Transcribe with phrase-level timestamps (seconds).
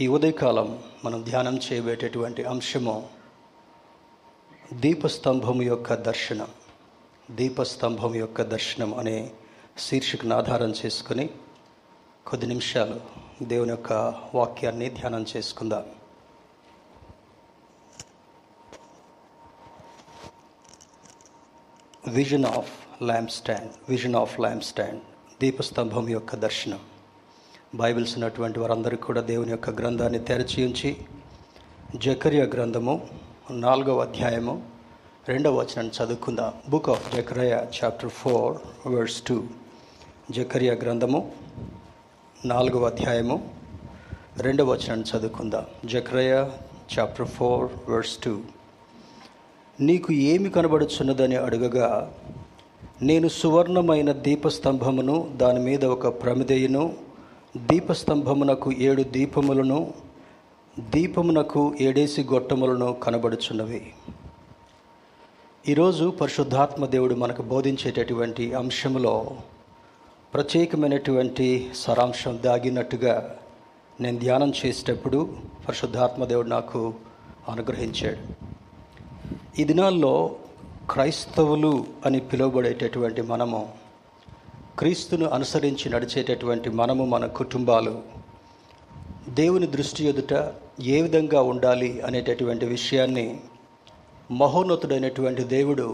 [0.00, 3.08] ఈ ఉదయకాలం మనం ధ్యానం చేయబేటటువంటి అంశము
[4.72, 6.48] దీపస్తంభం యొక్క దర్శనం.
[7.30, 9.32] దీపస్తంభం యొక్క దర్శనం అనే
[9.78, 11.30] శీర్షికను ఆధారం చేసుకుని
[12.26, 13.00] కొద్ది నిమిషాలు
[13.42, 13.92] దేవుని యొక్క
[14.34, 15.84] వాక్యాన్ని ధ్యానం చేసుకుందాం.
[22.08, 25.02] Vision of lamp stand vision of lamp stand
[25.40, 26.91] దీపస్తంభం యొక్క దర్శనం.
[27.74, 30.96] బైబిల్స్ ఉన్నటువంటి వారందరికీ కూడా దేవుని యొక్క గ్రంథాన్ని తెరచి ఉంచి
[31.96, 33.08] జకర్య గ్రంథము
[33.50, 34.62] నాలుగవ అధ్యాయము
[35.28, 36.52] రెండవ వచనాన్ని చదువుకుందాం.
[36.68, 38.56] Book of Zechariah chapter four
[38.88, 39.44] verse two
[40.30, 41.32] జకర్య గ్రంథము
[42.44, 43.50] నాలుగవ అధ్యాయము
[44.38, 45.64] రెండవ వచనాన్ని చదువుకుందాం.
[45.84, 46.48] Zechariah
[46.98, 48.40] chapter four verse two
[49.80, 52.12] నీకు ఏమి కనబడుచున్నదని అడుగగా
[53.02, 57.01] నేను సువర్ణమైన దీపస్తంభమును దాని మీద ఒక ప్రమిదయును
[57.56, 59.94] దీపస్తంభమునకు ఏడు దీపములను
[60.78, 63.92] దీపమునకు ఏడేసి గొట్టములను కనబడుచున్నవి.
[65.68, 69.36] ఈరోజు పరిశుద్ధాత్మ దేవుడు మనకు బోధించేటటువంటి అంశంలో
[70.34, 73.36] ప్రత్యేకమైనటువంటి సారాంశం దాగినట్టుగా
[74.00, 75.36] నేను ధ్యానం చేసేటప్పుడు
[75.68, 76.94] పరిశుద్ధాత్మ దేవుడు నాకు
[77.48, 78.18] అనుగ్రహించాడు.
[79.60, 80.36] ఈ దినాల్లో
[80.90, 83.81] క్రైస్తవులు అని పిలువబడేటటువంటి మనము
[84.78, 87.94] క్రీస్తును అనుసరించి నడిచేటటువంటి మనము మన కుటుంబాలు
[89.30, 90.34] దేవుని దృష్టి ఎదుట
[90.86, 93.26] ఏ విధంగా ఉండాలి అనేటటువంటి విషయాన్ని
[94.32, 95.86] మహోన్నతుడైనటువంటి దేవుడు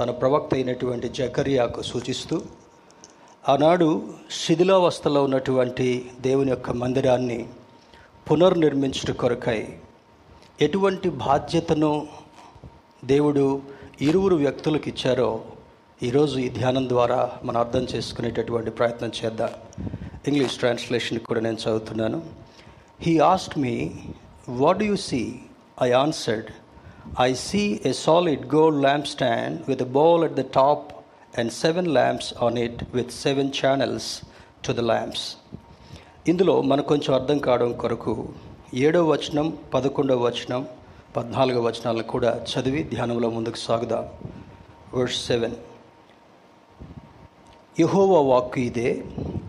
[0.00, 2.36] తన ప్రవక్త అయినటువంటి జకరియాకు సూచిస్తూ
[3.44, 3.88] ఆనాడు
[4.38, 5.88] శిథిలావస్థలో ఉన్నటువంటి
[6.20, 7.40] దేవుని యొక్క మందిరాన్ని
[8.26, 9.60] పునర్నిర్మించుట కొరకై
[10.60, 11.92] ఎటువంటి బాధ్యతను
[13.04, 13.44] దేవుడు
[14.00, 15.30] ఇరువురు వ్యక్తులకు ఇచ్చారో
[16.06, 19.48] ఈరోజు ఈ ధ్యానం ద్వారా మనం అర్థం చేసుకునేటటువంటి ప్రయత్నం చేద్దాం.
[20.28, 22.22] ఇంగ్లీష్ ట్రాన్స్లేషన్ కూడా నేను చదువుతున్నాను.
[23.00, 23.90] He asked me
[24.48, 25.34] what you see
[25.82, 26.44] I answered
[27.20, 30.92] I see a solid gold lamp stand with bowl at the top
[31.38, 34.22] and seven lamps on it with seven channels
[34.66, 35.36] to the lamps
[36.28, 38.28] ఇందులో మనకు కొంచెం అర్థం కావడం కొరకు
[38.74, 40.66] ఏడవ వచనం పదకొండవ వచనం
[41.16, 44.08] పద్నాలుగో వచనాలను కూడా చదివి ధ్యానంలో ముందుకు సాగుదాం.
[44.94, 45.56] వర్స్ సెవెన్
[47.80, 49.04] యహోవ వాక్కు ఇదే.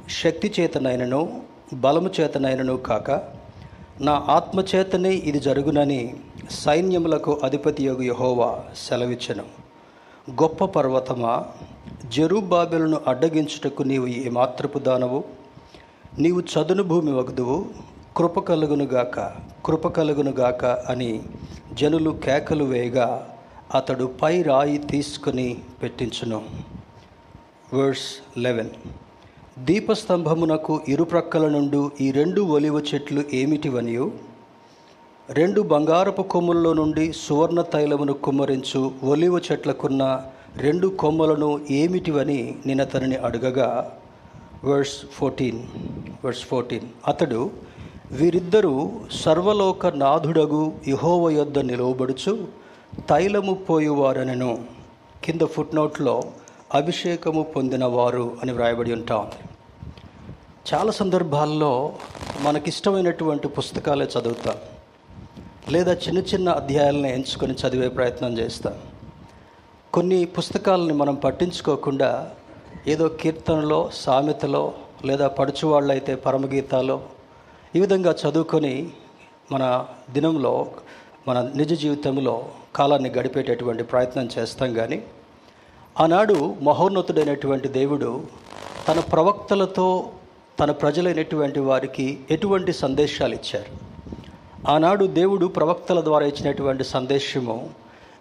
[0.09, 1.41] శక్తి చేతనైనను
[1.73, 3.11] బలము చేతనైనను కాక
[4.01, 6.15] నా ఆత్మచేతనే ఇది జరుగునని
[6.49, 9.43] సైన్యములకు అధిపతి యొగు యహోవా సెలవిచ్చను.
[10.31, 11.45] గొప్ప పర్వతమా
[12.05, 15.23] జెరుబాబెలను అడ్డగించుటకు నీవు ఏమాత్రపు దానవు.
[16.19, 17.65] నీవు చదును భూమి వగదువు
[18.17, 19.19] కృప కలుగునుగాక
[19.65, 21.21] కృప కలుగునుగాక అని
[21.73, 23.27] జనులు కేకలు వేయగా
[23.75, 26.41] అతడు పై రాయి తీసుకుని పెట్టించును.
[27.73, 28.69] వర్స్ లెవెన్
[29.65, 34.11] దీపస్తంభమునకు ఇరుప్రక్కల నుండి ఈ రెండు ఒలివ చెట్లు ఏమిటివనియు?
[35.29, 40.25] రెండు బంగారపు కొమ్ముల్లో నుండి సువర్ణ తైలమును కుమ్మరించు ఒలివ చెట్లకున్న
[40.57, 43.91] రెండు కొమ్మలను ఏమిటివని నేను అతనిని అడగగా
[44.65, 45.59] వర్స్ ఫోర్టీన్
[46.25, 47.51] వర్స్ ఫోర్టీన్ అతడు
[48.11, 52.47] వీరిద్దరూ సర్వలోక నాథుడగు యహోవ యొద్ద నిలువబడుచు
[53.09, 54.65] తైలము పోయువారనను.
[55.23, 56.23] కింద ఫుట్నోట్లో
[56.73, 59.31] అభిషేకము పొందినవారు అని వ్రాయబడి ఉంటాం.
[60.73, 61.95] చాలా సందర్భాల్లో
[62.41, 64.55] మనకిష్టమైనటువంటి పుస్తకాలే చదువుతాం.
[65.69, 68.73] లేదా చిన్న చిన్న అధ్యాయాలను ఎంచుకొని చదివే ప్రయత్నం చేస్తాం.
[69.93, 72.31] కొన్ని పుస్తకాలని మనం పట్టించుకోకుండా
[72.87, 74.73] ఏదో కీర్తనలో సామెతలో
[75.05, 77.03] లేదా పడుచువాళ్ళైతే పరమగీతాలో
[77.75, 78.89] ఈ విధంగా చదువుకొని
[79.51, 80.67] మన దినంలో
[81.27, 85.03] మన నిజ జీవితంలో కాలాన్ని గడిపేటటువంటి ప్రయత్నం చేస్తాం కానీ
[86.01, 88.23] ఆనాడు మహోన్నతుడైనటువంటి దేవుడు
[88.87, 90.09] తన ప్రవక్తలతో
[90.59, 93.77] తన ప్రజలైనటువంటి వారికి ఎటువంటి సందేశాలు ఇచ్చారు?
[94.71, 97.69] ఆనాడు దేవుడు ప్రవక్తల ద్వారా ఇచ్చినటువంటి సందేశము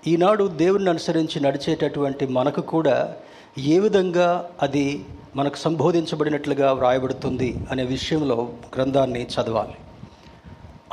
[0.07, 3.17] ఈనాడు దేవుడిని అనుసరించి నడిచేటటువంటి మనకు కూడా
[3.59, 5.05] ఏ విధంగా అది
[5.37, 9.75] మనకు సంబోధించబడినట్లుగా వ్రాయబడుతుంది అనే విషయంలో గ్రంథాన్ని చదవాలి.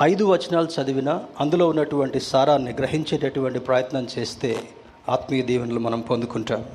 [0.01, 4.57] ఐదు వచనాలు చదివిన అందులో ఉన్నటువంటి సారాన్ని గ్రహించేటటువంటి ప్రయత్నం చేస్తే
[5.09, 6.65] ఆత్మీయ దీవెనలు మనం పొందుకుంటాం.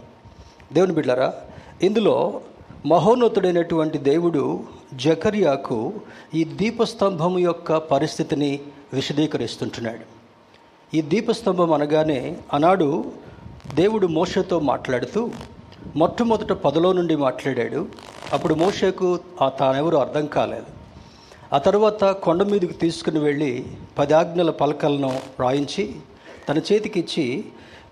[0.72, 1.34] దేవుని బిడ్డారా
[1.82, 2.40] ఇందులో
[2.86, 4.60] మహోన్నతుడైనటువంటి దేవుడు
[4.94, 5.92] జకర్యాకు
[6.34, 8.60] ఈ దీపస్తంభం యొక్క పరిస్థితిని
[8.92, 10.04] విశదీకరిస్తుంటున్నాడు.
[10.96, 13.12] ఈ దీపస్తంభం అనగానే ఆనాడు
[13.74, 15.30] దేవుడు మోషతో మాట్లాడుతూ
[15.96, 17.86] మొట్టమొదట పదలో నుండి మాట్లాడాడు.
[18.32, 20.66] అప్పుడు మోషకు ఆ తానెవరు అర్థం కాలేదు.
[21.52, 23.64] ఆ తర్వాత కొండ మీదకి తీసుకుని వెళ్ళి
[23.98, 25.94] పది ఆజ్ఞల పలకలను రాయించి
[26.48, 27.44] తన చేతికిచ్చి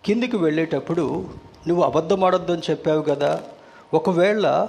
[0.09, 1.25] కిందికి వెళ్ళేటప్పుడు
[1.69, 3.41] నువ్వు అబద్ధమాడొద్దని చెప్పావు కదా
[3.95, 4.69] ఒకవేళ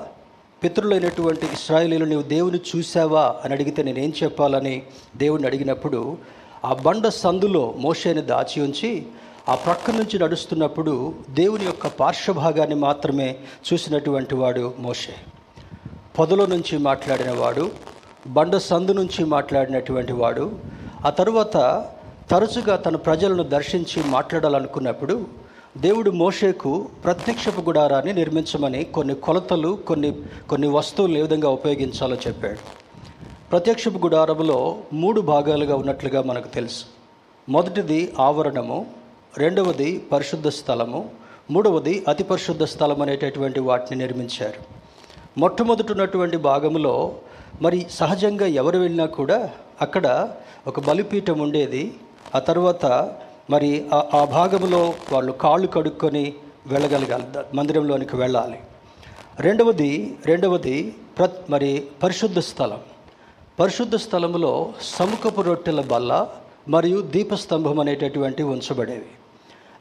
[0.63, 4.83] పితృలైనటువంటి ఇస్రాయలీలు నీవు దేవుని చూసావా అని అడిగితే నేనేం చెప్పాలని
[5.17, 6.17] దేవుని అడిగినప్పుడు
[6.65, 9.05] ఆ బండ సందులో మోషేని దాచి ఉంచి
[9.49, 13.35] ఆ ప్రక్క నుంచి నడుస్తున్నప్పుడు దేవుని యొక్క పార్శ్వభాగాన్ని మాత్రమే
[13.73, 15.15] చూసినటువంటి వాడు మోషే.
[16.19, 17.71] పొదలో నుంచి మాట్లాడిన వాడు
[18.27, 20.59] బండ సందు నుంచి మాట్లాడినటువంటి వాడు
[21.05, 21.57] ఆ తరువాత
[22.29, 25.27] తరచుగా తన ప్రజలను దర్శించి మాట్లాడాలనుకున్నప్పుడు
[25.77, 30.15] దేవుడు మోషేకు ప్రత్యక్షపు గుడారాన్ని నిర్మించమని కొన్ని కొలతలు కొన్ని
[30.49, 32.59] కొన్ని వస్తువులు ఏ విధంగా ఉపయోగించాలో చెప్పాడు.
[33.51, 36.83] ప్రత్యక్షపు గుడారములో మూడు భాగాలుగా ఉన్నట్లుగా మనకు తెలుసు.
[37.49, 38.85] మొదటిది ఆవరణము
[39.37, 41.09] రెండవది పరిశుద్ధ స్థలము
[41.51, 44.61] మూడవది అతి పరిశుద్ధ స్థలం అనేటటువంటి వాటిని నిర్మించారు.
[45.37, 47.15] మొట్టమొదటి ఉన్నటువంటి భాగంలో
[47.61, 49.49] మరి సహజంగా ఎవరు వెళ్ళినా కూడా
[49.81, 50.29] అక్కడ
[50.67, 51.93] ఒక బలిపీఠం ఉండేది.
[52.35, 52.85] ఆ తర్వాత
[53.49, 56.33] మరి ఆ భాగంలో వాళ్ళు కాళ్ళు కడుక్కొని
[56.67, 57.23] వెళ్ళగలగాలి.
[57.53, 58.59] మందిరంలోనికి వెళ్ళాలి.
[59.39, 62.79] రెండవది రెండవది ప్ర మరి పరిశుద్ధ స్థలం.
[63.59, 66.27] పరిశుద్ధ స్థలములో సముఖపు రొట్టెల బల్ల
[66.67, 69.11] మరియు దీపస్తంభం అనేటటువంటి ఉంచబడేవి.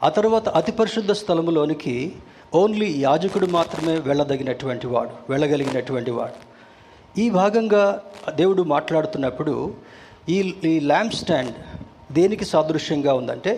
[0.03, 2.13] ఆ తర్వాత అతి పరిశుద్ధ స్థలములోనికి
[2.55, 6.49] ఓన్లీ యాజకుడు మాత్రమే వెళ్ళదగినటువంటి వాడు వెళ్ళగలిగినటువంటి వాడు.
[7.19, 8.01] ఈ భాగంగా
[8.35, 9.73] దేవుడు మాట్లాడుతున్నప్పుడు
[10.29, 11.53] ఈ ఈ ల్యాంప్ స్టాండ్
[12.11, 13.53] దేనికి సాదృశ్యంగా ఉందంటే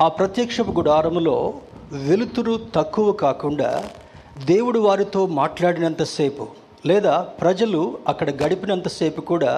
[0.00, 1.36] ఆ ప్రత్యక్షపు గుడారములో
[2.00, 3.70] వెలుతురు తక్కువ కాకుండా
[4.46, 6.46] దేవుడు వారితో మాట్లాడినంతసేపు
[6.86, 9.52] లేదా ప్రజలు అక్కడ గడిపినంతసేపు కూడా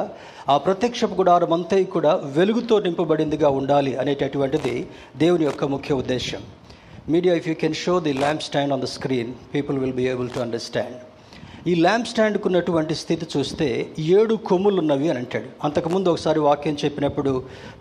[0.49, 4.75] ఆ ప్రత్యక్షపు గుడారం అంతా కూడా వెలుగుతో నింపబడిందిగా ఉండాలి అనేటటువంటిది
[5.17, 6.43] దేవుని యొక్క ముఖ్య ఉద్దేశం
[7.11, 10.31] media if you can show the lamp stand on the screen people will be able
[10.31, 10.97] to understand
[11.67, 13.67] ఈ ల్యాంప్ స్టాండ్కు ఉన్నటువంటి స్థితి చూస్తే
[14.17, 15.49] ఏడు కొమ్ములు ఉన్నవి అని అంటాడు.
[15.67, 17.33] అంతకుముందు ఒకసారి వాక్యం చెప్పినప్పుడు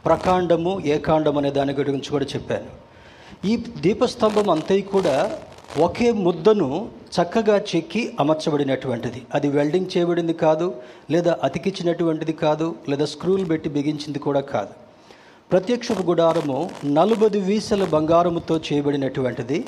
[0.08, 2.70] ప్రకాండము ఏకాండం అనే దాని గురించి కూడా చెప్పాను.
[3.52, 3.54] ఈ
[3.86, 5.16] దీపస్తంభం అంతా కూడా
[5.86, 6.70] ఒకే ముద్దను
[7.16, 9.20] చక్కగా చెక్కి అమర్చబడినటువంటిది.
[9.36, 10.68] అది వెల్డింగ్ చేయబడింది కాదు
[11.16, 14.74] లేదా అతికించినటువంటిది కాదు లేదా స్క్రూలు పెట్టి బిగించింది కూడా కాదు.
[15.52, 16.60] ప్రత్యక్షపు గుడారము
[16.98, 19.60] నలుబది వీసల బంగారముతో చేయబడినటువంటిది.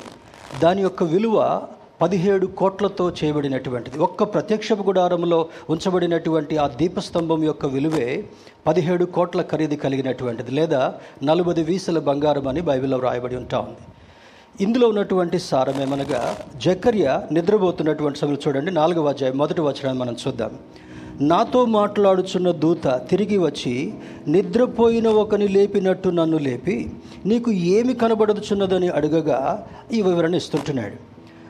[0.64, 1.36] దాని యొక్క విలువ
[2.02, 3.96] పదిహేడు కోట్లతో చేయబడినటువంటిది.
[4.06, 5.38] ఒక్క ప్రత్యక్షపు గుడారంలో
[5.72, 8.06] ఉంచబడినటువంటి ఆ దీపస్తంభం యొక్క విలువే
[8.68, 10.82] పదిహేడు కోట్ల ఖరీదు కలిగినటువంటిది లేదా
[11.30, 13.82] నలభై వీసల బంగారం అని బైబిల్లో వ్రాయబడి ఉంటా ఉంది.
[14.64, 16.22] ఇందులో ఉన్నటువంటి సారం ఏమనగా
[16.64, 17.06] జకర్య
[17.36, 20.54] నిద్రపోతున్నటువంటి సమయంలో చూడండి నాలుగవ అధ్యాయం మొదటి వచనాన్ని మనం చూద్దాం.
[21.30, 23.74] నాతో మాట్లాడుచున్న దూత తిరిగి వచ్చి
[24.34, 26.76] నిద్రపోయిన ఒకని లేపినట్టు నన్ను లేపి
[27.30, 29.38] నీకు ఏమి కనబడుచున్నదని అడగగా
[29.96, 30.98] ఈ వివరణ ఇస్తుంటున్నాడు.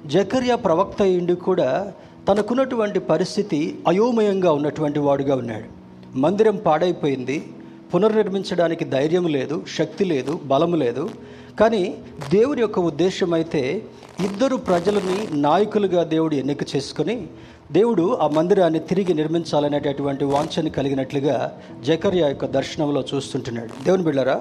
[0.07, 1.93] జకర్య ప్రవక్త ఇండి కూడా
[2.29, 5.65] తనకున్నటువంటి పరిస్థితి అయోమయంగా ఉన్నటువంటి వాడుగా ఉన్నాడు.
[6.19, 7.45] మందిరం పాడైపోయింది.
[7.95, 11.11] పునర్నిర్మించడానికి ధైర్యం లేదు శక్తి లేదు బలము లేదు.
[11.61, 11.95] కానీ
[12.31, 13.83] దేవుని యొక్క ఉద్దేశం అయితే
[14.25, 17.27] ఇద్దరు ప్రజలని నాయకులుగా దేవుడు ఎన్నిక చేసుకొని
[17.73, 21.53] దేవుడు ఆ మందిరాన్ని తిరిగి నిర్మించాలనేటటువంటి వాంఛని కలిగినట్లుగా
[21.85, 23.85] జకర్యా యొక్క దర్శనంలో చూస్తుంటున్నాడు.
[23.85, 24.41] దేవుని బిళ్ళరా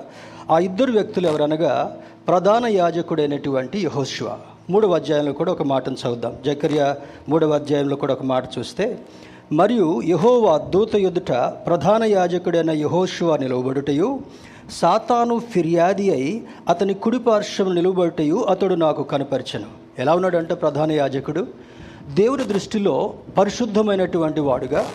[0.52, 1.98] ఆ ఇద్దరు వ్యక్తులు ఎవరనగా
[2.28, 4.38] ప్రధాన యాజకుడైనటువంటి యహోశివా
[4.70, 6.34] మూడవ అధ్యాయంలో కూడా ఒక మాటను చదువుదాం.
[6.46, 6.96] జకర్య
[7.30, 9.00] మూడవ అధ్యాయంలో కూడా ఒక మాట చూస్తే
[9.52, 11.32] మరియు యహోవా దూత ఎదుట
[11.68, 14.20] ప్రధాన యాజకుడైన యహోశివ నిలవబడుటయు
[14.72, 19.66] సాతాను ఫిర్యాది అయి అతని కుడిపార్శ్వం నిలువబడుటయు అతడు నాకు కనపరిచను.
[20.00, 21.48] ఎలా ఉన్నాడంటే ప్రధాన యాజకుడు?
[22.14, 24.86] దేవుని దృష్టిలో పరిశుద్ధమైనటువంటి వాడుగా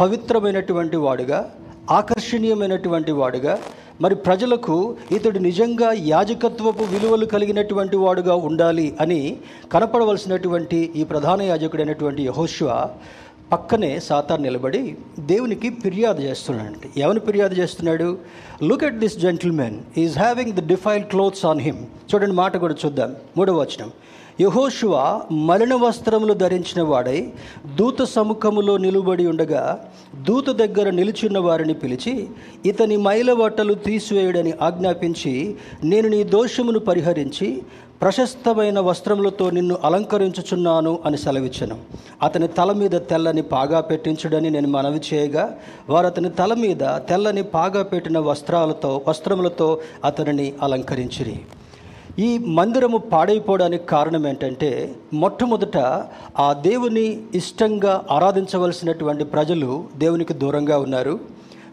[0.00, 1.50] పవిత్రమైనటువంటి వాడుగా
[1.90, 3.58] ఆకర్షణీయమైనటువంటి వాడుగా
[4.00, 9.36] మరి ప్రజలకు ఇతడు నిజంగా యాజకత్వపు విలువలు కలిగినటువంటి వాడుగా ఉండాలి అని
[9.72, 12.88] కనపడవలసినటువంటి ఈ ప్రధాన యాజకుడైనటువంటి యహోశివ
[13.52, 18.18] పక్కనే సాతాన్ నిలబడి దేవునికి ఫిర్యాదు చేస్తున్నాడు ఎవరిని ఫిర్యాదు చేస్తున్నాడు?
[18.62, 23.16] Look at this gentlemen is having the defile clothes on him చూడండి మాట కూడా చూద్దాం.
[23.36, 23.90] మూడవ వచనం.
[24.40, 27.32] యహోశువ మలిన వస్త్రములు ధరించిన వాడై
[27.74, 29.62] దూత సముఖములో నిలుబడి ఉండగా
[30.28, 32.26] దూత దగ్గర నిలుచున్న వారిని పిలిచి
[32.66, 37.62] ఇతని మైల బట్టలు తీసివేయడని ఆజ్ఞాపించి నేను నీ దోషమును పరిహరించి
[38.02, 41.76] ప్రశస్తమైన వస్త్రములతో నిన్ను అలంకరించుచున్నాను అని సెలవిచ్చను.
[42.22, 47.82] అతని తల మీద తెల్లని పాగా పెట్టించుడని నేను మనవి చేయగా వారు అతని తల మీద తెల్లని పాగా
[47.82, 51.36] పెట్టిన వస్త్రాలతో వస్త్రములతో అతనిని అలంకరించిరి.
[52.18, 55.76] ఈ మందిరము పాడైపోవడానికి కారణం ఏంటంటే మొట్టమొదట
[56.38, 61.20] ఆ దేవుని ఇష్టంగా ఆరాధించవలసినటువంటి ప్రజలు దేవునికి దూరంగా ఉన్నారు.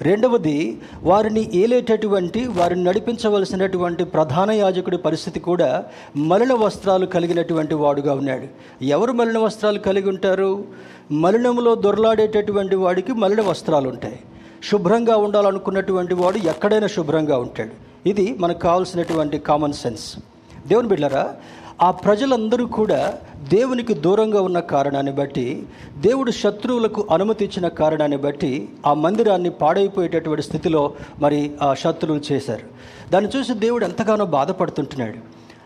[0.01, 5.85] రెండవది వారిని ఏలేటటువంటి వారిని నడిపించవలసినటువంటి ప్రధాన యాజకుడి పరిస్థితి కూడా
[6.17, 8.47] మలిన వస్త్రాలు కలిగినటువంటి వాడుగా ఉన్నాడు.
[8.83, 10.63] ఎవరు మలిన వస్త్రాలు కలిగి ఉంటారు?
[11.11, 14.19] మలినములో దొరలాడేటటువంటి వాడికి మలిన వస్త్రాలు ఉంటాయి.
[14.71, 18.09] శుభ్రంగా ఉండాలనుకున్నటువంటి వాడు ఎక్కడైనా శుభ్రంగా ఉంటాడు.
[18.09, 20.17] ఇది మనకు కావాల్సినటువంటి కామన్ సెన్స్
[20.67, 21.35] దేవుని బిడ్డరా
[21.81, 23.13] ఆ ప్రజలందరూ కూడా
[23.49, 25.63] దేవునికి దూరంగా ఉన్న కారణాన్ని బట్టి
[25.97, 32.63] దేవుడు శత్రువులకు అనుమతి ఇచ్చిన కారణాన్ని బట్టి ఆ మందిరాన్ని పాడైపోయేటటువంటి స్థితిలో మరి ఆ శత్రువులు చేశారు.
[33.11, 35.17] దాన్ని చూసి దేవుడు ఎంతగానో బాధపడుతుంటున్నాడు.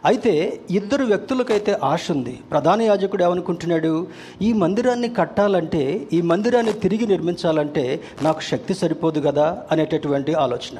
[0.05, 2.39] అయితే ఇద్దరు వ్యక్తులకైతే ఆశ ఉంది.
[2.51, 4.07] ప్రధాన యాజకుడు ఏమనుకుంటున్నాడు?
[4.41, 10.77] ఈ మందిరాన్ని కట్టాలంటే ఈ మందిరాన్ని తిరిగి నిర్మించాలంటే నాకు శక్తి సరిపోదు కదా అనేటటువంటి ఆలోచన.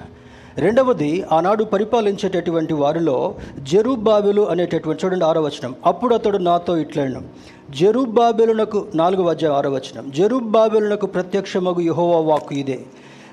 [0.57, 5.75] రెండవది ఆనాడు పరిపాలించేటటువంటి వారిలో జెరుబాబెలు అనేటటువంటి చూడండి ఆరో వచనం.
[5.85, 7.21] అప్పుడు అతడు నాతో ఇట్లను
[7.69, 10.11] జెరుబాబెలునకు నాలుగు వద్ద ఆరో వచనం.
[10.11, 12.79] జెరుబాబెలునకు ప్రత్యక్షమగు యహోవా వాక్కు ఇదే.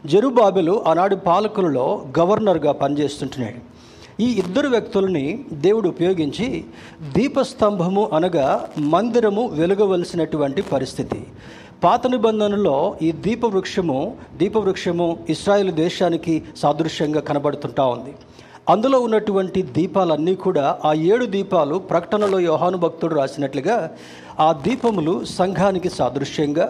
[0.06, 3.76] జెరుబాబెలు ఆనాడు పాలకులలో గవర్నర్గా పనిచేస్తుంటున్నాడు.
[4.22, 6.64] ఈ ఇద్దరు వ్యక్తుల్ని దేవుడు ఉపయోగించి
[7.16, 11.26] దీపస్తంభము అనగా మందిరము వెలుగవలసినటువంటి పరిస్థితి.
[11.84, 13.96] పాత నిబంధనలో ఈ దీపవృక్షము
[14.36, 18.12] దీపవృక్షము ఇస్రాయేల్ దేశానికి సాదృశ్యంగా కనబడుతుంటా ఉంది.
[18.72, 23.76] అందులో ఉన్నటువంటి దీపాలన్నీ కూడా ఆ ఏడు దీపాలు ప్రకటనలో యోహాను భక్తుడు రాసినట్లుగా
[24.40, 26.66] ఆ దీపములు సంఘానికి సాదృశ్యంగా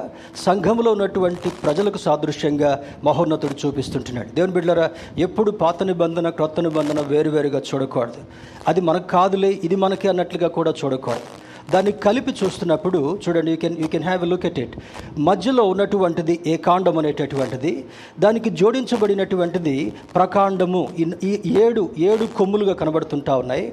[0.46, 2.72] సంఘంలో ఉన్నటువంటి ప్రజలకు సాదృశ్యంగా
[3.04, 4.28] మహోన్నతుడు చూపిస్తుంటున్నాడు.
[4.34, 8.22] దేవుని బిడ్డరా ఎప్పుడు పాత నిబంధన క్రొత్త నిబంధన వేరువేరుగా చూడకూడదు.
[8.68, 11.28] అది మనకు కాదులే ఇది మనకి అన్నట్లుగా కూడా చూడకూడదు.
[11.72, 14.74] దాన్ని కలిపి చూస్తున్నప్పుడు చూడండి you can you can have a look at it
[15.28, 17.72] మధ్యలో ఉన్నటువంటిది ఏకాండం అనేటటువంటిది
[18.24, 19.74] దానికి జోడించబడినటువంటిది
[20.16, 20.82] ప్రకాండము.
[21.28, 21.32] ఈ
[21.64, 23.64] ఏడు ఏడు కొమ్ములుగా కనబడుతుంటా ఉన్నాయి.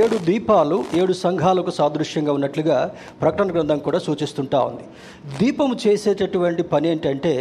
[0.00, 2.78] ఏడు దీపాలు ఏడు సంఘాలకు సాదృశ్యంగా ఉన్నట్లుగా
[3.22, 4.84] ప్రకటన గ్రంథం కూడా సూచిస్తుంటా ఉంది.
[5.40, 7.34] దీపము చేసేటటువంటి పని ఏంటంటే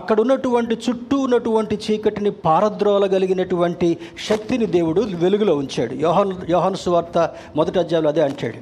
[0.00, 3.90] అక్కడ ఉన్నటువంటి చుట్టూ ఉన్నటువంటి చీకటిని పారద్రోలగలిగినటువంటి
[4.28, 5.94] శక్తిని దేవుడు వెలుగులో ఉంచాడు.
[6.06, 7.18] యోహన్ యోహాను సువార్త
[7.60, 8.60] మొదటి అధ్యాయంలో అదే అంటాడు.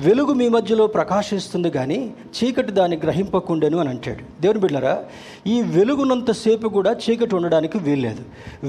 [0.00, 4.42] వెలుగు మీ మధ్యలో ప్రకాశిస్తుంది కానీ చీకటి దాన్ని గ్రహింపకుండెను అని అంటాడు.
[4.42, 5.04] దేవుని బిడ్డరా
[5.46, 8.22] ఈ వెలుగునంతసేపు కూడా చీకటి ఉండడానికి వీల్లేదు.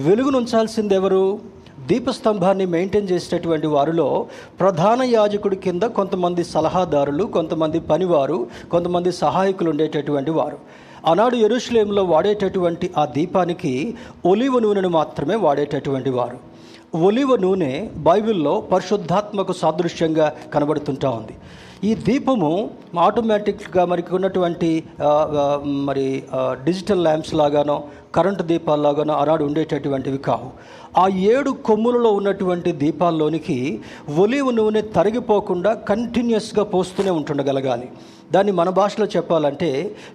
[0.07, 1.39] వెలుగును ఉంచాల్సింది ఎవరు?
[1.87, 4.27] దీపస్తంభాన్ని మెయింటైన్ చేసేటటువంటి వారిలో
[4.59, 10.57] ప్రధాన యాజకుడి కింద కొంతమంది సలహాదారులు కొంతమంది పనివారు కొంతమంది సహాయకులు ఉండేటటువంటి వారు.
[11.05, 13.95] ఆనాడు ఎరుషులేంలో వాడేటటువంటి ఆ దీపానికి
[14.25, 16.50] ఒలివ నూనెను మాత్రమే వాడేటటువంటి వారు.
[16.93, 17.73] ఒలివ నూనె
[18.05, 21.35] బైబిల్లో పరిశుద్ధాత్మకు సాదృశ్యంగా కనబడుతుంటా ఉంది.
[21.89, 22.49] ఈ దీపము
[23.05, 24.69] ఆటోమేటిక్గా మనకి ఉన్నటువంటి
[25.87, 26.05] మరి
[26.65, 27.77] డిజిటల్ ల్యాంప్స్ లాగానో
[28.15, 30.49] కరెంటు దీపాల్లాగానో ఆనాడు ఉండేటటువంటివి కావు.
[31.03, 33.57] ఆ ఏడు కొమ్ములలో ఉన్నటువంటి దీపాల్లోనికి
[34.23, 37.89] ఒలివ నూనె తరిగిపోకుండా కంటిన్యూస్గా పోస్తూనే ఉంటుండగలగాలి.
[38.35, 39.71] దాన్ని మన భాషలో చెప్పాలంటే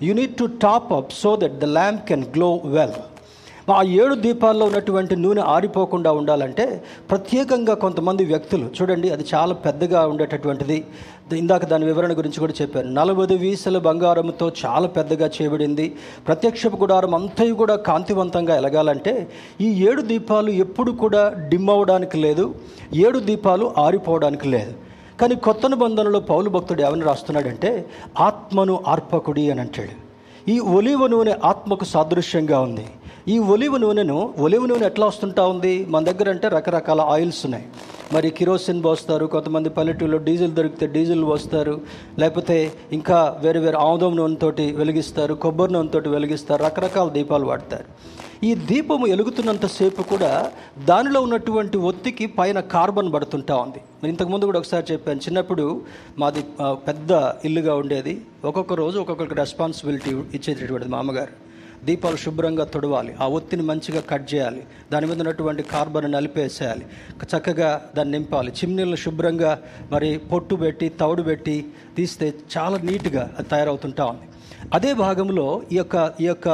[0.09, 2.97] you need to top up so that the lamp can glow well
[3.75, 6.65] ఆ ఏడు దీపాల్లో ఉన్నటువంటి నూనె ఆరిపోకుండా ఉండాలంటే
[7.11, 10.77] ప్రత్యేకంగా కొంతమంది వ్యక్తులు చూడండి అది చాలా పెద్దగా ఉండేటటువంటిది.
[11.33, 12.91] ఇందాక దాని వివరణ గురించి కూడా చెప్పాను.
[12.99, 15.87] నలభై వీసల బంగారంతో చాలా పెద్దగా చేయబడింది.
[16.27, 19.15] ప్రత్యక్షపు గుడారం అంతయు కూడా కాంతివంతంగా ఎలగాలంటే
[19.61, 22.55] ఈ ఏడు దీపాలు ఎప్పుడు కూడా డిమ్ అవ్వడానికి లేదు
[23.07, 24.75] ఏడు దీపాలు ఆరిపోవడానికి లేదు.
[25.21, 27.73] కానీ కొత్త నిబంధనలో పౌలు భక్తుడు ఏమని రాస్తున్నాడంటే
[28.29, 29.97] ఆత్మను ఆర్పకుడి అని అంటాడు.
[30.55, 32.87] ఈ ఒలివ నూనె ఆత్మకు సాదృశ్యంగా ఉంది.
[33.33, 35.73] ఈ ఒలివ నూనెను ఒలివ నూనె ఎట్లా వస్తుంటా ఉంది?
[35.93, 37.65] మన దగ్గర అంటే రకరకాల ఆయిల్స్ ఉన్నాయి.
[38.15, 41.73] మరి కిరోసిన్ పోస్తారు కొంతమంది పల్లెటూరులో డీజిల్ దొరికితే డీజిల్ పోస్తారు
[42.23, 42.57] లేకపోతే
[42.97, 47.89] ఇంకా వేరే వేరే ఆముదం నూనెతోటి వెలిగిస్తారు కొబ్బరి నూనెతోటి వెలిగిస్తారు రకరకాల దీపాలు వాడతారు.
[48.49, 50.31] ఈ దీపము వెలుగుతున్నంతసేపు కూడా
[50.91, 53.83] దానిలో ఉన్నటువంటి ఒత్తికి పైన కార్బన్ పడుతుంటా ఉంది.
[54.03, 55.67] నేను ఇంతకుముందు కూడా ఒకసారి చెప్పాను చిన్నప్పుడు
[56.25, 56.45] మాది
[56.89, 57.11] పెద్ద
[57.51, 58.15] ఇల్లుగా ఉండేది.
[58.51, 61.35] ఒక్కొక్క రోజు ఒక్కొక్కరికి రెస్పాన్సిబిలిటీ ఇచ్చేటటువంటిది మా అమ్మగారు.
[61.89, 63.13] దీపాలు శుభ్రంగా తొడవాలి.
[63.21, 64.63] ఆ ఒత్తిని మంచిగా కట్ చేయాలి.
[64.93, 66.85] దాని మీద ఉన్నటువంటి కార్బన్ నలిపేసేయాలి.
[67.33, 68.51] చక్కగా దాన్ని నింపాలి.
[68.61, 69.53] చిమ్నీలను శుభ్రంగా
[69.93, 71.57] మరి పొట్టు పెట్టి తవుడు పెట్టి
[71.97, 74.27] తీస్తే చాలా నీట్గా తయారవుతుంటా ఉంది.
[74.75, 76.49] అదే భాగంలో ఈ యొక్క ఈ యొక్క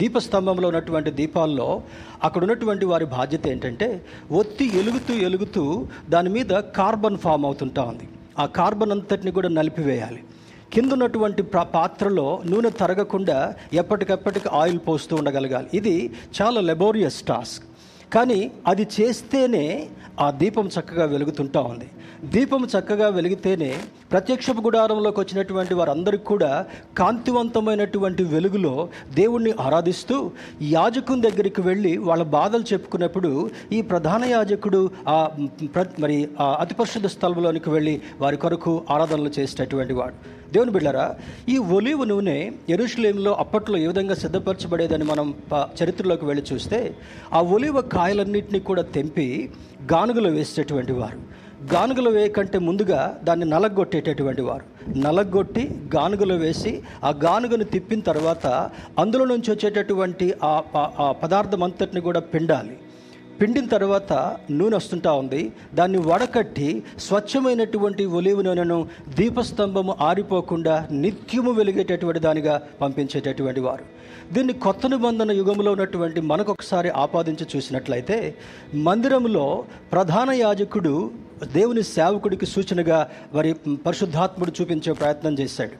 [0.00, 1.68] దీపస్తంభంలో ఉన్నటువంటి దీపాల్లో
[2.24, 3.88] అక్కడ ఉన్నటువంటి వారి బాధ్యత ఏంటంటే
[4.40, 5.64] ఒత్తి ఎలుగుతూ ఎలుగుతూ
[6.10, 8.08] దాని మీద కార్బన్ ఫామ్ అవుతుంటా ఉంది.
[8.38, 10.20] ఆ కార్బన్ అంతటిని కూడా నలిపివేయాలి.
[10.72, 11.42] కింద ఉన్నటువంటి
[11.74, 13.36] పాత్రలో నూనె తరగకుండా
[13.74, 15.68] ఎప్పటికప్పటికి ఆయిల్ పోస్తూ ఉండగలగాలి.
[15.78, 15.94] ఇది
[16.38, 17.64] చాలా లెబోరియస్ టాస్క్
[18.14, 19.64] కానీ అది చేస్తేనే
[20.20, 21.88] ఆ దీపం చక్కగా వెలుగుతుంటా ఉంది.
[22.24, 23.70] దీపం చక్కగా వెలిగితేనే
[24.12, 26.50] ప్రత్యక్షపు గుడారంలోకి వచ్చినటువంటి వారందరికీ కూడా
[26.98, 28.72] కాంతివంతమైనటువంటి వెలుగులో
[29.14, 30.16] దేవుణ్ణి ఆరాధిస్తూ
[30.62, 33.30] యాజకుని దగ్గరికి వెళ్ళి వాళ్ళ బాధలు చెప్పుకున్నప్పుడు
[33.72, 35.18] ఈ ప్రధాన యాజకుడు ఆ
[35.74, 40.16] ప్ర- మరి ఆ అతి పరిశుద్ధ స్థలంలోనికి వెళ్ళి వారి కొరకు ఆరాధనలు చేసేటటువంటి వాడు.
[40.52, 41.06] దేవుని బిడ్డారా
[41.48, 45.26] ఈ ఒలివ నూనె ఎరుషులేంలో అప్పట్లో ఏ విధంగా సిద్ధపరచబడేదని మనం
[45.82, 46.80] చరిత్రలోకి వెళ్ళి చూస్తే
[47.32, 49.28] ఆ ఒలివ కాయలన్నింటినీ కూడా తెంపి
[50.06, 51.18] గానుగలు వేసేటటువంటి వారు.
[51.74, 54.98] గానుగలు వేయకంటే ముందుగా దాన్ని నలగొట్టేటటువంటి వారు.
[54.98, 62.00] నలగొట్టి గానుగలో వేసి ఆ గానుగను తిప్పిన తర్వాత అందులో నుంచి వచ్చేటటువంటి ఆ ప- ఆ పదార్థం అంతటిని
[62.00, 62.78] కూడా పిండాలి.
[63.40, 65.52] పిండిన తర్వాత నూనె వస్తుంటా ఉంది.
[65.74, 73.84] దాన్ని వడకట్టి స్వచ్ఛమైనటువంటి ఒలివ నూనెను దీపస్తంభము ఆరిపోకుండా నిత్యము వెలిగేటటువంటి దానిగా పంపించేటటువంటి వారు.
[74.32, 78.34] దీన్ని కొత్త నిబంధన యుగంలో ఉన్నటువంటి మనకు ఒకసారి ఆపాదించి చూసినట్లయితే
[78.74, 81.10] మందిరంలో ప్రధాన యాజకుడు
[81.52, 83.52] దేవుని సేవకుడికి సూచనగా మరి
[83.86, 85.70] పరిశుద్ధాత్ముడు చూపించే ప్రయత్నం చేశాడు.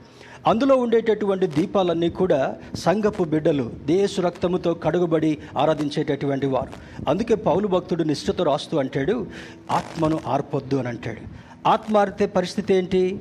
[0.49, 6.73] అందులో ఉండేటటువంటి దీపాలన్నీ కూడా సంగపు బిడ్డలు దేశ రక్తముతో కడుగుబడి ఆరాధించేటటువంటి వారు.
[7.11, 9.27] అందుకే పౌలు భక్తుడు నిష్ఠతో రాస్తూ అంటాడు
[9.71, 11.21] ఆత్మను ఆర్పొద్దు అని అంటాడు.
[11.69, 13.21] ఆత్మ ఆరితే పరిస్థితి ఏంటి?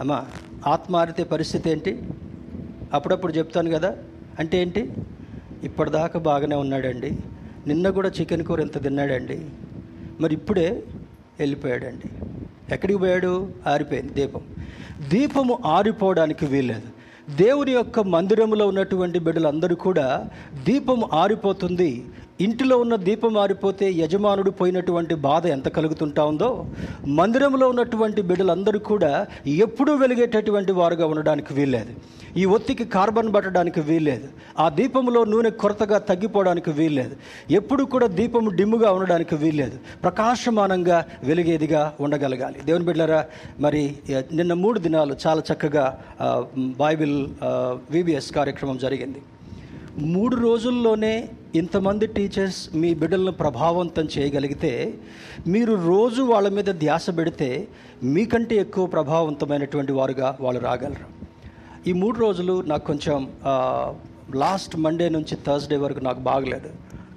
[0.00, 0.24] అమ్మా
[0.66, 2.02] ఆత్మ ఆరితే పరిస్థితి ఏంటి?
[2.92, 3.96] అప్పుడప్పుడు చెప్తాను కదా.
[4.38, 4.92] అంటే ఏంటి?
[5.62, 7.18] ఇప్పటిదాకా బాగానే ఉన్నాడండి.
[7.66, 9.46] నిన్న కూడా చికెన్ కూర ఎంత తిన్నాడండి.
[10.20, 10.82] మరి ఇప్పుడే
[11.38, 12.24] వెళ్ళిపోయాడండి.
[12.74, 13.52] ఎక్కడికి పోయాడు?
[13.66, 14.40] ఆరిపోయింది దీపం.
[15.08, 16.82] దీపము ఆరిపోవడానికి వీల్లేదు.
[17.36, 20.30] దేవుని యొక్క మందిరంలో ఉన్నటువంటి బిడ్డలందరూ కూడా
[20.64, 22.04] దీపం ఆరిపోతుంది.
[22.44, 26.48] ఇంటిలో ఉన్న దీపం మారిపోతే యజమానుడు పోయినటువంటి బాధ ఎంత కలుగుతుంటా ఉందో
[27.18, 29.10] మందిరంలో ఉన్నటువంటి బిడ్డలందరూ కూడా
[29.64, 31.94] ఎప్పుడూ వెలిగేటటువంటి వారుగా ఉండడానికి వీల్లేదు.
[32.40, 34.28] ఈ ఒత్తికి కార్బన్ పట్టడానికి వీల్లేదు.
[34.58, 37.16] ఆ దీపంలో నూనె కొరతగా తగ్గిపోవడానికి వీల్లేదు.
[37.60, 39.78] ఎప్పుడు కూడా దీపం డిమ్ముగా ఉండడానికి వీల్లేదు.
[40.04, 42.60] ప్రకాశమానంగా వెలిగేదిగా ఉండగలగాలి.
[42.68, 43.20] దేవుని బిడ్డలారా
[43.60, 43.82] మరి
[44.38, 45.86] నిన్న మూడు దినాలు చాలా చక్కగా
[46.84, 47.18] బైబిల్
[47.90, 49.22] విబిఎస్ కార్యక్రమం జరిగింది.
[50.14, 51.14] మూడు రోజుల్లోనే
[51.56, 54.72] ఇంతమంది టీచర్స్ మీ బిడ్డలను ప్రభావవంతం చేయగలిగితే
[55.46, 57.68] మీరు రోజు వాళ్ళ మీద ధ్యాస పెడితే
[58.02, 61.06] మీకంటే ఎక్కువ ప్రభావవంతమైనటువంటి వారుగా వాళ్ళు రాగలరు.
[61.88, 63.18] ఈ మూడు రోజులు నాకు కొంచెం
[64.34, 66.70] లాస్ట్ మండే నుంచి థర్స్డే వరకు నాకు బాగలేదు.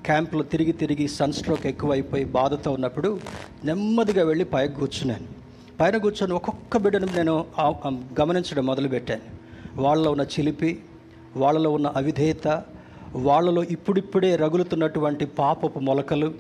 [0.06, 3.20] క్యాంప్లో తిరిగి తిరిగి సన్ స్ట్రోక్ ఎక్కువైపోయి బాధతో ఉన్నప్పుడు
[3.66, 5.28] నెమ్మదిగా వెళ్ళి పైకి కూర్చున్నాను.
[5.80, 7.46] పైన కూర్చొని ఒక్కొక్క బిడ్డను నేను
[8.22, 9.26] గమనించడం మొదలుపెట్టాను.
[9.82, 10.80] వాళ్ళలో ఉన్న చిలిపి
[11.36, 12.48] వాళ్ళలో ఉన్న అవిధేయత
[13.15, 16.34] వాళ్ళలో ఇప్పుడిప్పుడే రగులుతున్నటువంటి పాపపు మొలకలు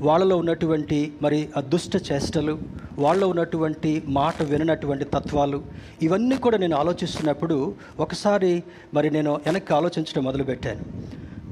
[0.00, 2.58] వాళ్ళలో ఉన్నటువంటి మరి అదృష్ట చేష్టలు
[2.98, 5.62] వాళ్ళలో ఉన్నటువంటి మాట విననటువంటి తత్వాలు
[6.02, 8.62] ఇవన్నీ కూడా నేను ఆలోచిస్తున్నప్పుడు ఒకసారి
[8.94, 10.84] మరి నేను వెనక్కి ఆలోచించడం మొదలుపెట్టాను.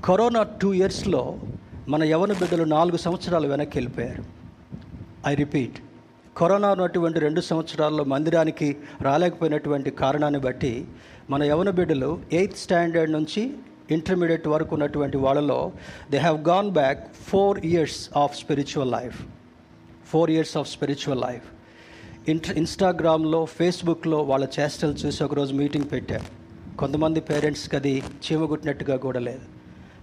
[0.01, 1.37] కరోనా టూ ఇయర్స్లో
[1.89, 4.25] మన యవన బిడ్డలు నాలుగు సంవత్సరాలు వెనక్కి వెళ్ళిపోయారు.
[5.27, 5.79] ఐ రిపీట్
[6.37, 10.85] కరోనా ఉన్నటువంటి రెండు సంవత్సరాల్లో మందిరానికి రాలేకపోయినటువంటి కారణాన్ని బట్టి
[11.31, 13.53] మన యవన బిడ్డలు ఎయిత్ స్టాండర్డ్ నుంచి
[13.91, 15.73] ఇంటర్మీడియట్ వరకు ఉన్నటువంటి వాళ్ళలో
[16.11, 19.23] they have gone back four years of spiritual life
[20.07, 21.43] four years of spiritual life
[22.31, 26.41] inter ఇన్స్టాగ్రామ్లో ఫేస్బుక్లో వాళ్ళ చేష్టలు చూసి ఒకరోజు మీటింగ్ పెట్టారు.
[26.77, 29.41] కొంతమంది పేరెంట్స్కి అది చీమగుట్టినట్టుగా కూడా లేదు.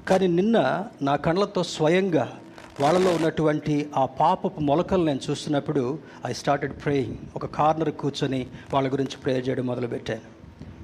[0.09, 2.39] కానీ నిన్న నా కళ్ళతో స్వయంగా
[2.81, 9.17] వాళ్ళలో ఉన్నటువంటి ఆ పాపపు మొలకలు నేను చూస్తున్నప్పుడు ఐ స్టార్టెడ్ ప్రేయింగ్ ఒక కార్నర్ కూర్చొని వాళ్ళ గురించి
[9.17, 10.37] ప్రేయర్ చేయడం మొదలుపెట్టాను.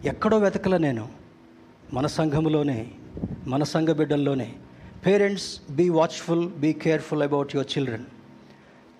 [0.07, 1.22] ఎక్కడో వెతకల నేను.
[1.95, 2.77] మన సంఘములోనే
[3.47, 4.47] మన సంఘ బిడ్డల్లోనే
[5.05, 8.05] parents be watchful be careful about your children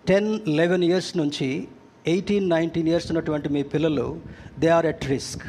[0.08, 1.48] ten eleven years నుంచి
[2.08, 4.08] ఎయిటీన్ నైన్టీన్ ఇయర్స్ ఉన్నటువంటి మీ పిల్లలు
[4.60, 5.44] దే ఆర్ ఎట్ రిస్క్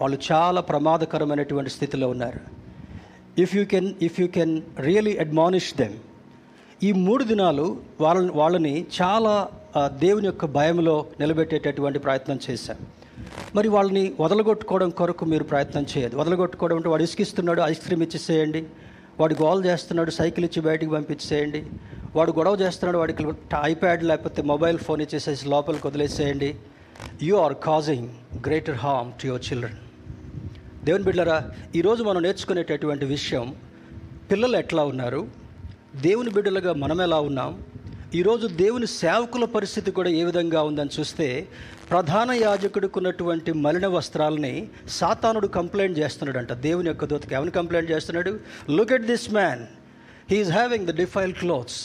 [0.00, 2.40] వాళ్ళు చాలా ప్రమాదకరమైనటువంటి స్థితిలో ఉన్నారు.
[3.38, 5.96] If you can if you can really admonish them
[6.82, 9.48] ఈ మూడు దినాలు వాళ్ళని వాళ్ళని చాలా
[9.98, 12.76] దేవుని యొక్క భయంలో నిలబెట్టేటటువంటి ప్రయత్నం చేశాం.
[13.54, 18.64] మరి వాళ్ళని వదలగొట్టుకోవడం కొరకు మీరు ప్రయత్నం చేయదు వదలగొట్టుకోవడం అంటే వాడు ఇసుకిస్తున్నాడు ఐస్ క్రీమ్ ఇచ్చేసేయండి.
[19.20, 21.66] వాడు గోల్ చేస్తున్నాడు సైకిల్ ఇచ్చి బయటికి పంపించేయండి.
[22.16, 23.24] వాడు గొడవ చేస్తున్నాడు వాడికి
[23.64, 26.56] ఐప్యాడ్ లేకపోతే మొబైల్ ఫోన్ ఇచ్చేసేసి లోపలికి వదిలేసేయండి.
[27.22, 28.08] You are causing
[28.46, 29.76] greater harm to your children.
[30.84, 33.54] దేవుని బిడ్డరా ఈరోజు మనం నేర్చుకునేటటువంటి విషయం
[34.30, 35.26] పిల్లలు ఎట్లా ఉన్నారు?
[36.00, 37.62] దేవుని బిడ్డలుగా మనం ఎలా ఉన్నాం?
[38.18, 41.26] ఈరోజు దేవుని సేవకుల పరిస్థితి కూడా ఏ విధంగా ఉందని చూస్తే
[41.90, 46.52] ప్రధాన యాజకుడుకున్నటువంటి మలిన వస్త్రాలని సాతానుడు కంప్లైంట్ చేస్తున్నాడంట.
[46.52, 48.32] దేవుని యొక్క దూతకి ఏమని కంప్లైంట్ చేస్తున్నాడు?
[48.70, 49.62] Look at this man
[50.30, 51.80] he is having the defile clothes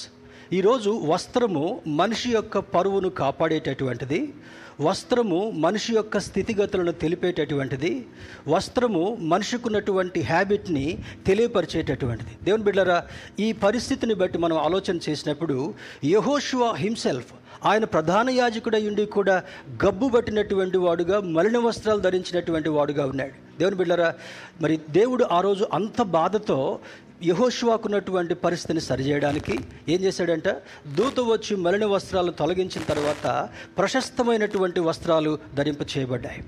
[0.54, 4.34] ఈరోజు వస్త్రము మనిషి యొక్క పరువును కాపాడేటటువంటిది.
[4.82, 8.08] వస్త్రము మనిషి యొక్క స్థితిగతులను తెలిపేటటువంటిది
[8.48, 12.30] వస్త్రము మనిషికి ఉన్నటువంటి హ్యాబిట్ని తెలియపరిచేటటువంటిది.
[12.44, 13.04] దేవుని బిడ్డరా
[13.40, 15.74] ఈ పరిస్థితిని బట్టి మనం ఆలోచన చేసినప్పుడు
[16.06, 17.34] యహోషువా హిమ్సెల్ఫ్
[17.66, 19.44] ఆయన ప్రధాన యాజకుడై ఉండి కూడా
[19.86, 23.32] గబ్బు పట్టినటువంటి వాడుగా మలిన వస్త్రాలు ధరించినటువంటి వాడుగా ఉన్నాడు.
[23.60, 24.14] దేవుని బిడ్డరా
[24.62, 26.80] మరి దేవుడు ఆ రోజు అంత బాధతో
[27.26, 29.60] యహోషువాకున్నటువంటి పరిస్థితిని సరిచేయడానికి
[29.90, 30.48] ఏం చేశాడంట?
[30.96, 36.44] దూత వచ్చి మలిన వస్త్రాలు తొలగించిన తర్వాత ప్రశస్తమైనటువంటి వస్త్రాలు ధరింప చేయబడ్డాయి.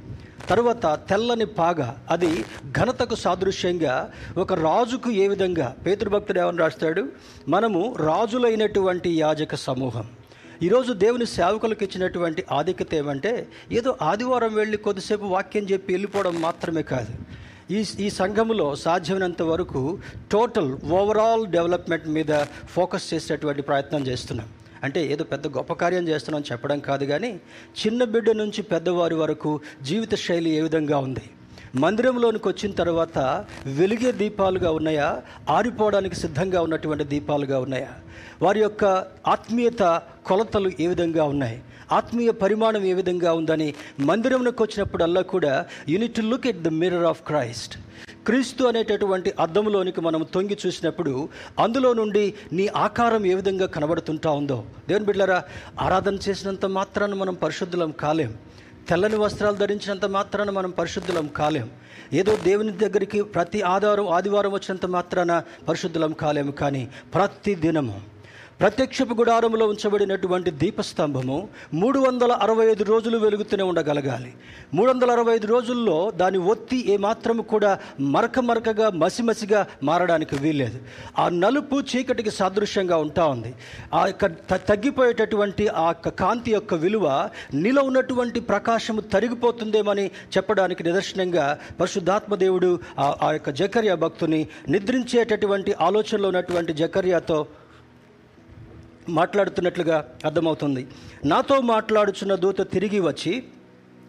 [0.50, 5.76] తరువాత తెల్లని పాగ అది ఘనతకు సాదృశ్యంగా ఒక రాజుకు ఏ విధంగా?
[5.86, 7.08] పేతృభక్తుడు ఏమని రాస్తాడు?
[7.48, 10.08] మనము రాజులైనటువంటి యాజక సమూహం.
[10.64, 17.14] ఈరోజు దేవుని సేవకులకు ఇచ్చినటువంటి ఆధిక్యత ఏమంటే ఏదో ఆదివారం వెళ్ళి కొద్దిసేపు వాక్యం చెప్పి వెళ్ళిపోవడం మాత్రమే కాదు.
[17.72, 20.00] ఈ ఈ సంఘములో సాధ్యమైనంత వరకు
[20.32, 22.32] టోటల్ ఓవరాల్ డెవలప్మెంట్ మీద
[22.70, 24.48] ఫోకస్ చేసేటువంటి ప్రయత్నం చేస్తున్నాం.
[24.84, 27.40] అంటే ఏదో పెద్ద గొప్ప కార్యం చేస్తున్నాం చెప్పడం కాదు కానీ
[27.80, 31.24] చిన్న బిడ్డ నుంచి పెద్దవారి వరకు జీవిత శైలి ఏ విధంగా ఉంది?
[31.76, 35.22] మందిరంలోనికి వచ్చిన తర్వాత వెలిగే దీపాలుగా ఉన్నాయా?
[35.50, 37.94] ఆరిపోవడానికి సిద్ధంగా ఉన్నటువంటి దీపాలుగా ఉన్నాయా?
[38.42, 38.86] వారి యొక్క
[39.28, 41.62] ఆత్మీయత కొలతలు ఏ విధంగా ఉన్నాయి?
[41.92, 47.78] ఆత్మీయ పరిమాణం ఏ విధంగా ఉందని మందిరంలోకి వచ్చినప్పుడల్లా కూడా you need look at the mirror of Christ
[48.26, 54.66] క్రీస్తు అనేటటువంటి అద్దంలోనికి మనం తొంగి చూసినప్పుడు అందులో నుండి నీ ఆకారం ఏ విధంగా కనబడుతుంటా ఉందో.
[54.88, 55.44] దేవుని బిడ్డారా
[55.80, 58.36] ఆరాధన చేసినంత మాత్రాన మనం పరిశుద్ధులం కాలేం.
[58.90, 61.70] తెల్లని వస్త్రాలు ధరించినంత మాత్రాన మనం పరిశుద్ధులం కాలేం.
[62.14, 66.52] ఏదో దేవుని దగ్గరికి ప్రతి ఆదివారం ఆదివారం వచ్చినంత మాత్రాన పరిశుద్ధులం కాలేము.
[66.52, 68.02] కానీ ప్రతి దినము
[68.60, 74.34] ప్రత్యక్షపు గుడారంలో ఉంచబడినటువంటి దీపస్తంభము మూడు వందల అరవై ఐదు రోజులు వెలుగుతూనే ఉండగలగాలి.
[74.74, 80.80] మూడు వందల అరవై ఐదు రోజుల్లో దాని ఒత్తి ఏమాత్రము కూడా మరక మరకగా మసిమసిగా మారడానికి వీల్లేదు.
[81.20, 83.56] ఆ నలుపు చీకటికి సాదృశ్యంగా ఉంటా ఉంది.
[83.94, 84.26] ఆ యొక్క
[84.72, 93.16] తగ్గిపోయేటటువంటి ఆ యొక్క కాంతి యొక్క విలువ నీలో ఉన్నటువంటి ప్రకాశము తరిగిపోతుందేమని చెప్పడానికి నిదర్శనంగా పరిశుద్ధాత్మ దేవుడు ఆ
[93.22, 97.40] ఆ యొక్క జకర్య భక్తుని నిద్రించేటటువంటి ఆలోచనలో ఉన్నటువంటి జకర్యాతో
[99.10, 100.88] మాట్లాడుతున్నట్లుగా అర్థమవుతుంది.
[101.26, 103.44] నాతో మాట్లాడుచున్న దూత తిరిగి వచ్చి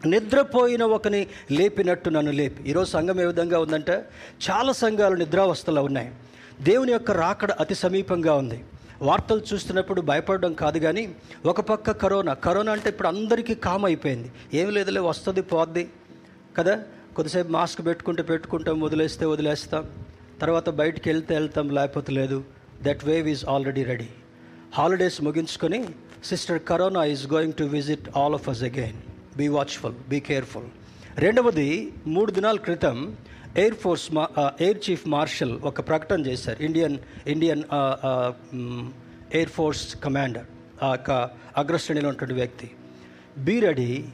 [0.06, 2.70] నిద్రపోయిన ఒకని లేపినట్టు నన్ను లేపి.
[2.70, 4.04] ఈరోజు సంఘం ఏ విధంగా ఉందంటే
[4.50, 6.10] చాలా సంఘాలు నిద్రావస్థలో ఉన్నాయి.
[6.60, 8.64] దేవుని యొక్క రాకడ అతి సమీపంగా ఉంది.
[9.02, 11.14] వార్తలు చూస్తున్నప్పుడు భయపడడం కాదు కానీ
[11.46, 12.34] ఒక పక్క కరోనా.
[12.34, 14.32] కరోనా అంటే ఇప్పుడు అందరికీ కామ్ అయిపోయింది.
[14.54, 15.88] ఏమి లేదులే వస్తుంది పోద్ది.
[16.56, 16.82] కదా?
[17.16, 19.84] కొద్దిసేపు మాస్క్ పెట్టుకుంటే పెట్టుకుంటాం వదిలేస్తే వదిలేస్తాం.
[20.40, 22.44] తర్వాత బయటికి వెళ్తే వెళ్తాం లేకపోతే లేదు.
[22.82, 24.08] That wave is already ready
[24.76, 25.88] holidays ముగించుకొని
[26.24, 28.98] sister corona is going to visit all of us again
[29.36, 30.68] be watchful be careful
[31.18, 33.16] రెండవది మూడు దినాల క్రితం
[33.56, 34.24] ఎయిర్ ఫోర్స్ మా
[34.60, 36.62] ఎయిర్ చీఫ్ మార్షల్ ఒక ప్రకటన చేశారు.
[36.62, 37.62] Indian Indian
[39.34, 40.46] air force commander
[40.82, 41.10] ఆ యొక్క
[41.62, 42.68] అగ్రశ్రేణిలో ఉన్నటువంటి వ్యక్తి.
[43.38, 44.04] Be ready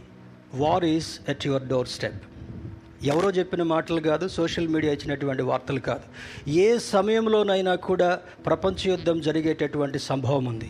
[0.54, 2.22] war is at your doorstep
[3.12, 6.06] ఎవరో చెప్పిన మాటలు కాదు సోషల్ మీడియా ఇచ్చినటువంటి వార్తలు కాదు.
[6.64, 8.10] ఏ సమయంలోనైనా కూడా
[8.46, 10.68] ప్రపంచ యుద్ధం జరిగేటటువంటి సంభవం ఉంది.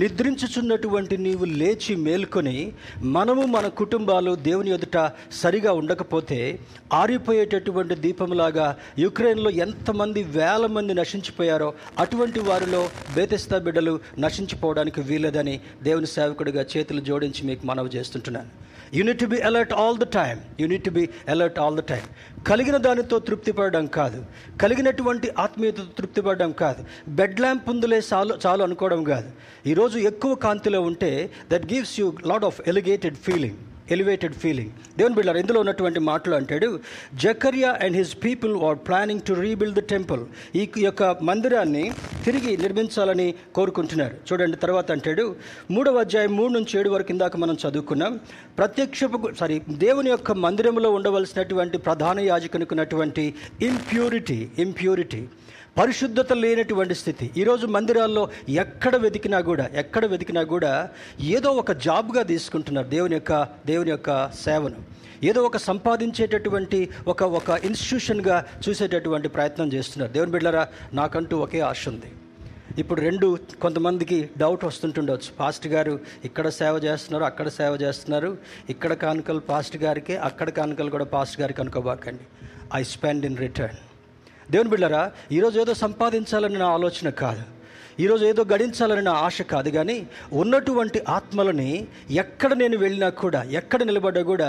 [0.00, 2.56] నిద్రించుచున్నటువంటి నీవు లేచి మేల్కొని
[3.16, 4.98] మనము మన కుటుంబాలు దేవుని ఎదుట
[5.40, 6.38] సరిగా ఉండకపోతే
[7.00, 8.66] ఆరిపోయేటటువంటి దీపంలాగా
[9.04, 11.68] యుక్రెయిన్లో ఎంతమంది వేల మంది నశించిపోయారో
[12.04, 12.82] అటువంటి వారిలో
[13.16, 13.94] బేతెస్తా బిడ్డలు
[14.26, 15.56] నశించిపోవడానికి వీలదని
[15.88, 18.50] దేవుని సేవకుడిగా చేతులు జోడించి మీకు మనవి చేస్తుంటున్నాను.
[18.94, 22.08] You need to be alert all the time you need to be alert all the time
[22.44, 24.24] కలిగిన దానితో తృప్తి పడడం కాదు.
[24.60, 26.84] కలిగినటువంటి ఆత్మీయతతో తృప్తి పడడం కాదు.
[27.08, 29.30] బెడ్ ల్యాంప్ ఉందిలే చాలు చాలు అనుకోవడం కాదు.
[29.66, 33.56] ఈరోజు ఎక్కువ కాంతిలో ఉంటే that gives you lot of elegated feeling
[33.90, 36.80] elevated feeling దేవుని బిడ్డ ఇందులో ఉన్నటువంటి మాటలు అంటాడు
[37.14, 41.92] Zechariah and his people are planning to rebuild the temple ఈ యొక్క మందిరాన్ని
[42.24, 44.16] తిరిగి నిర్మించాలని కోరుకుంటున్నారు.
[44.32, 45.36] చూడండి తర్వాత అంటాడు
[45.70, 48.20] మూడవ అధ్యాయం మూడు నుంచి ఏడు వరకు ఇందాక మనం చదువుకున్నాం.
[48.58, 55.28] ప్రత్యక్షపు సారీ దేవుని యొక్క మందిరంలో ఉండవలసినటువంటి ప్రధాన యాజకునికి ఉన్నటువంటి ఇంప్యూరిటీ ఇంప్యూరిటీ
[55.78, 57.30] పరిశుద్ధత లేనటువంటి స్థితి.
[57.36, 60.88] ఈరోజు మందిరాల్లో ఎక్కడ వెతికినా కూడా ఎక్కడ వెతికినా కూడా
[61.20, 64.74] ఏదో ఒక జాబ్గా తీసుకుంటున్నారు దేవుని యొక్క దేవుని యొక్క సేవను.
[65.24, 70.12] ఏదో ఒక సంపాదించేటటువంటి ఒక ఒక ఇన్స్టిట్యూషన్గా చూసేటటువంటి ప్రయత్నం చేస్తున్నారు.
[70.12, 72.10] దేవుని బిడ్డలారా నాకంటూ ఒకే ఆశ ఉంది.
[72.78, 78.38] ఇప్పుడు రెండు కొంతమందికి డౌట్ వస్తుంటుండవచ్చు పాస్ట్ గారు ఇక్కడ సేవ చేస్తున్నారు అక్కడ సేవ చేస్తున్నారు.
[78.70, 82.26] ఇక్కడ కానుకలు పాస్ట్ గారికి అక్కడ కానుకలు కూడా పాస్ట్ గారికి అనుకోబాకండి.
[82.74, 83.80] ఐ స్పెండ్ ఇన్ రిటర్న్
[84.52, 87.42] దేవుని బిళ్ళరా ఈరోజు ఏదో సంపాదించాలని నా ఆలోచన కాదు.
[88.00, 89.96] ఈరోజు ఏదో గడించాలని నా ఆశ కాదు కానీ
[90.32, 94.48] ఉన్నటువంటి ఆత్మలని ఎక్కడ నేను వెళ్ళినా కూడా ఎక్కడ నిలబడ్డా కూడా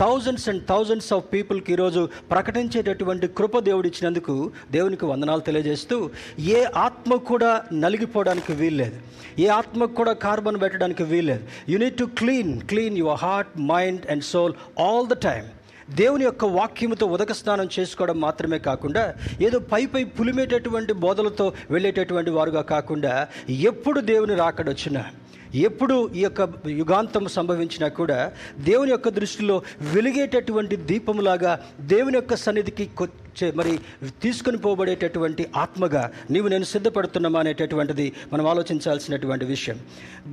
[0.00, 4.36] థౌజండ్స్ అండ్ థౌజండ్స్ ఆఫ్ పీపుల్కి ఈరోజు ప్రకటించేటటువంటి కృప దేవుడు ఇచ్చినందుకు
[4.70, 8.98] దేవునికి వందనాలు తెలియజేస్తూ ఏ ఆత్మ కూడా నలిగిపోవడానికి వీల్లేదు.
[9.38, 11.44] ఏ ఆత్మకు కూడా కార్బన్ పెట్టడానికి వీల్లేదు.
[11.68, 15.48] You need to clean clean your heart mind and soul all the time
[15.92, 19.04] దేవుని యొక్క వాక్యముతో ఉదక స్నానం చేసుకోవడం మాత్రమే కాకుండా
[19.42, 23.12] ఏదో పై పై పులిమేటటువంటి బోధలతో వెళ్ళేటటువంటి వారుగా కాకుండా
[23.68, 25.02] ఎప్పుడు దేవుని రాకడొచ్చినా
[25.60, 26.40] ఎప్పుడు ఈ యొక్క
[26.78, 28.18] యుగాంతం సంభవించినా కూడా
[28.60, 29.56] దేవుని యొక్క దృష్టిలో
[29.92, 31.52] వెలిగేటటువంటి దీపములాగా
[31.86, 32.86] దేవుని యొక్క సన్నిధికి
[33.42, 33.78] మరి
[34.22, 39.78] తీసుకుని పోబడేటటువంటి ఆత్మగా నీవు నేను సిద్ధపడుతున్నామా అనేటటువంటిది మనం ఆలోచించాల్సినటువంటి విషయం.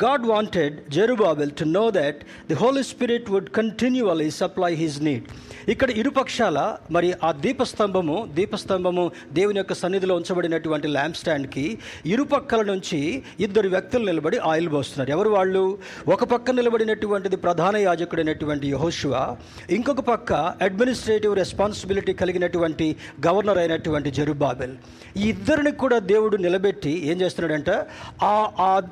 [0.03, 5.23] God wanted Zerubbabel to know that the Holy Spirit would continuously supply his need.
[5.69, 13.67] ఇక్కడ ఇరుపక్షాల మరి ఆ దీపస్తంభము దీపస్తంభము దేవుని యొక్క సన్నిధిలో ఉంచబడినటువంటి ల్యాంప్ స్టాండ్కి ఇరుపక్కల నుంచి ఇద్దరు
[13.67, 15.11] వ్యక్తులు నిలబడి ఆయిల్ పోస్తున్నారు.
[15.11, 15.77] ఎవరు వాళ్ళు?
[16.07, 19.35] ఒక పక్క నిలబడినటువంటిది ప్రధాన యాజకుడైనటువంటి యహోశివ
[19.69, 22.90] ఇంకొక పక్క అడ్మినిస్ట్రేటివ్ రెస్పాన్సిబిలిటీ కలిగినటువంటి
[23.27, 24.75] గవర్నర్ అయినటువంటి జరుబాబెల్.
[25.17, 27.71] ఈ ఇద్దరిని కూడా దేవుడు నిలబెట్టి ఏం చేస్తున్నాడంటే?
[28.23, 28.51] ఆ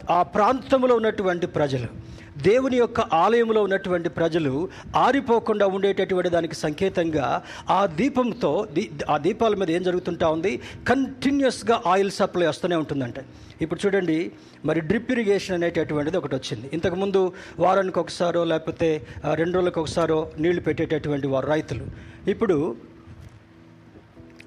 [0.10, 2.10] ఆ- ప్రాంతంలో ఉన్నటువంటి ప్రజలు
[2.42, 9.72] దేవుని యొక్క ఆలయంలో ఉన్నటువంటి ప్రజలు ఆరిపోకుండా ఉండేటటువంటి దానికి సంకేతంగా ఆ దీపంతో దీ ఆ దీపాల మీద
[9.72, 10.62] ఏం జరుగుతుంటా ఉంది?
[10.88, 13.16] కంటిన్యూస్గా ఆయిల్ సప్లై వస్తూనే ఉంటుందంట.
[13.62, 14.32] ఇప్పుడు చూడండి
[14.66, 16.70] మరి డ్రిప్ ఇరిగేషన్ అనేటటువంటిది ఒకటి వచ్చింది.
[16.74, 21.86] ఇంతకుముందు వారానికి ఒకసారో లేకపోతే రెండు రోజులకు ఒకసారో నీళ్ళు పెట్టేటటువంటి వారు రైతులు.
[22.30, 22.76] ఇప్పుడు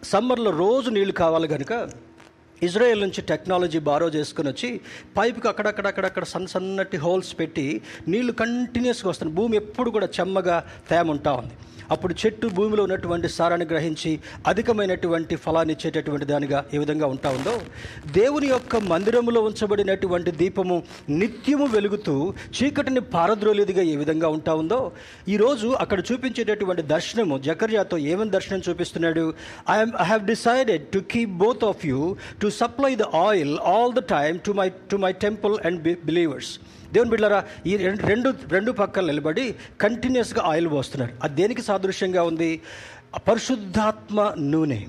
[0.03, 1.73] సమ్మర్లో రోజు నీళ్ళు కావాలి కనుక
[2.63, 4.69] ఇజ్రాయెల్ నుంచి టెక్నాలజీ బారో చేసుకుని వచ్చి
[5.17, 7.67] పైపుకి అక్కడక్కడక్కడక్కడ సన్న సన్నటి హోల్స్ పెట్టి
[8.09, 10.57] నీళ్ళు కంటిన్యూస్గా వస్తున్నాయి భూమి ఎప్పుడు కూడా చెమ్మగా
[10.91, 11.55] తేమ ఉంటా ఉంది.
[11.93, 14.11] అప్పుడు చెట్టు భూమిలో ఉన్నటువంటి సారాన్ని గ్రహించి
[14.53, 17.55] అధికమైనటువంటి ఫలాన్ని ఇచ్చేటటువంటి దానిగా ఏ విధంగా ఉంటా ఉందో
[18.13, 20.77] దేవుని యొక్క మందిరములో ఉంచబడినటువంటి దీపము
[21.15, 22.15] నిత్యము వెలుగుతూ
[22.57, 24.81] చీకటిని పారద్రోలేదిగా ఏ విధంగా ఉంటా ఉందో
[25.29, 29.25] ఈరోజు అక్కడ చూపించేటటువంటి దర్శనము జకర్యాతో ఏమని దర్శనం చూపిస్తున్నాడు?
[29.71, 32.01] I'm I have decided to keep both of you
[32.43, 36.53] to supply the oil all the time to my to my temple and believers
[36.93, 41.13] దేవుని బిడ్డలారా ఈ రెండు రెండు రెండు పక్కలు నిలబడి కంటిన్యూస్గా ఆయిల్ పోస్తున్నారు.
[41.23, 42.61] అది దేనికి సాదృశ్యంగా ఉంది?
[43.29, 44.81] పరిశుద్ధాత్మ నూనె.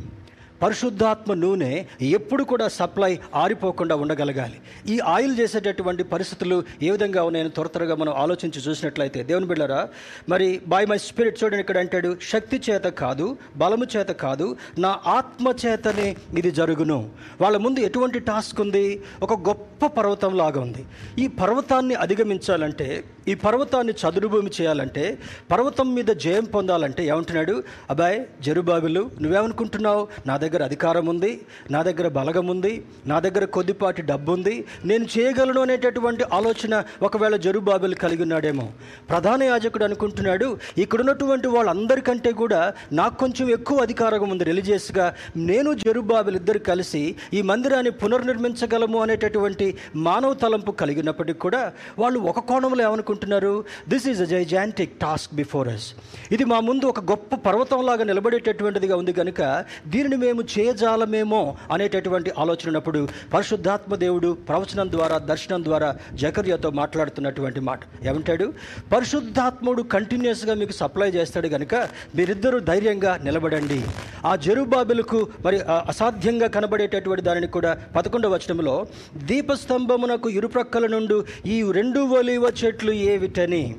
[0.64, 1.72] పరిశుద్ధాత్మ నూనె
[2.18, 3.12] ఎప్పుడు కూడా సప్లై
[3.44, 4.58] ఆరిపోకుండా ఉండగలగాలి.
[4.94, 9.82] ఈ ఆయిల్ చేసేటటువంటి పరిస్థితులు ఏ విధంగా ఉన్నాయని త్వర త్వరగా మనం ఆలోచించి చూసినట్లయితే దేవుని బిళ్ళరా
[10.30, 13.26] మరి బై మై స్పిరిట్ చూడండి ఇక్కడ అంటాడు శక్తి చేత కాదు
[13.58, 14.48] బలము చేత కాదు
[14.86, 17.00] నా ఆత్మ చేతనే ఇది జరుగును.
[17.42, 18.86] వాళ్ళ ముందు ఎటువంటి టాస్క్ ఉంది?
[19.26, 20.84] ఒక గొప్ప పర్వతం లాగా ఉంది.
[21.24, 22.88] ఈ పర్వతాన్ని అధిగమించాలంటే
[23.32, 25.04] ఈ పర్వతాన్ని చదురుభూమి చేయాలంటే
[25.52, 27.56] పర్వతం మీద జయం పొందాలంటే ఏమంటున్నాడు?
[27.90, 30.02] అబ్బాయ్ జరుబాబులు నువ్వేమనుకుంటున్నావు?
[30.30, 35.62] నా దగ్గర అధికారం ఉంది నా దగ్గర బలగం ఉంది నా దగ్గర కొద్దిపాటి డబ్బు ఉంది నేను చేయగలను
[35.62, 38.66] అనేటటువంటి ఆలోచన ఒకవేళ జరుబాబులు కలిగి ఉన్నాడేమో.
[39.10, 45.06] ప్రధాన యాజకుడు అనుకుంటున్నాడు ఇక్కడున్నటువంటి వాళ్ళందరికంటే కూడా నాకు కొంచెం ఎక్కువ అధికారం ఉంది రిలీజియస్గా.
[45.36, 51.62] నేను జరుబాబులు ఇద్దరు కలిసి ఈ మందిరాన్ని పునర్నిర్మించగలము అనేటటువంటి మానవ తలంపు కలిగినప్పటికీ కూడా
[52.00, 53.54] వాళ్ళు ఒక కోణంలో ఏమనుకుంటున్నారు?
[53.90, 55.88] This is a gigantic task before us
[56.32, 59.42] ఇది మా ముందు ఒక గొప్ప పర్వతంలాగా నిలబడేటటువంటిదిగా ఉంది కనుక
[59.88, 67.80] దీనిని మేము చేయజాలమేమో అనేటటువంటి ఆలోచన ఉన్నప్పుడు పరిశుద్ధాత్మ దేవుడు ప్రవచనం ద్వారా దర్శనం ద్వారా జకర్యతో మాట్లాడుతున్నటువంటి మాట.
[68.04, 68.54] ఏమంటాడు?
[68.94, 71.76] పరిశుద్ధాత్ముడు కంటిన్యూస్గా మీకు సప్లై చేస్తాడు కనుక
[72.16, 73.84] మీరిద్దరూ ధైర్యంగా నిలబడండి.
[74.26, 78.86] ఆ జరుబాబులకు మరి అసాధ్యంగా కనబడేటటువంటి దానిని కూడా పదకొండవ వచనంలో
[79.18, 83.76] దీపస్తంభమునకు ఇరుప్రక్కల నుండి ఈ రెండు ఒలివ చెట్లు ఏవిటని?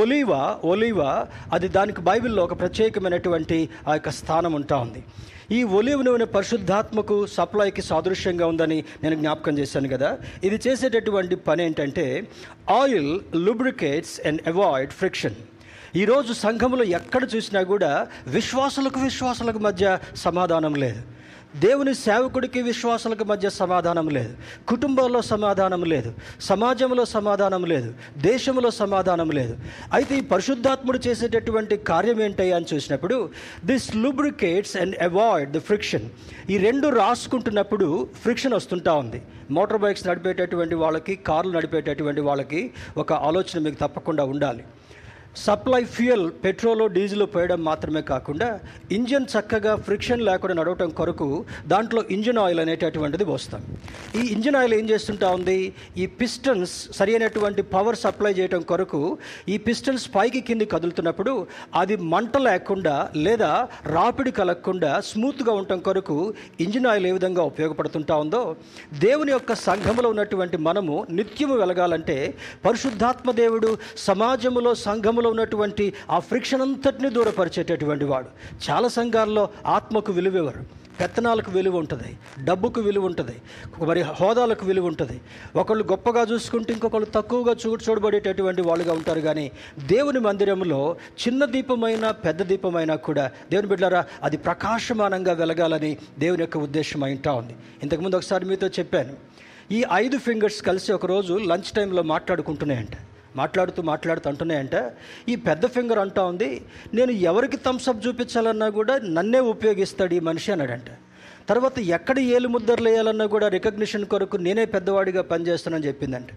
[0.00, 5.04] ఒలివ ఒలివ అది దానికి బైబిల్లో ఒక ప్రత్యేకమైనటువంటి ఆ యొక్క స్థానం ఉంటా ఉంది.
[5.50, 10.18] ఈ ఒలివ్ నూనె పరిశుద్ధాత్మకు సప్లైకి సాదృశ్యంగా ఉందని నేను జ్ఞాపకం చేశాను కదా.
[10.44, 12.28] ఇది చేసేటటువంటి పని ఏంటంటే
[12.70, 15.34] oil lubricates and avoid friction
[15.96, 21.02] ఈరోజు సంఘంలో ఎక్కడ చూసినా కూడా విశ్వాసులకు విశ్వాసులకు మధ్య సమాధానం లేదు.
[21.60, 24.36] దేవుని సేవకుడికి విశ్వాసులకు మధ్య సమాధానం లేదు.
[24.68, 26.14] కుటుంబంలో సమాధానం లేదు.
[26.40, 27.94] సమాజంలో సమాధానం లేదు.
[28.16, 29.56] దేశంలో సమాధానం లేదు.
[29.92, 33.30] అయితే ఈ పరిశుద్ధాత్ముడు చేసేటటువంటి కార్యం ఏంటయ్యా అని చూసినప్పుడు
[33.64, 36.08] this lubricates and avoid the friction
[36.50, 39.22] ఈ రెండు రాసుకుంటున్నప్పుడు ఫ్రిక్షన్ వస్తుంటా ఉంది.
[39.50, 44.64] మోటార్ బైక్స్ నడిపేటటువంటి వాళ్ళకి కార్లు నడిపేటటువంటి వాళ్ళకి ఒక ఆలోచన మీకు తప్పకుండా ఉండాలి.
[45.44, 48.48] సప్లై ఫ్యూయల్ పెట్రోల్ డీజిల్ పోయడం మాత్రమే కాకుండా
[48.96, 51.28] ఇంజన్ చక్కగా ఫ్రిక్షన్ లేకుండా నడవటం కొరకు
[51.72, 53.62] దాంట్లో ఇంజన్ ఆయిల్ అనేటటువంటిది పోస్తాం.
[54.18, 55.58] ఈ ఇంజన్ ఆయిల్ ఏం చేస్తుంటా ఉంది?
[56.02, 59.00] ఈ పిస్టన్స్ సరి అయినటువంటి పవర్ సప్లై చేయడం కొరకు
[59.54, 61.34] ఈ పిస్టన్స్ పైకి కింది కదులుతున్నప్పుడు
[61.82, 62.94] అది మంట లేకుండా
[63.26, 63.50] లేదా
[63.94, 66.18] రాపిడి కలగకుండా స్మూత్గా ఉండటం కొరకు
[66.66, 68.42] ఇంజిన్ ఆయిల్ ఏ విధంగా ఉపయోగపడుతుంటా ఉందో
[69.06, 72.18] దేవుని యొక్క సంఘములో ఉన్నటువంటి మనము నిత్యము వెలగాలంటే
[72.66, 73.70] పరిశుద్ధాత్మ దేవుడు
[74.08, 78.28] సమాజములో సంఘములో ఉన్నటువంటి ఆ ఫ్రిక్షన్ అంతటిని దూరపరిచేటటువంటి వాడు.
[78.70, 82.10] చాలా సంఘాల్లో ఆత్మకు విలువ ఇవ్వరు పెత్తనాలకు విలువ ఉంటుంది
[82.44, 83.34] డబ్బుకు విలువ ఉంటుంది
[83.84, 85.20] మరి హోదాలకు విలువ ఉంటుంది.
[85.56, 89.50] ఒకళ్ళు గొప్పగా చూసుకుంటే ఇంకొకళ్ళు తక్కువగా చూ చూడబడేటటువంటి వాళ్ళుగా ఉంటారు కానీ
[89.86, 97.04] దేవుని మందిరంలో చిన్న దీపమైనా పెద్ద దీపమైనా కూడా దేవుని బిడ్డారా అది ప్రకాశమానంగా వెలగాలని దేవుని యొక్క ఉద్దేశం
[97.04, 97.56] అయింటా ఉంది.
[97.82, 99.12] ఇంతకుముందు ఒకసారి మీతో చెప్పాను.
[99.72, 102.96] ఈ ఐదు ఫింగర్స్ కలిసి ఒకరోజు లంచ్ టైంలో మాట్లాడుకుంటున్నాయంట.
[103.36, 104.76] మాట్లాడుతూ మాట్లాడుతూ అంటున్నాయంట
[105.28, 106.50] ఈ పెద్ద ఫింగర్ అంటా ఉంది
[106.94, 110.90] నేను ఎవరికి థమ్స్అప్ చూపించాలన్నా కూడా నన్నే ఉపయోగిస్తాడు ఈ మనిషి అన్నాడంట.
[111.48, 116.30] తర్వాత ఎక్కడ ఏలు ముద్దర్లు వేయాలన్నా కూడా రికగ్నిషన్ కొరకు నేనే పెద్దవాడిగా పనిచేస్తానని చెప్పిందంట.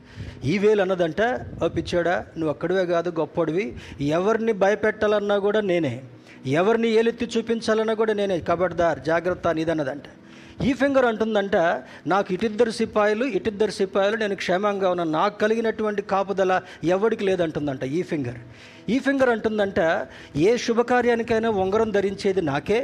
[0.46, 1.22] ఈ వేలు అన్నదంట
[1.64, 3.66] ఓ పిచ్చాడా నువ్వు అక్కడివే కాదు గొప్పడివి.
[4.02, 5.94] ఎవరిని భయపెట్టాలన్నా కూడా నేనే.
[6.46, 8.38] ఎవరిని ఏలెత్తి చూపించాలన్నా కూడా నేనే.
[8.40, 10.08] కబడ్దార్ జాగ్రత్త నీదన్నదంట.
[10.68, 11.58] ఈ ఫింగర్ అంటుందంట
[12.12, 16.54] నాకు ఇటిద్దరు సిపాయిలు ఇటిద్దరు సిపాయిలు నేను క్షేమంగా ఉన్నాను నాకు కలిగినటువంటి కాపుదల
[16.96, 18.40] ఎవరికి లేదంటుందంట ఈ ఫింగర్.
[18.94, 19.80] ఈ ఫింగర్ అంటుందంట
[20.48, 22.80] ఏ శుభకార్యానికైనా ఉంగరం ధరించేది నాకే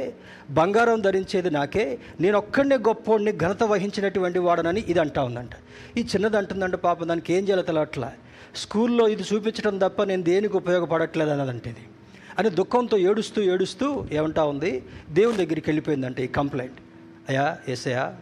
[0.58, 1.84] బంగారం ధరించేది నాకే
[2.24, 5.52] నేను ఒక్కడినే గొప్పోడిని ఘనత వహించినటువంటి వాడనని ఇది అంటా ఉందంట.
[5.98, 8.10] ఈ చిన్నది అంటుందంట పాపం దానికి ఏం చేయాలి తెలవట్లా.
[8.62, 11.86] స్కూల్లో ఇది చూపించడం తప్ప నేను దేనికి ఉపయోగపడట్లేదు అన్నదంటే ఇది
[12.40, 13.86] అని దుఃఖంతో ఏడుస్తూ ఏడుస్తూ
[14.18, 14.72] ఏమంటా ఉంది
[15.20, 16.80] దేవుని దగ్గరికి వెళ్ళిపోయిందంట ఈ కంప్లైంట్.
[17.28, 18.14] అయ్యా ఏసయ్యా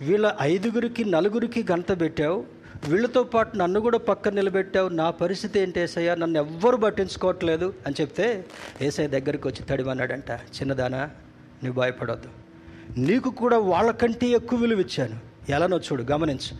[0.00, 2.44] వీళ్ళ ఐదుగురికి నలుగురికి గంట పెట్టావు.
[2.88, 4.88] వీళ్ళతో పాటు నన్ను కూడా పక్కన నిలబెట్టావు.
[4.88, 6.14] నా పరిస్థితి ఏంటి ఏసయ్యా?
[6.14, 8.44] నన్ను ఎవ్వరు పట్టించుకోవట్లేదు అని చెప్తే
[8.80, 11.02] ఏసయ్య దగ్గరికి వచ్చి తడిమన్నాడంట చిన్నదానా
[11.64, 12.28] నువ్వు భయపడద్దు.
[12.98, 16.54] నీకు కూడా వాళ్ళకంటే ఎక్కువ విలువ ఇచ్చాను ఎలానో చూడు గమనించు.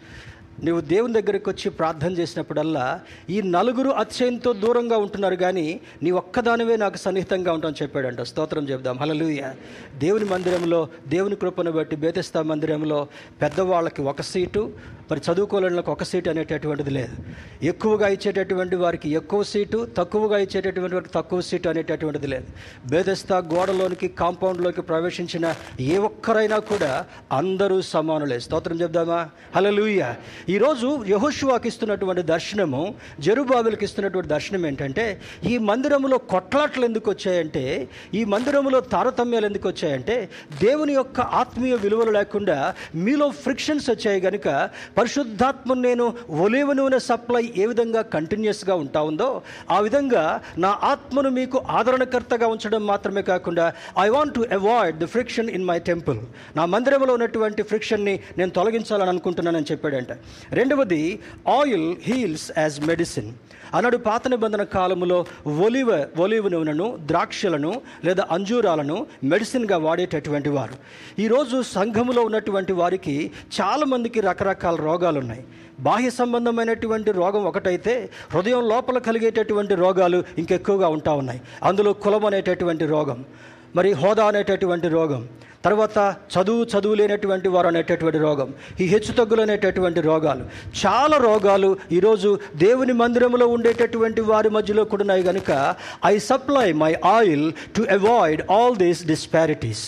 [0.63, 6.97] నువ్వు దేవుని దగ్గరికి వచ్చి ప్రార్థన చేసినప్పుడల్లా ఈ నలుగురు అతిశయంతో దూరంగా ఉంటున్నారు కానీ నీ ఒక్కదానివే నాకు
[6.97, 8.21] సన్నిహితంగా ఉంటామని చెప్పాడంట.
[8.23, 9.53] స్తోత్రం చెప్దాం హలలుయ
[9.99, 13.07] దేవుని మందిరంలో దేవుని కృపను బట్టి బేతస్తా మందిరంలో
[13.43, 14.73] పెద్దవాళ్ళకి ఒక సీటు
[15.11, 17.15] మరి చదువుకోలేళ్ళకి ఒక సీటు అనేటటువంటిది లేదు.
[17.71, 22.47] ఎక్కువగా ఇచ్చేటటువంటి వారికి ఎక్కువ సీటు తక్కువగా ఇచ్చేటటువంటి వారికి తక్కువ సీటు అనేటటువంటిది లేదు.
[22.93, 25.47] బేదస్తా గోడలోనికి కాంపౌండ్లోకి ప్రవేశించిన
[25.93, 26.93] ఏ ఒక్కరైనా కూడా
[27.41, 28.39] అందరూ సమానులే.
[28.47, 29.21] స్తోత్రం చెప్దామా?
[29.57, 30.03] హలలుయ
[30.55, 32.83] ఈరోజు యహోషువాకి ఇస్తున్నటువంటి దర్శనము
[33.27, 35.07] జరుబాబులకి ఇస్తున్నటువంటి దర్శనం ఏంటంటే
[35.53, 37.65] ఈ మందిరంలో కొట్లాట్లు ఎందుకు వచ్చాయంటే
[38.21, 40.17] ఈ మందిరంలో తారతమ్యాలు ఎందుకు వచ్చాయంటే
[40.65, 42.59] దేవుని యొక్క ఆత్మీయ విలువలు లేకుండా
[43.05, 44.49] మీలో ఫ్రిక్షన్స్ వచ్చాయి కనుక
[44.99, 46.05] పరిశుద్ధాత్మను నేను
[46.41, 49.29] ఒలివ నూనె సప్లై ఏ విధంగా కంటిన్యూస్గా ఉంటా ఉందో
[49.71, 50.25] ఆ విధంగా
[50.59, 53.67] నా ఆత్మను మీకు ఆదరణకర్తగా ఉంచడం మాత్రమే కాకుండా
[53.99, 56.21] I want to avoid the friction in my temple
[56.57, 60.13] నా మందిరంలో ఉన్నటువంటి ఫ్రిక్షన్ని నేను తొలగించాలని అనుకుంటున్నానని చెప్పాడంట.
[60.53, 61.03] రెండవది
[61.59, 63.31] ఆయిల్ హీల్స్ యాజ్ మెడిసిన్
[63.75, 65.19] అన్నాడు పాత నిబంధన కాలంలో
[65.67, 67.73] ఒలివ ఒలివ నూనెను ద్రాక్షలను
[68.05, 70.77] లేదా అంజూరాలను మెడిసిన్గా వాడేటటువంటి వారు.
[71.25, 73.17] ఈరోజు సంఘములో ఉన్నటువంటి వారికి
[73.57, 75.45] చాలామందికి రకరకాల రోగాలు ఉన్నాయి
[75.81, 77.95] బాహ్య సంబంధమైనటువంటి రోగం ఒకటైతే
[78.35, 81.41] హృదయం లోపల కలిగేటటువంటి రోగాలు ఇంకెక్కువగా ఉంటా ఉన్నాయి.
[81.63, 83.25] అందులో కులం అనేటటువంటి రోగం
[83.77, 85.23] మరి హోదా అనేటటువంటి రోగం
[85.65, 85.99] తర్వాత
[86.33, 88.49] చదువు చదువు లేనటువంటి వారు అనేటటువంటి రోగం
[88.81, 90.45] ఈ హెచ్చుతగ్గులు అనేటటువంటి రోగాలు.
[90.83, 95.51] చాలా రోగాలు ఈరోజు దేవుని మందిరంలో ఉండేటటువంటి వారి మధ్యలో కూడా ఉన్నాయి కనుక
[96.07, 97.47] I supply my oil
[97.77, 99.85] to avoid all these disparities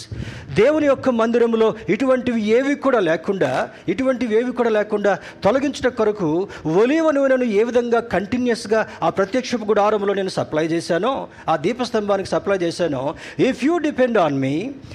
[0.54, 3.50] దేవుని యొక్క మందిరంలో ఇటువంటివి ఏవి కూడా లేకుండా
[3.88, 5.12] ఇటువంటివి ఏవి కూడా లేకుండా
[5.42, 6.30] తొలగించడం కొరకు
[6.76, 11.12] ఒలివ నూనెను ఏ విధంగా కంటిన్యూస్గా ఆ ప్రత్యక్షపు గుడారంలో నేను సప్లై చేశానో
[11.48, 13.02] ఆ దీపస్తంభానికి సప్లై చేశానో
[13.48, 14.54] if you depend on me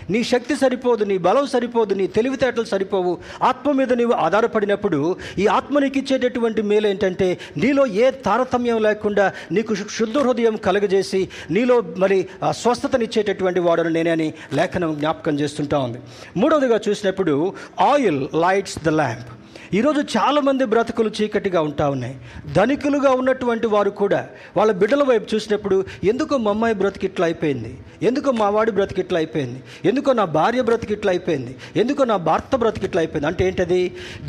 [0.09, 3.13] నీ శక్తి సరిపోదు నీ బలం సరిపోదు నీ తెలివితేటలు సరిపోవు.
[3.43, 4.99] ఆత్మ మీద నీవు ఆధారపడినప్పుడు
[5.39, 11.77] ఈ ఆత్మ నీకు ఇచ్చేటటువంటి మేలు ఏంటంటే నీలో ఏ తారతమ్యం లేకుండా నీకు శుద్ధ హృదయం కలుగజేసి నీలో
[12.03, 12.19] మరి
[12.61, 15.99] స్వస్థతనిచ్చేటటువంటి వాడను నేనని లేఖనం జ్ఞాపకం చేస్తుంటా ఉంది.
[16.37, 17.35] మూడవదిగా చూసినప్పుడు
[17.91, 19.29] ఆయిల్ లైట్స్ ద ల్యాంప్.
[19.77, 22.15] ఈరోజు చాలామంది బ్రతుకులు చీకటిగా ఉంటా ఉన్నాయి.
[22.55, 24.19] ధనికులుగా ఉన్నటువంటి వారు కూడా
[24.57, 27.71] వాళ్ళ బిడ్డల వైపు చూసినప్పుడు ఎందుకో మా అమ్మాయి బ్రతికి ఇట్లా అయిపోయింది?
[28.07, 29.59] ఎందుకో మా వాడి బ్రతికి ఇట్లా అయిపోయింది?
[29.89, 31.53] ఎందుకో నా భార్య బ్రతికి ఇట్లా అయిపోయింది?
[31.81, 33.27] ఎందుకో నా భర్త బ్రతికి ఇట్లా అయిపోయింది?
[33.27, 33.79] అంటే ఏంటది?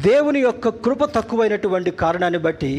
[0.07, 2.73] దేవుని యొక్క కృప తక్కువైనటువంటి కారణాన్ని బట్టి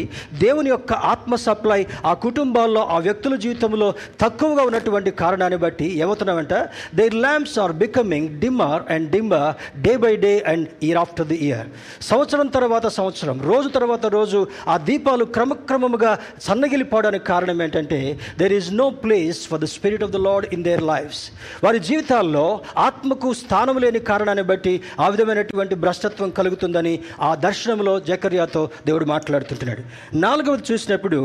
[0.43, 6.53] దేవుని యొక్క ఆత్మ సప్లై ఆ కుటుంబాల్లో ఆ వ్యక్తుల జీవితంలో తక్కువగా ఉన్నటువంటి కారణాన్ని బట్టి ఏమవుతున్నామంట
[7.01, 9.51] their lamps are becoming dimmer and dimmer
[9.87, 11.69] day by day and year after the year
[12.11, 14.39] సంవత్సరం తర్వాత సంవత్సరం రోజు తర్వాత రోజు
[14.73, 16.11] ఆ దీపాలు క్రమక్రమముగా
[16.47, 17.99] సన్నగిలిపోవడానికి కారణం ఏంటంటే
[18.41, 21.23] there is no place for the spirit of the Lord in their lives
[21.65, 22.45] వారి జీవితాల్లో
[22.87, 29.81] ఆత్మకు స్థానం లేని కారణాన్ని బట్టి ఆ విధమైనటువంటి భ్రష్టత్వం కలుగుతుందని ఆ దర్శనంలో జకర్యాతో దేవుడు మాట్లాడుతుంటున్నాడు.
[30.25, 31.19] నాలుగవది చూసినప్పుడు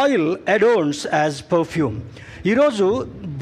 [0.00, 1.98] ఆయిల్ అడోన్స్ యాజ్ పర్ఫ్యూమ్
[2.50, 2.86] ఈరోజు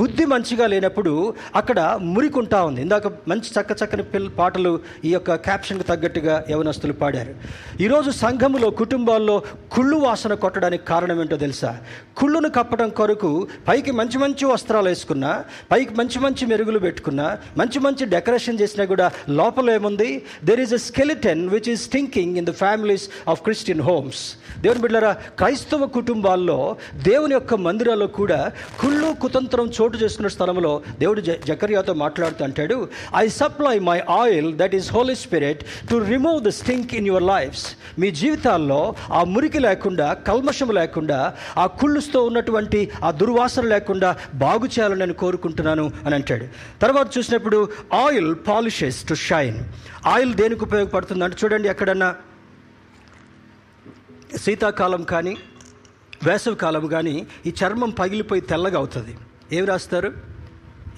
[0.01, 1.13] బుద్ధి మంచిగా లేనప్పుడు
[1.61, 1.81] అక్కడ
[2.15, 2.81] మురికుంటా ఉంది.
[2.85, 4.73] ఇందాక మంచి చక్క చక్కని పిల్ల పాటలు
[5.05, 7.24] ఈ యొక్క క్యాప్షన్కి తగ్గట్టుగా యవనస్తులు పాడారు.
[7.81, 11.77] ఈరోజు సంఘములో కుటుంబాల్లో కుళ్ళు వాసన కొట్టడానికి కారణం ఏంటో తెలుసా?
[12.17, 18.05] కుళ్ళును కప్పడం కొరకు పైకి మంచి మంచి వస్త్రాలు వేసుకున్నా పైకి మంచి మంచి మెరుగులు పెట్టుకున్నా మంచి మంచి
[18.05, 20.23] డెకరేషన్ చేసినా కూడా లోపల ఏముంది?
[20.45, 24.23] There is a skeleton which is thinking in the families of Christian homes
[24.61, 31.95] దేవుని బిడ్డరా క్రైస్తవ కుటుంబాల్లో దేవుని యొక్క మందిరాల్లో కూడా కుళ్ళు కుతంత్రం చోటు చేసుకున్న స్థలంలో దేవుడు జకర్యాతో
[31.95, 37.07] మాట్లాడుతూ అంటాడు I supply my oil that is Holy Spirit to remove the stink in
[37.07, 37.65] your your lives
[38.01, 38.81] మీ జీవితాల్లో
[39.13, 41.19] ఆ మురికి లేకుండా కల్మషం లేకుండా
[41.57, 44.11] ఆ కుళ్ళుస్తో ఉన్నటువంటి ఆ దుర్వాసన లేకుండా
[44.45, 46.47] బాగు చేయాలని నేను కోరుకుంటున్నాను అని అంటాడు.
[46.83, 47.59] తర్వాత చూసినప్పుడు
[48.05, 49.59] oil polishes to shine.
[50.07, 52.11] Oil దేనికి ఉపయోగపడుతుంది అంటే చూడండి ఎక్కడన్నా.
[54.45, 55.35] శీతాకాలం కానీ
[56.27, 59.13] వేసవికాలం కానీ ఈ చర్మం పగిలిపోయి తెల్లగా అవుతుంది.
[59.53, 60.11] ఏమి రాస్తారు?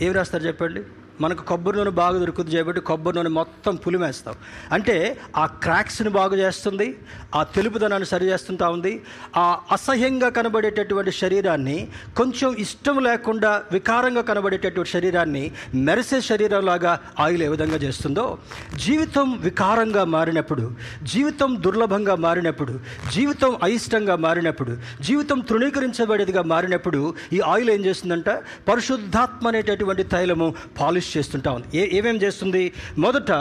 [0.03, 0.83] ఏమి రాస్తారు చెప్పండి?
[1.21, 4.35] మనకు కొబ్బరి నూనె బాగా దొరుకుతుంది చేయబట్టి కొబ్బరి నూనె మొత్తం పులిమేస్తాం.
[4.73, 6.99] అంటే ఆ క్రాక్స్ని బాగు చేస్తుంది
[7.35, 9.03] ఆ తెలుపుదనాన్ని సరి చేస్తుంటా ఉంది
[9.37, 15.45] ఆ అసహ్యంగా కనబడేటటువంటి శరీరాన్ని కొంచెం ఇష్టం లేకుండా వికారంగా కనబడేటటువంటి శరీరాన్ని
[15.75, 18.39] మెరిసే శరీరంలాగా ఆయిల్ ఏ విధంగా చేస్తుందో
[18.77, 20.71] జీవితం వికారంగా మారినప్పుడు
[21.03, 22.81] జీవితం దుర్లభంగా మారినప్పుడు
[23.13, 28.29] జీవితం అయిష్టంగా మారినప్పుడు జీవితం తృణీకరించబడేదిగా మారినప్పుడు ఈ ఆయిల్ ఏం చేస్తుందంట?
[28.69, 31.69] పరిశుద్ధాత్మ అనేటటువంటి తైలము పాలిష్ చేస్తుంటా ఉంది.
[31.79, 32.73] ఏ ఏమేం చేస్తుంది?
[32.99, 33.33] మొదట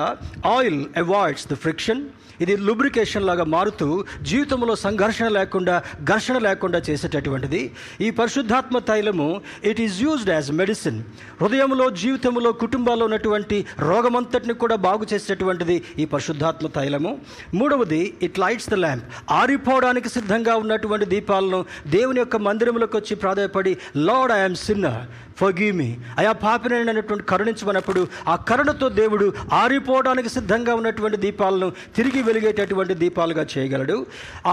[0.57, 2.01] ఆయిల్ అవాయిడ్స్ ద ఫ్రిక్షన్
[2.43, 3.87] ఇది లూబ్రికేషన్ లాగా మారుతూ
[4.29, 5.75] జీవితంలో సంఘర్షణ లేకుండా
[6.11, 7.61] ఘర్షణ లేకుండా చేసేటటువంటిది.
[8.05, 9.29] ఈ పరిశుద్ధాత్మ తైలము
[9.71, 10.99] it is used as medicine
[11.41, 13.59] హృదయంలో జీవితంలో కుటుంబాల్లో ఉన్నటువంటి
[13.89, 17.11] రోగమంతటిని కూడా బాగు చేసేటటువంటిది ఈ పరిశుద్ధాత్మ తైలము.
[17.59, 19.05] మూడవది ఇట్ లైట్స్ ద ల్యాంప్
[19.39, 21.59] ఆరిపోవడానికి సిద్ధంగా ఉన్నటువంటి దీపాలను
[21.95, 23.73] దేవుని యొక్క మందిరంలోకి వచ్చి ప్రాధాయపడి
[24.07, 25.01] Lord I'm sinner
[25.39, 25.87] forgive me
[26.19, 28.01] అయా పాపిని అనేటువంటి కరుణించమన్నప్పుడు
[28.33, 29.25] ఆ కరుణతో దేవుడు
[29.61, 31.67] ఆరిపోవడానికి సిద్ధంగా ఉన్నటువంటి దీపాలను
[31.97, 33.97] తిరిగి వెలిగేటటువంటి దీపాలుగా చేయగలడు.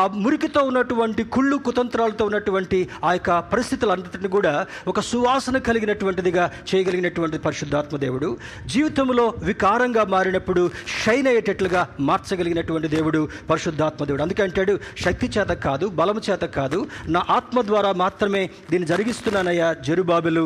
[0.00, 4.54] ఆ మురికితో ఉన్నటువంటి కుళ్ళు కుతంత్రాలతో ఉన్నటువంటి ఆ యొక్క పరిస్థితులంతటిని కూడా
[4.92, 8.28] ఒక సువాసన కలిగినటువంటిదిగా చేయగలిగినటువంటి పరిశుద్ధాత్మ దేవుడు.
[8.74, 10.62] జీవితంలో వికారంగా మారినప్పుడు
[11.00, 13.20] షైన్ అయ్యేటట్లుగా మార్చగలిగినటువంటి దేవుడు
[13.50, 14.24] పరిశుద్ధాత్మ దేవుడు.
[14.26, 16.78] అందుకే అంటాడు శక్తి చేత కాదు బలము చేత కాదు.
[17.14, 20.44] నా ఆత్మ ద్వారా మాత్రమే దీన్ని జరిగిస్తున్నానయ్యా జరుబాబులు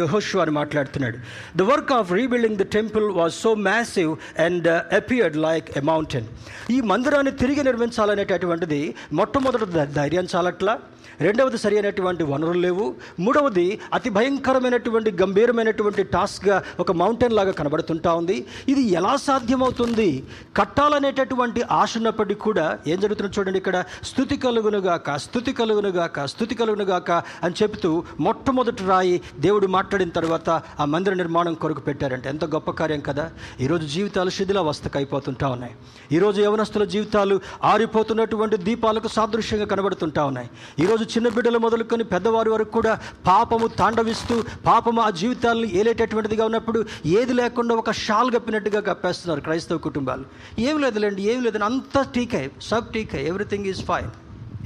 [0.00, 1.18] యహోషు అని మాట్లాడుతున్నాడు.
[1.60, 4.12] The work of rebuilding the temple was so massive
[4.46, 4.68] and
[5.00, 6.28] appeared like a mountain
[6.70, 8.80] ఈ మందిరాన్ని తిరిగి నిర్మించాలనేటటువంటిది
[9.12, 10.74] మొట్టమొదటి ధైర్యం చాలట్లా?
[11.20, 12.94] రెండవది సరి అయినటువంటి వనరులు లేవు.
[13.20, 18.46] మూడవది అతి భయంకరమైనటువంటి గంభీరమైనటువంటి టాస్క్గా ఒక మౌంటైన్ లాగా కనబడుతుంటా ఉంది.
[18.68, 20.22] ఇది ఎలా సాధ్యమవుతుంది?
[20.56, 23.84] కట్టాలనేటటువంటి ఆశ ఉన్నప్పటికీ కూడా ఏం జరుగుతుందో చూడండి ఇక్కడ.
[24.02, 27.10] స్థుతి కలుగునుగాక స్థుతి కలుగునుగాక స్థుతి కలుగునుగాక
[27.42, 30.50] అని చెబుతూ మొట్టమొదటి రాయి దేవుడు మాట్లాడిన తర్వాత
[30.80, 32.28] ఆ మందిర నిర్మాణం కొరకు పెట్టారంటే.
[32.28, 33.30] ఎంత గొప్ప కార్యం కదా.
[33.60, 35.74] ఈరోజు జీవితాలు శిథిలావస్థకు అయిపోతుంటా ఉన్నాయి.
[36.12, 40.50] ఈరోజు యవనస్తుల జీవితాలు ఆరిపోతున్నటువంటి దీపాలకు సాదృశ్యంగా కనబడుతుంటా ఉన్నాయి.
[40.78, 47.32] ఈరోజు చిన్న బిడ్డలు మొదలుకొని పెద్దవారి వరకు కూడా పాపము తాండవిస్తూ పాపము ఆ జీవితాలను ఏలేటటువంటిదిగా ఉన్నప్పుడు ఏది
[47.32, 50.24] లేకుండా ఒక షాల్ కప్పినట్టుగా కప్పేస్తున్నారు క్రైస్తవ కుటుంబాలు.
[50.58, 54.10] ఏం లేదులేండి ఏం లేదని అంతా టీకే సబ్ టీకే ఎవ్రీథింగ్ ఈజ్ ఫైన్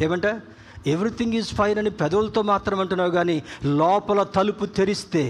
[0.02, 0.26] ఏమంట
[0.86, 5.24] ఎవ్రీథింగ్ ఈజ్ ఫైన్ అని పెదవులతో మాత్రం అంటున్నావు కానీ లోపల తలుపు తెరిస్తే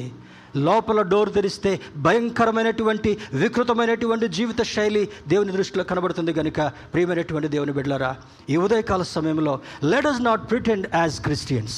[0.67, 1.73] లోపల డోర్ తెరిస్తే
[2.09, 3.11] భయంకరమైనటువంటి
[3.43, 6.61] వికృతమైనటువంటి జీవిత శైలి దేవుని దృష్టిలో కనబడుతుంది కనుక
[6.93, 8.13] ప్రియమైనటువంటి దేవుని బిడ్డలరా
[8.51, 11.77] ఈ ఉదయకాల సమయంలో let us not pretend as Christians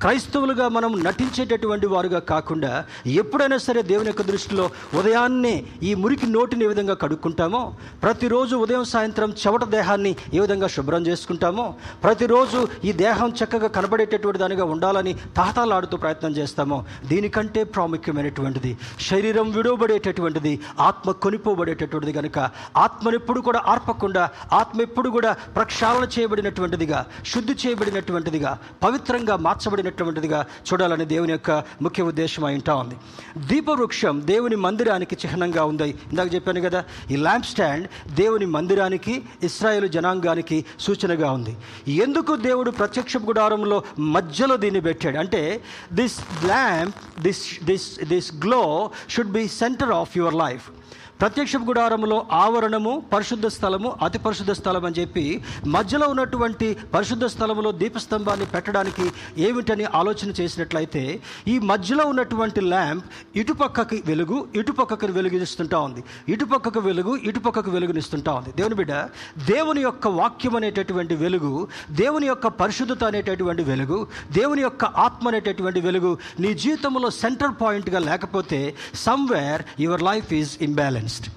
[0.00, 2.70] క్రైస్తవులుగా మనం నటించేటటువంటి వారుగా కాకుండా
[3.14, 4.64] ఎప్పుడైనా సరే దేవుని యొక్క దృష్టిలో
[4.94, 5.52] ఉదయాన్నే
[5.82, 7.60] ఈ మురికి నోటిని ఏ విధంగా కడుక్కుంటామో
[8.02, 11.66] ప్రతిరోజు ఉదయం సాయంత్రం చెవట దేహాన్ని ఏ విధంగా శుభ్రం చేసుకుంటామో
[12.02, 17.62] ప్రతిరోజు ఈ దేహం చక్కగా కనబడేటటువంటి దానిగా ఉండాలని తాతాలాడుతూ ప్రయత్నం చేస్తామో దీనికంటే
[18.10, 18.70] ప్రాముఖ్యమైనటువంటిది
[19.08, 20.52] శరీరం విడవబడేటటువంటిది
[20.88, 22.38] ఆత్మ కొనిపోబడేటటువంటిది కనుక
[22.84, 24.24] ఆత్మనెప్పుడు కూడా ఆర్పకుండా
[24.60, 27.00] ఆత్మ ఎప్పుడు కూడా ప్రక్షాళన చేయబడినటువంటిదిగా
[27.32, 28.52] శుద్ధి చేయబడినటువంటిదిగా
[28.84, 31.50] పవిత్రంగా మార్చబడినటువంటిదిగా చూడాలని దేవుని యొక్క
[31.86, 32.96] ముఖ్య ఉద్దేశం ఉంటా ఉంది.
[33.50, 35.88] దీపవృక్షం దేవుని మందిరానికి చిహ్నంగా ఉంది.
[36.12, 36.80] ఇందాక చెప్పాను కదా
[37.12, 37.86] ఈ ల్యాంప్ స్టాండ్
[38.20, 39.14] దేవుని మందిరానికి
[39.48, 41.54] ఇస్రాయేల్ జనాంగానికి సూచనగా ఉంది.
[42.04, 43.78] ఎందుకు దేవుడు ప్రత్యక్ష గుడారంలో
[44.16, 45.18] మధ్యలో దీన్ని పెట్టాడు?
[45.24, 45.42] అంటే
[46.00, 46.18] this
[46.50, 46.96] lamp
[47.26, 50.70] this this this glow should be center of your life.
[51.20, 55.24] ప్రత్యక్ష గుడారంలో ఆవరణము పరిశుద్ధ స్థలము అతి పరిశుద్ధ స్థలం అని చెప్పి
[55.74, 59.06] మధ్యలో ఉన్నటువంటి పరిశుద్ధ స్థలములో దీపస్తంభాన్ని పెట్టడానికి
[59.46, 61.02] ఏమిటని ఆలోచన చేసినట్లయితే
[61.48, 63.04] ఈ మధ్యలో ఉన్నటువంటి ల్యాంప్
[63.36, 66.02] ఇటుపక్కకి వెలుగు ఇటుపక్కకి వెలుగునిస్తుంటా ఉంది.
[66.28, 68.50] ఇటుపక్కకు వెలుగు ఇటుపక్కకు వెలుగునిస్తుంటా ఉంది.
[68.58, 68.92] దేవుని బిడ్డ
[69.50, 71.52] దేవుని యొక్క వాక్యం అనేటటువంటి వెలుగు
[72.00, 73.98] దేవుని యొక్క పరిశుద్ధత అనేటటువంటి వెలుగు
[74.38, 78.60] దేవుని యొక్క ఆత్మ అనేటటువంటి వెలుగు నీ జీవితంలో సెంటర్ పాయింట్గా లేకపోతే
[79.06, 80.52] somewhere your life is
[81.10, 81.28] imbalanced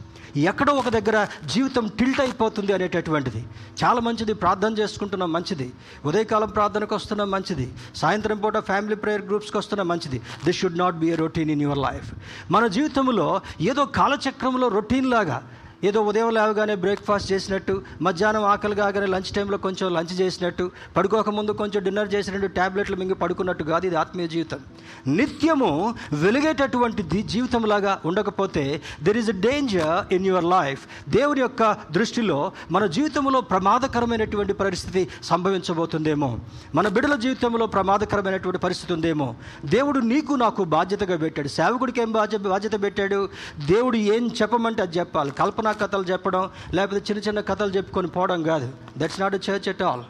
[0.50, 1.18] ఎక్కడో ఒక దగ్గర
[1.54, 3.42] జీవితం టిల్ట్ అయిపోతుంది అనేటటువంటిది.
[3.82, 5.68] చాలా మంచిది ప్రార్థన చేసుకుంటున్నాం మంచిది.
[6.06, 7.68] ఉదయకాలం ప్రార్థనకు వస్తున్నాం మంచిది.
[7.96, 10.20] సాయంత్రం పూట ఫ్యామిలీ ప్రేయర్ గ్రూప్స్కి వస్తున్నాం మంచిది.
[10.46, 12.10] This should not be a routine in your life
[12.56, 13.28] మన జీవితంలో
[13.72, 15.38] ఏదో కాలచక్రంలో రొటీన్ లాగా
[15.84, 21.52] ఏదో ఉదయం లేవగానే బ్రేక్ఫాస్ట్ చేసినట్టు మధ్యాహ్నం ఆకలి కాగానే లంచ్ టైంలో కొంచెం లంచ్ చేసినట్టు పడుకోక ముందు
[21.52, 24.60] కొంచెం డిన్నర్ చేసినట్టు ట్యాబ్లెట్లు మింగి పడుకున్నట్టు కాదు ఇది ఆత్మీయ జీవితం.
[25.08, 32.52] నిత్యము వెలిగేటటువంటి జీవితం జీవితంలాగా ఉండకపోతే there is a danger in your life దేవుని యొక్క దృష్టిలో
[32.72, 36.40] మన జీవితంలో ప్రమాదకరమైనటువంటి పరిస్థితి సంభవించబోతుందేమో.
[36.76, 39.36] మన బిడ్డల జీవితంలో ప్రమాదకరమైనటువంటి పరిస్థితి ఉందేమో.
[39.66, 41.48] దేవుడు నీకు నాకు బాధ్యతగా పెట్టాడు.
[41.48, 43.30] సేవకుడికి ఏం బాధ్యత బాధ్యత పెట్టాడు?
[43.66, 45.32] దేవుడు ఏం చెప్పమంటే అది చెప్పాలి.
[45.32, 48.70] కల్పన కథలు చెప్పడం లేకపోతే చిన్న చిన్న కథలు చెప్పుకొని పోవడం కాదు.
[48.98, 50.04] That's not church at all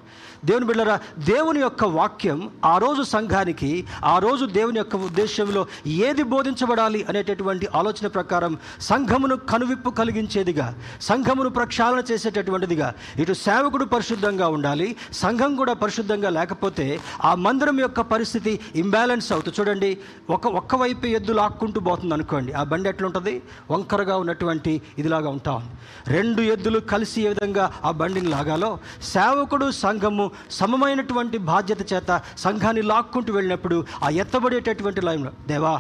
[0.45, 3.70] దేవుని బిళ్ళరా దేవుని యొక్క వాక్యం ఆ రోజు సంఘానికి
[4.03, 10.68] ఆ రోజు దేవుని యొక్క ఉద్దేశంలో ఏది బోధించబడాలి అనేటటువంటి ఆలోచన ప్రకారం సంఘమును కనువిప్పు కలిగించేదిగా
[11.01, 18.59] సంఘమును ప్రక్షాళన చేసేటటువంటిదిగా ఇటు సేవకుడు పరిశుద్ధంగా ఉండాలి సంఘం కూడా పరిశుద్ధంగా లేకపోతే ఆ మందిరం యొక్క పరిస్థితి
[18.76, 19.97] ఇంబ్యాలెన్స్ అవుతుంది చూడండి
[20.30, 22.53] ఒక ఒక్క వైపు ఎద్దు లాక్కుంటూ పోతుంది అనుకోండి.
[22.53, 23.41] ఆ బండి ఎట్లుంటుంది?
[23.72, 25.53] వంకరగా ఉన్నటువంటి ఇదిలాగా ఉంటా.
[25.56, 25.70] చూస్తాం.
[26.08, 28.70] రెండు ఎద్దులు కలిసి ఏ విధంగా ఆ బండిని లాగాలో
[29.12, 30.26] సేవకుడు సంఘము
[30.58, 35.76] సమమైనటువంటి బాధ్యత చేత సంఘాన్ని లాక్కుంటూ వెళ్ళినప్పుడు ఆ ఎత్తబడేటటువంటి లైన్లో దేవా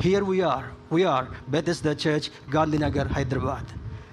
[0.00, 3.68] here we are we are Bethesda the church Gandhinagar Hyderabad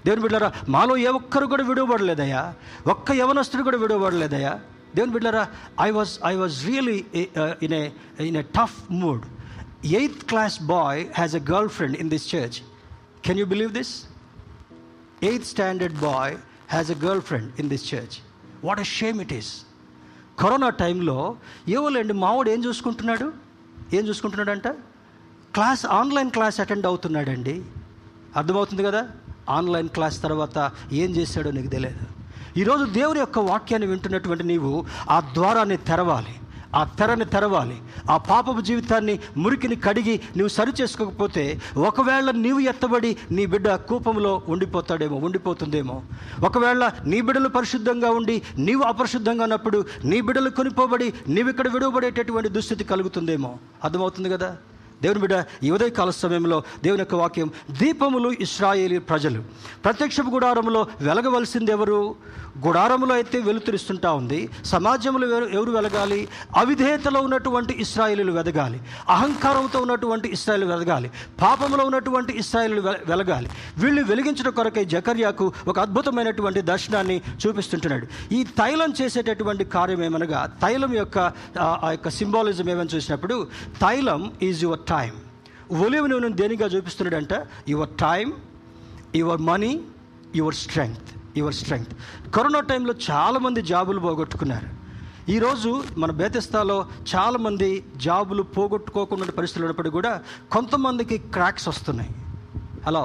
[0.06, 2.42] దేవుని బిడ్డారా మాలో ఏ ఒక్కరు కూడా విడవబడలేదయ్యా.
[2.88, 4.54] ఒక్క యవనస్తుడు కూడా విడవబడలేదయ్యా.
[4.96, 5.44] దేవుని బిడ్డారా
[5.82, 6.98] I was I was really
[7.66, 7.84] in a
[8.28, 9.24] in a tough mood
[9.94, 12.58] eighth class boy has a girlfriend in this church
[13.26, 13.94] can you believe this
[15.24, 16.38] eighth standard boy
[16.70, 18.18] has a girlfriend in this church
[18.66, 19.62] what a shame it is
[20.40, 21.36] corona టైంలో
[21.70, 23.34] ఏవోలేండి మావాడు ఏం చూసుకుంటున్నాడు?
[23.94, 24.68] ఏం చూసుకుంటున్నాడంట?
[25.54, 27.64] Class online class attend అవుతున్నాడండి.
[28.36, 29.10] అర్థమవుతుంది కదా?
[29.50, 32.06] ఆన్లైన్ క్లాస్ తర్వాత ఏం చేశాడో నీకు తెలియదు.
[32.60, 36.36] ఈరోజు దేవుని యొక్క వాక్యాన్ని వింటున్నటువంటి నీవు ఆ ద్వారాన్ని తెరవాలి.
[36.76, 37.78] ఆ తెరని తెరవాలి.
[38.12, 45.18] ఆ పాపపు జీవితాన్ని మురికిని కడిగి నువ్వు సరి చేసుకోకపోతే ఒకవేళ నీవు ఎత్తబడి నీ బిడ్డ కూపంలో ఉండిపోతాడేమో
[45.18, 46.02] ఉండిపోతుందేమో.
[46.44, 52.84] ఒకవేళ నీ బిడ్డలు పరిశుద్ధంగా ఉండి నీవు అపరిశుద్ధంగా ఉన్నప్పుడు నీ బిడ్డలు కొనిపోబడి నీవు ఇక్కడ విడవబడేటటువంటి దుస్థితి
[52.84, 53.58] కలుగుతుందేమో.
[53.84, 54.58] అర్థమవుతుంది కదా?
[55.04, 57.52] దేవుని బిడ్డ ఈ ఉదయకాల సమయంలో దేవుని యొక్క వాక్యం
[57.82, 59.44] దీపములు ఇస్రాయేలీ ప్రజలు.
[59.86, 62.16] ప్రత్యక్షపు గుడారంలో వెలగవలసింది ఎవరు?
[62.68, 64.50] గుడారములో అయితే వెలుతురిస్తుంటా ఉంది.
[64.66, 66.28] సమాజంలో ఎవరు ఎవరు వెలగాలి?
[66.58, 68.80] అవిధేయతలో ఉన్నటువంటి ఇస్రాయేలీలు వెదగాలి.
[69.10, 73.50] అహంకారంతో ఉన్నటువంటి ఇస్రాయేలు వెలగాలి పాపంలో ఉన్నటువంటి ఇస్రాయేలు వెలగాలి.
[73.78, 78.08] వీళ్ళు వెలిగించడం కొరకై జకర్యాకు ఒక అద్భుతమైనటువంటి దర్శనాన్ని చూపిస్తుంటున్నాడు.
[78.34, 81.18] ఈ తైలం చేసేటటువంటి కార్యం ఏమనగా తైలం యొక్క
[81.60, 83.48] ఆ ఆ యొక్క సింబాలిజం ఏమని చూసినప్పుడు
[83.82, 85.14] తైలం ఈజ్ యువర్ టైం
[85.86, 87.38] ఒలివ నూనె దేనిగా చూపిస్తున్నాడంటే
[87.70, 88.28] your time
[89.16, 89.74] your money
[90.36, 91.94] your strength your strength
[92.36, 94.70] corona టైంలో చాలామంది జాబులు పోగొట్టుకున్నారు.
[95.32, 96.78] ఈరోజు మన బేతస్తాలో
[97.16, 97.70] చాలామంది
[98.06, 100.12] జాబులు పోగొట్టుకోకుండా పరిస్థితులు ఉన్నప్పటికీ కూడా
[100.52, 102.12] కొంతమందికి క్రాక్స్ వస్తున్నాయి.
[102.88, 103.04] హలో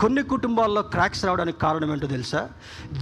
[0.00, 2.40] కొన్ని కుటుంబాల్లో క్రాక్స్ రావడానికి కారణం ఏంటో తెలుసా?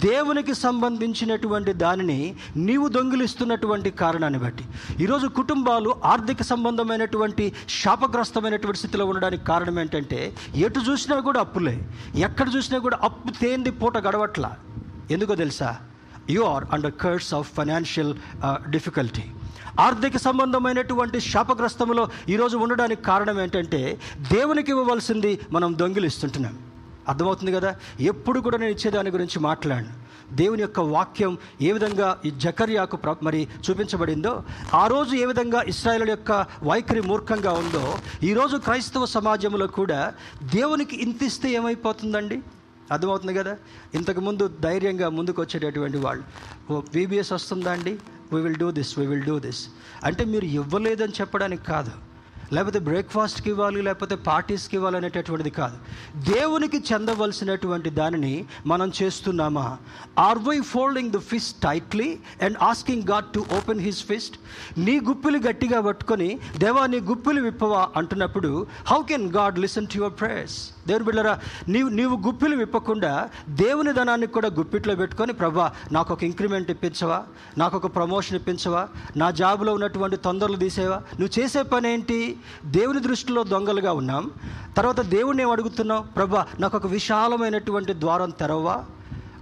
[0.05, 2.19] దేవునికి సంబంధించినటువంటి దానిని
[2.67, 4.65] నీవు దొంగిలిస్తున్నటువంటి కారణాన్ని బట్టి.
[5.05, 7.45] ఈరోజు కుటుంబాలు ఆర్థిక సంబంధమైనటువంటి
[7.81, 10.19] శాపగ్రస్తమైనటువంటి స్థితిలో ఉండడానికి కారణం ఏంటంటే
[10.67, 11.77] ఎటు చూసినా కూడా అప్పులే.
[12.29, 14.47] ఎక్కడ చూసినా కూడా అప్పు తేంది పూట గడవట్ల.
[15.11, 15.71] ఎందుకో తెలుసా?
[16.35, 18.13] You are under curse of financial
[18.75, 19.25] difficulty
[19.87, 23.81] ఆర్థిక సంబంధమైనటువంటి శాపగ్రస్తములో ఈరోజు ఉండడానికి కారణం ఏంటంటే
[24.35, 26.57] దేవునికి ఇవ్వవలసింది మనం దొంగిలిస్తుంటున్నాం.
[27.09, 27.77] అర్థమవుతుంది కదా?
[28.01, 30.03] ఎప్పుడు కూడా నేను ఇచ్చేదాని గురించి మాట్లాడను.
[30.33, 34.43] దేవుని యొక్క వాక్యం ఏ విధంగా ఈ జకర్యాకు ప్ర మరి చూపించబడిందో
[34.75, 41.53] ఆ రోజు ఏ విధంగా ఇస్రాయల్ యొక్క వైఖరి మూర్ఖంగా ఉందో ఈరోజు క్రైస్తవ సమాజంలో కూడా దేవునికి ఇంతిస్తే
[41.53, 42.43] ఏమైపోతుందండి?
[42.93, 43.57] అర్థమవుతుంది కదా?
[43.95, 46.23] ఇంతకుముందు ధైర్యంగా ముందుకు వచ్చేటటువంటి వాళ్ళు
[46.71, 47.99] ఓ బీబీఎస్ వస్తుందా అండి?
[48.33, 49.69] We will do this we will do this
[50.05, 52.12] అంటే మీరు ఇవ్వలేదని చెప్పడానికి కాదు.
[52.53, 55.77] లేకపోతే బ్రేక్ఫాస్ట్కి ఇవ్వాలి లేకపోతే పార్టీస్కి ఇవ్వాలి అనేటటువంటిది కాదు.
[56.33, 59.79] దేవునికి చెందవలసినటువంటి దానిని మనం చేస్తున్నామా?
[60.19, 64.37] Are we folding the fist tightly and asking God to open his fist
[64.79, 67.89] నీ గుప్పిలు గట్టిగా పట్టుకొని దేవా నీ గుప్పిలు విప్పవా?
[67.97, 73.93] అంటున్నప్పుడు how can God listen to your prayers దేవుని బిడ్డరా నీవు నీవు గుప్పిలు విప్పకుండా దేవుని
[73.93, 77.23] ధనాన్ని కూడా గుప్పిట్లో పెట్టుకొని ప్రభా నాకు ఒక ఇంక్రిమెంట్ ఇప్పించవా?
[77.59, 78.89] నాకు ఒక ప్రమోషన్ ఇప్పించవా?
[79.17, 80.97] నా జాబులో ఉన్నటువంటి తొందరలు తీసేవా?
[80.97, 82.37] నువ్వు చేసే పని ఏంటి?
[82.65, 84.31] దేవుని దృష్టిలో దొంగలుగా ఉన్నాం.
[84.77, 86.03] తర్వాత దేవుణ్ణి ఏం అడుగుతున్నావు?
[86.03, 88.85] ప్రభా నాకు ఒక విశాలమైనటువంటి ద్వారం తెరవా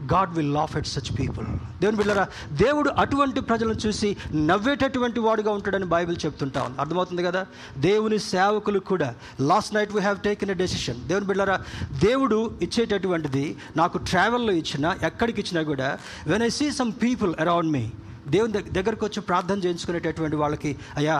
[0.07, 1.46] God will laugh at such people
[1.80, 4.09] దేవుని బిళ్ళరా దేవుడు అటువంటి ప్రజలను చూసి
[4.51, 6.80] నవ్వేటటువంటి వాడుగా ఉంటాడని బైబిల్ చెప్తుంటా ఉంది.
[6.80, 7.42] అర్థమవుతుంది కదా?
[7.78, 9.09] దేవుని సేవకులు కూడా
[9.40, 11.57] last night we have taken a decision దేవుని బిళ్ళరా
[12.03, 13.44] దేవుడు ఇచ్చేటటువంటిది
[13.76, 17.84] నాకు ట్రావెల్లో ఇచ్చినా ఎక్కడికి ఇచ్చినా కూడా when I see some people around me
[18.28, 21.18] దేవుని దగ్గరకు వచ్చి ప్రార్థన చేయించుకునేటటువంటి వాళ్ళకి అయ్యా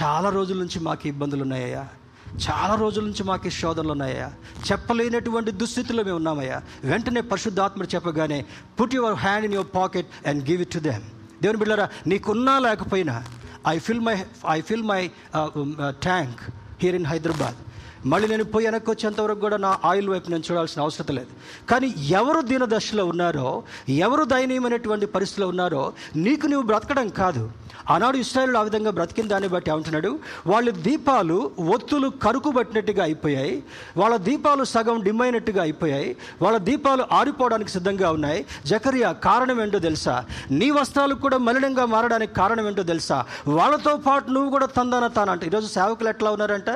[0.00, 1.84] చాలా రోజుల నుంచి మాకు ఇబ్బందులు ఉన్నాయ్యా
[2.36, 4.26] చాలా రోజుల నుంచి మాకు ఈ శోధనలు ఉన్నాయా
[4.68, 6.58] చెప్పలేనటువంటి దుస్థితిలో మేము ఉన్నామయ్యా.
[6.84, 8.38] వెంటనే పరిశుద్ధాత్మ చెప్పగానే
[8.80, 11.04] put your hand in your pocket and give it to them
[11.42, 13.16] దేవుని బిడ్డారా నీకున్నా లేకపోయినా
[13.68, 14.16] I fill my
[14.50, 15.00] I fill my
[16.00, 16.40] tank
[16.82, 17.58] here in Hyderabad
[18.06, 21.28] మళ్ళీ నేను పోయి వెనక్కి వచ్చేంతవరకు కూడా నా ఆయిల్ వైపు నేను చూడాల్సిన అవసరం లేదు.
[21.70, 27.50] కానీ ఎవరు దీనదశలో ఉన్నారో ఎవరు దయనీయమైనటువంటి పరిస్థితిలో ఉన్నారో నీకు నువ్వు బ్రతకడం కాదు.
[27.90, 30.18] ఆనాడు ఇస్రాయల్ ఆ విధంగా బ్రతికిన దాన్ని బట్టి ఏమంటున్నాడు?
[30.46, 33.62] వాళ్ళ దీపాలు ఒత్తులు కరుకుబట్టినట్టుగా అయిపోయాయి.
[33.96, 36.16] వాళ్ళ దీపాలు సగం డిమ్మైనట్టుగా అయిపోయాయి.
[36.42, 38.46] వాళ్ళ దీపాలు ఆరిపోవడానికి సిద్ధంగా ఉన్నాయి.
[38.66, 40.24] జకరియా కారణం ఏంటో తెలుసా?
[40.50, 43.24] నీ వస్త్రాలు కూడా మలినంగా మారడానికి కారణం ఏంటో తెలుసా?
[43.48, 45.44] వాళ్ళతో పాటు నువ్వు కూడా తందాన తానంట.
[45.44, 46.72] ఈరోజు సేవకులు ఎట్లా ఉన్నారంటే?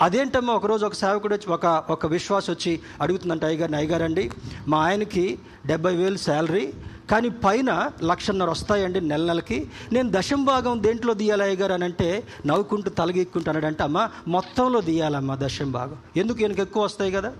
[0.00, 4.30] అదేంటమ్మా ఒకరోజు ఒక సేవకుడు వచ్చి ఒక ఒక విశ్వాస వచ్చి అడుగుతుందంట అయ్యగారిని అయ్యగారండి
[4.68, 6.72] మా ఆయనకి డెబ్బై వేలు శాలరీ
[7.10, 9.70] కానీ పైన లక్షన్నర వస్తాయండి నెల నెలకి.
[9.92, 11.72] నేను దశం భాగం దేంట్లో తీయాలి అయ్యగారు?
[11.72, 15.96] అని అంటే నవ్వుకుంటూ తలగిక్కుంటున్నాడంటే అమ్మ మొత్తంలో తీయాలమ్మా దశం భాగం.
[16.16, 17.32] ఎందుకు ఈయనకి ఎక్కువ వస్తాయి కదా?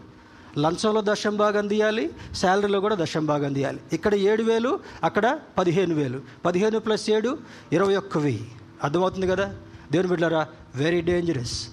[0.58, 3.80] లంచంలో దశం భాగం తీయాలి శాలరీలో కూడా దశం భాగం తీయాలి.
[3.92, 6.20] ఇక్కడ ఏడు వేలు అక్కడ పదిహేను వేలు.
[6.44, 7.38] పదిహేను ప్లస్ ఏడు
[7.72, 8.50] ఇరవై ఒక్క వెయ్యి.
[8.84, 9.54] అర్థమవుతుంది కదా?
[9.92, 11.68] దేవుని బిడ్డారా వెరీ డేంజరస్.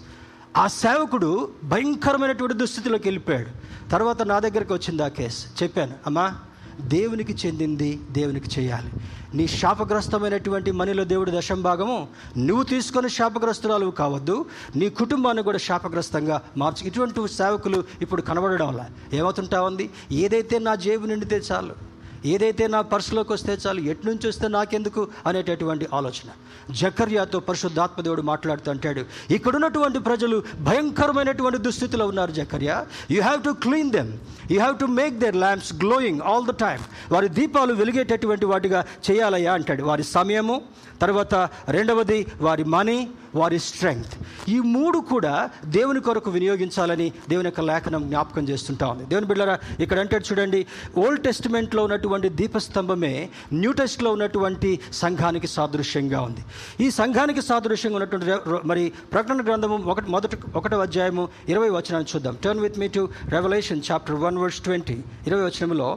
[0.55, 3.49] ఆ సేవకుడు భయంకరమైనటువంటి దుస్థితిలోకి వెళ్ళిపోయాడు.
[3.89, 5.63] తర్వాత నా దగ్గరికి వచ్చింది ఆ కేసు.
[5.63, 6.35] చెప్పాను అమ్మా
[6.79, 8.91] దేవునికి చెందింది దేవునికి చేయాలి.
[9.33, 14.45] నీ శాపగ్రస్తమైనటువంటి మనీలో దేవుడి దశం భాగము నువ్వు తీసుకొని శాపగ్రస్తురాలు కావద్దు.
[14.75, 16.87] నీ కుటుంబాన్ని కూడా శాపగ్రస్తంగా మార్చు.
[16.87, 19.89] ఇటువంటి సేవకులు ఇప్పుడు కనబడడం వల్ల ఏమవుతుంటా ఉంది?
[20.11, 21.94] ఏదైతే నా జేబు నిండితే చాలు.
[22.25, 26.29] ఏదైతే నా పర్సులోకి వస్తే చాలు ఎటు నుంచి వస్తే నాకెందుకు అనేటటువంటి ఆలోచన.
[26.73, 32.85] జకర్యాతో పరిశుద్ధాత్మదేవుడు మాట్లాడుతూ అంటాడు ఇక్కడున్నటువంటి ప్రజలు భయంకరమైనటువంటి దుస్థితిలో ఉన్నారు Zechariah.
[33.11, 34.11] You have to clean them
[34.51, 39.53] you have to make their lamps glowing all the time వారి దీపాలు వెలిగేటటువంటి వాటిగా చేయాలయ్యా
[39.53, 39.83] అంటాడు.
[39.83, 40.61] వారి సమయము
[41.01, 41.35] తర్వాత
[41.69, 43.09] రెండవది వారి మనీ
[43.39, 44.15] వారి స్ట్రెంగ్త్
[44.55, 45.33] ఈ మూడు కూడా
[45.77, 49.03] దేవుని కొరకు వినియోగించాలని దేవుని యొక్క లేఖనం జ్ఞాపకం చేస్తుంటా ఉంది.
[49.11, 50.59] దేవుని బిడ్డరా ఇక్కడ అంటే చూడండి
[51.03, 53.13] ఓల్డ్ టెస్టిమెంట్లో ఉన్నటువంటి దీపస్తంభమే
[53.61, 54.71] న్యూ టెస్ట్లో ఉన్నటువంటి
[55.01, 56.43] సంఘానికి సాదృశ్యంగా ఉంది.
[56.85, 58.27] ఈ సంఘానికి సాదృశ్యంగా ఉన్నటువంటి
[58.71, 62.37] మరి ప్రకటన గ్రంథము ఒకటి మొదటి ఒకటో అధ్యాయము ఇరవై వచనాన్ని చూద్దాం.
[62.45, 63.03] Turn with me to
[63.35, 65.89] Revelation chapter one verse twenty ఇరవై వచనంలో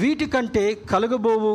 [0.00, 1.52] వీటికంటే కలగబోవు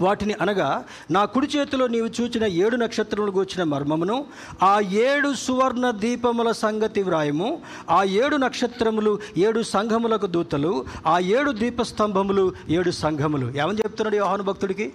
[0.00, 4.26] వాటిని అనగా నా కుడి చేతిలో నీవు చూచిన ఏడు నక్షత్రములు గూర్చిన మర్మమును
[4.62, 12.52] ఆ ఏడు సువర్ణ దీపముల సంగతి వ్రాయము ఆ ఏడు నక్షత్రములు ఏడు సంఘములకు దూతలు ఆ ఏడు దీపస్తంభములు
[12.68, 13.46] ఏడు సంఘములు.
[13.46, 14.92] ఏమని చెప్తున్నాడు యోహాను భక్తుడికి?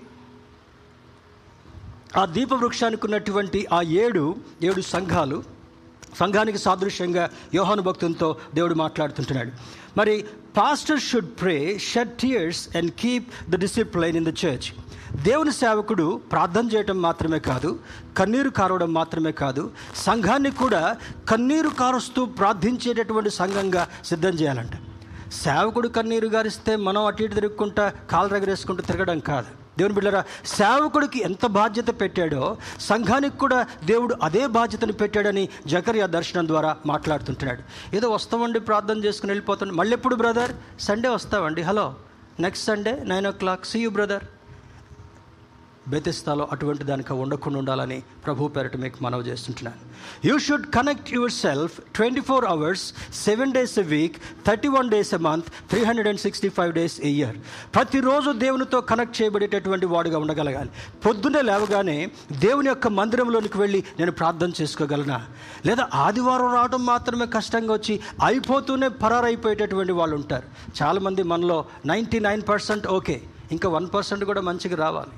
[2.17, 5.43] ఆ దీప వృక్షానికి ఉన్నటువంటి ఆ ఏడు ఏడు సంఘాలు
[6.19, 9.51] సంఘానికి సాదృశ్యంగా యోహాను భక్తులతో దేవుడు మాట్లాడుతుంటున్నాడు.
[9.97, 10.25] మరి
[10.57, 14.67] pastor should pray shed tears and keep the discipline in the church
[15.15, 17.79] దేవుని సేవకుడు ప్రార్థన చేయటం మాత్రమే కాదు
[18.17, 20.97] కన్నీరు కారవడం మాత్రమే కాదు సంఘాన్ని కూడా
[21.29, 24.71] కన్నీరు కారుస్తూ ప్రార్థించేటటువంటి సంఘంగా సిద్ధం చేయాలంట.
[25.33, 29.47] సేవకుడు కన్నీరు గారిస్తే మనం అటు ఇటు తిరుగుకుంటా కాలు రగరేసుకుంటూ తిరగడం కాదు.
[29.77, 36.77] దేవుని బిడ్డరా సేవకుడికి ఎంత బాధ్యత పెట్టాడో సంఘానికి కూడా దేవుడు అదే బాధ్యతను పెట్టాడని జకర్యా దర్శనం ద్వారా
[36.85, 37.95] మాట్లాడుతుంటున్నాడు.
[37.95, 40.51] ఏదో వస్తామండి ప్రార్థన చేసుకుని వెళ్ళిపోతాను మళ్ళీ ఎప్పుడు బ్రదర్?
[40.79, 41.61] సండే వస్తామండి.
[41.61, 41.95] Hello
[42.39, 43.65] next Sunday nine o'clock.
[43.65, 44.23] See you brother.
[45.91, 49.79] బెతిస్తాలో అటువంటి దానికి ఉండకుండా ఉండాలని ప్రభు పేరట మీకు మనవి చేస్తుంటున్నాను.
[50.27, 54.15] You should connect yourself twenty four hours seven days a week
[54.47, 57.37] thirty one days a month three hundred and sixty five days year
[57.75, 60.69] ప్రతిరోజు దేవునితో కనెక్ట్ చేయబడేటటువంటి వాడుగా ఉండగలగాలి.
[61.05, 61.97] పొద్దున్నే లేవగానే
[62.39, 65.19] దేవుని యొక్క మందిరంలోనికి వెళ్ళి నేను ప్రార్థన చేసుకోగలనా?
[65.65, 70.47] లేదా ఆదివారం రావడం మాత్రమే కష్టంగా వచ్చి అయిపోతూనే పరారైపోయేటటువంటి వాళ్ళు ఉంటారు.
[70.83, 73.21] చాలామంది మనలో నైంటీ నైన్ పర్సెంట్ ఓకే.
[73.51, 75.13] ఇంకా వన్ పర్సెంట్ కూడా మంచిగా రావాలి.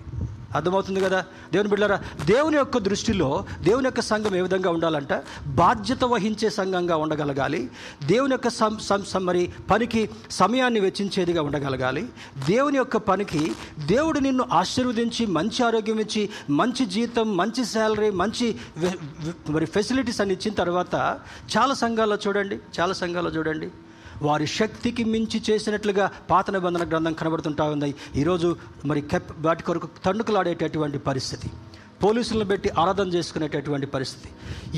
[0.55, 1.25] అర్థమవుతుంది కదా?
[1.53, 5.23] దేవుని బిడ్డారా దేవుని యొక్క దృష్టిలో దేవుని యొక్క సంఘం ఏ విధంగా ఉండాలంట?
[5.47, 7.71] బాధ్యత వహించే సంఘంగా ఉండగలగాలి.
[8.05, 12.09] దేవుని యొక్క సం సం- సం- మరి పనికి సమయాన్ని వెచ్చించేదిగా ఉండగలగాలి.
[12.49, 13.51] దేవుని యొక్క పనికి
[13.85, 18.55] దేవుడు నిన్ను ఆశీర్వదించి మంచి ఆరోగ్యం ఇచ్చి మంచి జీతం మంచి శాలరీ మంచి
[19.49, 21.19] మరి ఫెసిలిటీస్ అని ఇచ్చిన తర్వాత
[21.57, 23.69] చాలా సంఘాల్లో చూడండి చాలా సంఘాల్లో చూడండి.
[24.23, 27.95] వారి శక్తికి మించి చేసినట్లుగా పాత నిబంధన గ్రంథం కనబడుతుంటా ఉంది.
[28.15, 28.55] ఈరోజు
[28.85, 31.49] మరి కెప్ వాటి కొరకు తండుకులాడేటటువంటి పరిస్థితి.
[32.03, 34.29] పోలీసులను పెట్టి ఆరాధన చేసుకునేటటువంటి పరిస్థితి.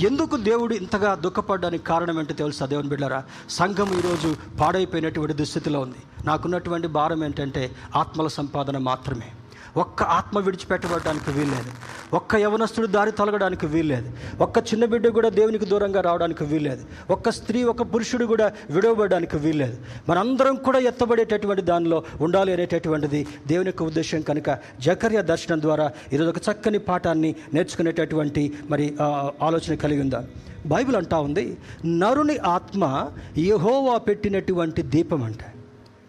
[0.08, 6.02] ఎందుకు దేవుడు ఇంతగా దుఃఖపడడానికి కారణం ఏంటో తెలుసా దేవుని బిడ్డారా సంఘం ఈరోజు పాడైపోయినటువంటి దుస్థితిలో ఉంది.
[6.26, 7.64] నాకున్నటువంటి భారం ఏంటంటే
[7.96, 9.30] ఆత్మల సంపాదన మాత్రమే.
[9.78, 11.72] ఒక్క ఆత్మ విడిచిపెట్టబడడానికి వీల్లేదు.
[12.16, 14.10] ఒక్క యవనస్తుడు దారి తొలగడానికి వీల్లేదు.
[14.42, 16.84] ఒక్క చిన్న బిడ్డ కూడా దేవునికి దూరంగా రావడానికి వీల్లేదు.
[17.10, 19.78] ఒక్క స్త్రీ ఒక పురుషుడు కూడా విడవబడడానికి వీల్లేదు.
[20.10, 24.50] మనందరం కూడా ఎత్తబడేటటువంటి దానిలో ఉండాలి అనేటటువంటిది దేవుని యొక్క ఉద్దేశం కనుక
[24.80, 28.98] జకర్య దర్శనం ద్వారా ఈరోజు ఒక చక్కని పాఠాన్ని నేర్చుకునేటటువంటి మరి
[29.42, 30.24] ఆలోచన కలిగి ఉందా.
[30.66, 35.44] బైబిల్ అంటా ఉంది నరుని ఆత్మ యహోవా పెట్టినటువంటి దీపం అంట.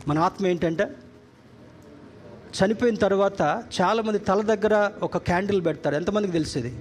[0.08, 0.86] మన ఆత్మ ఏంటంటే?
[2.56, 5.94] చనిపోయిన తర్వాత చాలామంది తల దగ్గర ఒక క్యాండిల్ పెడతారు.
[5.94, 6.78] ఎంతమందికి తెలిసేది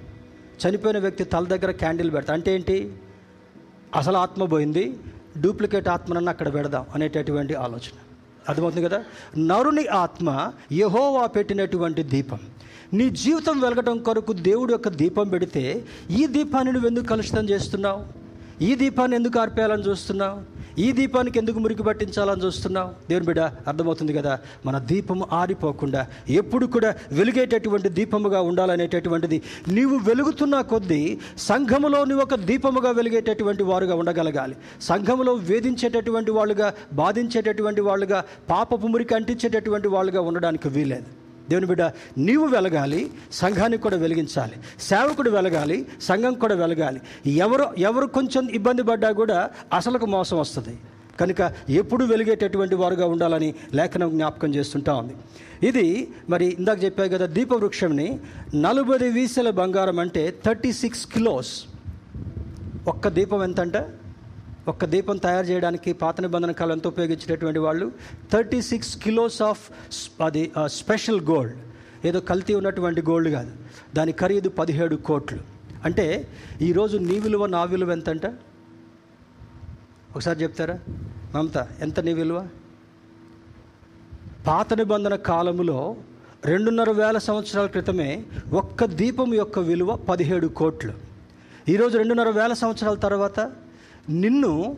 [0.67, 2.93] చనిపోయిన వ్యక్తి తల దగ్గర క్యాండిల్ పెడతారు అంటే ఏంటి?
[3.95, 4.97] అసలు ఆత్మ పోయింది.
[5.41, 7.97] డూప్లికేట్ ఆత్మనన్న అక్కడ పెడదాం అనేటటువంటి ఆలోచన.
[8.49, 9.03] అర్థమవుతుంది కదా?
[9.37, 12.39] నరుని ఆత్మ యహోవా పెట్టినటువంటి దీపం.
[12.93, 18.24] నీ జీవితం వెలగడం కొరకు దేవుడు యొక్క దీపం పెడితే ఈ దీపాన్ని నువ్వు ఎందుకు కలుషితం చేస్తున్నావు?
[18.61, 20.37] ఈ దీపాన్ని ఎందుకు ఆర్పేయాలని చూస్తున్నావు?
[20.79, 22.89] ఈ దీపానికి ఎందుకు మురికి పట్టించాలని చూస్తున్నావు?
[23.09, 31.01] దేవుని బిడ్డ అర్థమవుతుంది కదా మన దీపము ఆరిపోకుండా ఎప్పుడు కూడా వెలిగేటటువంటి దీపముగా ఉండాలనేటటువంటిది నీవు వెలుగుతున్న కొద్దీ
[31.49, 34.55] సంఘములో నువ్వు ఒక దీపముగా వెలిగేటటువంటి వారుగా ఉండగలగాలి.
[34.81, 41.83] సంఘములో వేధించేటటువంటి వాళ్ళుగా బాధించేటటువంటి వాళ్ళుగా పాపపు మురికి అంటించేటటువంటి వాళ్ళుగా ఉండడానికి వీలేదు దేవుని బిడ్డ
[42.27, 43.01] నీవు వెలగాలి
[43.41, 44.57] సంఘానికి కూడా వెలిగించాలి
[44.89, 46.99] సేవకుడు వెలగాలి సంఘం కూడా వెలగాలి.
[47.45, 49.39] ఎవరు ఎవరు కొంచెం ఇబ్బంది పడ్డా కూడా
[49.73, 50.75] అసలుకు మోసం వస్తుంది.
[51.19, 51.41] కనుక
[51.81, 55.15] ఎప్పుడు వెలిగేటటువంటి వారుగా ఉండాలని లేఖనం జ్ఞాపకం చేస్తుంటా ఉంది.
[55.67, 55.85] ఇది
[56.29, 58.07] మరి ఇందాక చెప్పాయి కదా దీపవృక్షంని
[58.65, 61.53] నలభై వీసెల బంగారం అంటే థర్టీ సిక్స్ కిలోస్.
[62.87, 63.81] ఒక్క దీపం ఎంత అంటే
[64.67, 67.91] ఒక్క దీపం తయారు చేయడానికి పాత నిబంధన కాలంతో ఉపయోగించేటటువంటి వాళ్ళు
[68.31, 69.69] థర్టీ సిక్స్ కిలోస్ ఆఫ్
[70.23, 71.55] అది స్పెషల్ గోల్డ్
[72.05, 73.51] ఏదో కల్తీ ఉన్నటువంటి గోల్డ్ కాదు.
[73.95, 75.39] దాని ఖరీదు పదిహేడు కోట్లు.
[75.85, 76.27] అంటే
[76.61, 78.25] ఈరోజు నీ విలువ నా విలువ ఎంత అంట
[80.15, 80.79] ఒకసారి చెప్తారా?
[81.35, 82.47] మమత ఎంత నీ విలువ?
[84.47, 85.95] పాత నిబంధన కాలములో
[86.45, 90.93] రెండున్నర వేల సంవత్సరాల క్రితమే ఒక్క దీపం యొక్క విలువ పదిహేడు కోట్లు.
[91.69, 93.39] ఈరోజు రెండున్నర వేల సంవత్సరాల తర్వాత
[94.09, 94.77] నిన్ను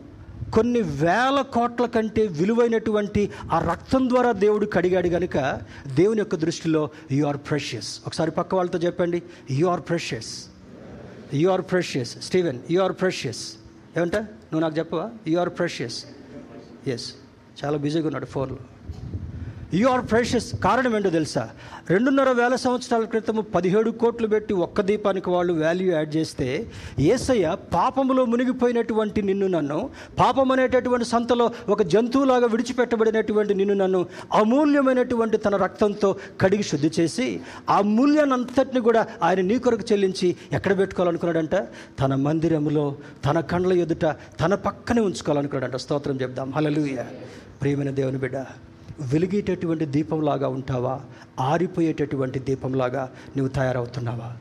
[0.54, 5.60] కొన్ని వేల కోట్ల కంటే విలువైనటువంటి ఆ రక్తం ద్వారా దేవుడు కడిగాడు కనుక
[5.94, 9.22] దేవుని యొక్క దృష్టిలో యు ఆర్ ప్రెషియస్ ఒకసారి పక్క వాళ్ళతో చెప్పండి.
[9.50, 10.46] You are precious
[11.34, 13.54] you are precious Steven you are precious
[13.96, 14.16] ఏమంట?
[14.16, 15.10] నువ్వు నాకు చెప్పవా?
[15.26, 16.04] యు ఆర్ ప్రెషియస్
[16.86, 17.12] ఎస్
[17.64, 18.58] చాలా బిజీగా ఉన్నాడు ఫోన్లో.
[19.74, 21.50] యు ఆర్ ప్రెషస్ కారణం ఏంటో తెలుసా?
[21.90, 26.66] రెండున్నర వేల సంవత్సరాల క్రితం పదిహేడు కోట్లు పెట్టి ఒక్క దీపానికి వాళ్ళు వాల్యూ యాడ్ చేస్తే
[26.98, 35.56] ఏసయ్య పాపములో మునిగిపోయినటువంటి నిన్ను నన్ను పాపం అనేటటువంటి సంతలో ఒక జంతువులాగా విడిచిపెట్టబడినటువంటి నిన్ను నన్ను అమూల్యమైనటువంటి తన
[35.56, 37.40] రక్తంతో కడిగి శుద్ధి చేసి
[37.70, 41.54] ఆ మూల్యాన్ని కూడా ఆయన నీ కొరకు చెల్లించి ఎక్కడ పెట్టుకోవాలనుకున్నాడంట?
[42.00, 44.04] తన మందిరములో తన కండ్ల ఎదుట
[44.40, 45.76] తన పక్కనే ఉంచుకోవాలనుకున్నాడంట.
[45.76, 46.52] స్తోత్రం చెప్దాం.
[46.52, 47.04] హలలుయ
[47.60, 48.36] ప్రియమైన దేవుని బిడ్డ
[49.00, 51.00] వెలిగేటటువంటి దీపంలాగా ఉంటావా?
[51.40, 54.36] ఆరిపోయేటటువంటి దీపంలాగా నువ్వు తయారవుతున్నావా?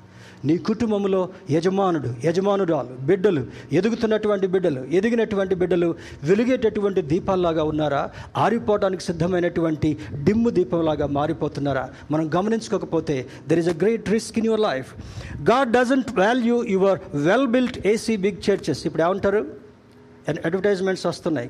[0.46, 8.10] నీ కుటుంబంలో యజమానుడు యజమానురాలు బిడ్డలు ఎదుగుతున్నటువంటి బిడ్డలు ఎదిగినటువంటి బిడ్డలు వెలిగేటటువంటి దీపాల్లాగా ఉన్నారా?
[8.38, 11.90] ఆరిపోవడానికి సిద్ధమైనటువంటి డిమ్ము దీపంలాగా మారిపోతున్నారా?
[12.12, 14.94] మనం గమనించుకోకపోతే there is a great risk in your life
[15.42, 19.48] God doesn't value your well built AC big churches ఇప్పుడు ఏమంటారు?
[20.46, 21.50] అడ్వర్టైజ్మెంట్స్ వస్తున్నాయి.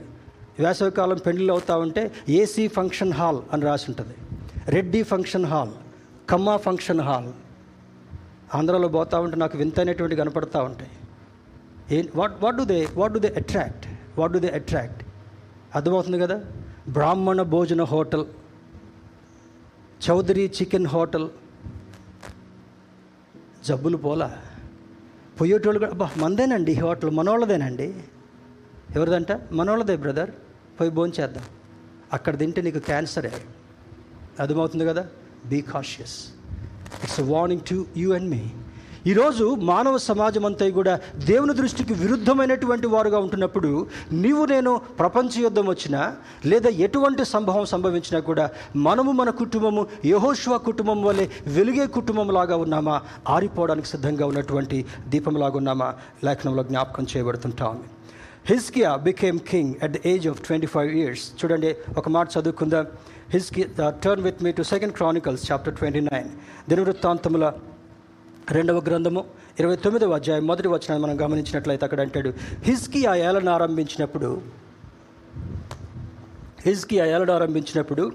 [0.60, 4.16] వేసవికాలం పెళ్ళిళ్ళు అవుతా ఉంటే ఏసీ ఫంక్షన్ హాల్ అని రాసి ఉంటుంది.
[4.68, 5.72] Reddy function hall
[6.30, 7.32] Kamma function hall
[8.56, 10.90] ఆంధ్రాలో పోతా ఉంటే నాకు వింతైనటువంటి కనపడతా ఉంటాయి.
[12.00, 13.88] ఏ what what do they what do they attract
[14.20, 15.04] what do they attract
[15.76, 16.44] అర్థమవుతుంది కదా?
[16.88, 18.26] బ్రాహ్మణ భోజన హోటల్
[20.10, 21.30] చౌదరి చికెన్ హోటల్.
[23.66, 24.38] జబ్బులు పోలా?
[25.42, 27.94] పోయేటోళ్ళు కూడా అబ్బా మందేనండి ఈ హోటల్ మనోళ్ళదేనండి.
[28.96, 29.28] ఎవరిదంట?
[29.52, 30.32] మనోళ్ళదే బ్రదర్.
[30.80, 31.44] పోయి భోంచేద్దాం
[32.14, 33.32] అక్కడ తింటే నీకు క్యాన్సరే
[34.40, 35.08] అర్థమవుతుంది కదా?
[35.46, 36.18] Be cautious
[37.04, 38.42] it's warning to you and me
[39.08, 46.16] ఈరోజు మానవ సమాజం అంతా కూడా దేవుని దృష్టికి విరుద్ధమైనటువంటి వారుగా ఉంటున్నప్పుడు నీవు నేను ప్రపంచ యుద్ధం వచ్చినా
[46.46, 53.02] లేదా ఎటువంటి సంభవం సంభవించినా కూడా మనము మన కుటుంబము యహోష్వ కుటుంబం వల్లే వెలిగే కుటుంబం లాగా ఉన్నామా?
[53.30, 55.94] ఆరిపోవడానికి సిద్ధంగా ఉన్నటువంటి దీపంలాగా ఉన్నామా?
[56.24, 57.70] లేఖనంలో జ్ఞాపకం చేయబడుతుంటా.
[58.50, 62.86] హిస్కియా became king at the age of twenty five years చూడండి ఒక మాట చదువుకుందాం.
[63.30, 66.30] హిస్కి turn with me to second Chronicles chapter twenty nine
[66.70, 67.54] దినవృత్తాంతముల
[68.52, 69.24] రెండవ గ్రంథము
[69.60, 72.34] ఇరవై తొమ్మిదవ అధ్యాయం మొదటి వచనాన్ని మనం గమనించినట్లయితే అక్కడ అంటాడు
[72.64, 74.42] హిస్కి ఆ ఏలను ఆరంభించినప్పుడు
[76.66, 78.12] హిజ్కి ఆ ఏలడ ఆరంభించినప్పుడు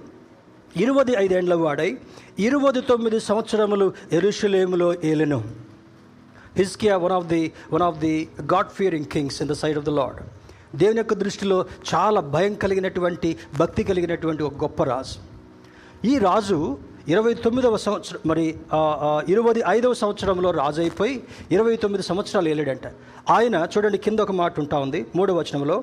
[0.76, 1.98] ఇరవై ఐదేండ్ల వాడై
[2.38, 5.40] ఇరవై తొమ్మిది సంవత్సరములు ఎరుషులేములో ఏలెను.
[6.56, 9.88] హిస్కియా one of the one of the God fearing kings in the side of the
[9.88, 10.20] Lord
[10.76, 15.18] దేవుని యొక్క దృష్టిలో చాలా భయం కలిగినటువంటి భక్తి కలిగినటువంటి ఒక గొప్ప రాజు.
[16.06, 16.78] ఈ రాజు
[17.08, 18.44] ఇరవై తొమ్మిదవ సంవత్సరం మరి
[19.32, 21.14] ఇరవై ఐదవ సంవత్సరంలో రాజైపోయి
[21.50, 22.86] ఇరవై తొమ్మిది సంవత్సరాలు ఏలాడంట.
[23.30, 25.76] ఆయన చూడండి కింద ఒక మాట ఉంటా ఉంది మూడవ వచనంలో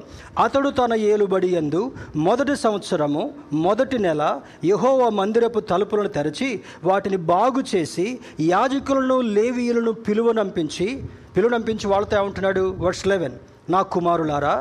[0.43, 1.81] అతడు తన ఏలుబడి ఎందు
[2.27, 3.23] మొదటి సంవత్సరము
[3.65, 4.23] మొదటి నెల
[4.65, 6.49] యహోవ మందిరపు తలుపులను తెరచి
[6.83, 8.07] వాటిని బాగు చేసి
[8.53, 10.89] యాజకులను లేవీయులను పిలువనంపించి
[11.37, 12.75] పిలువనంపించి వాళ్ళతో ఏమంటున్నాడు?
[12.79, 13.37] Verse eleven.
[13.69, 14.53] నా కుమారులారా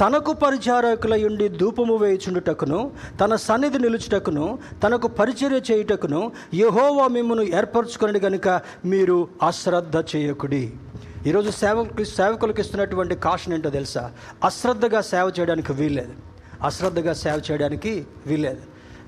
[0.00, 2.90] తనకు పరిచారకులయుండి ధూపము వేయుచుండుటకును
[3.20, 8.48] తన సన్నిధి నిలుచుటకును తనకు పరిచర్య చేయుటకును యహోవా మిమ్మను ఏర్పరచుకుని గనుక
[8.84, 10.72] మీరు అశ్రద్ధ చేయకుడి.
[11.26, 14.12] ఈరోజు సేవకు సేవకులకు ఇస్తున్నటువంటి కాషన్ ఏంటో తెలుసా?
[14.44, 16.14] అశ్రద్ధగా సేవ చేయడానికి వీల్లేదు.
[16.62, 18.62] అశ్రద్ధగా సేవ చేయడానికి వీల్లేదు.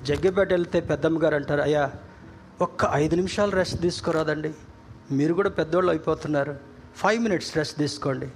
[0.05, 1.91] జగ్గిపేట వెళ్తే పెద్దమ్మ గారు అంటారు అయ్యా
[2.61, 4.53] ఒక్క ఐదు నిమిషాలు రెస్ట్ తీసుకోరాదండి.
[5.13, 6.57] మీరు కూడా పెద్దోళ్ళు అయిపోతున్నారు.
[6.97, 8.29] ఫైవ్ మినిట్స్ రెస్ట్ తీసుకోండి.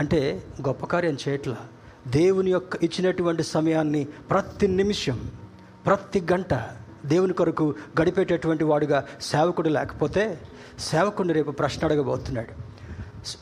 [0.00, 1.56] అంటే గొప్ప కార్యం చేయట్ల.
[2.06, 5.30] దేవుని యొక్క ఇచ్చినటువంటి సమయాన్ని ప్రతి నిమిషం
[5.86, 6.54] ప్రతి గంట
[7.06, 10.38] దేవుని కొరకు గడిపేటటువంటి వాడుగా సేవకుడు లేకపోతే
[10.78, 12.52] సేవకుడిని రేపు ప్రశ్న అడగబోతున్నాడు.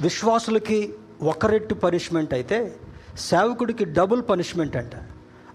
[0.00, 2.76] విశ్వాసులకి ఒక రెట్టు పనిష్మెంట్ అయితే
[3.16, 4.94] సేవకుడికి డబుల్ పనిష్మెంట్ అంట.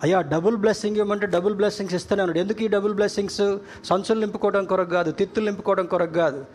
[0.04, 2.40] అయ్యా డబుల్ బ్లెస్సింగ్ ఇవ్వమంటే డబుల్ బ్లెస్సింగ్స్ ఇస్తానే ఉన్నాడు.
[2.40, 3.58] ఎందుకు ఈ డబుల్ బ్లెస్సింగ్స్?
[3.86, 6.46] సంచులు నింపుకోవడం కొరకు కాదు తిత్తులు నింపుకోవడం కొరకు కాదు.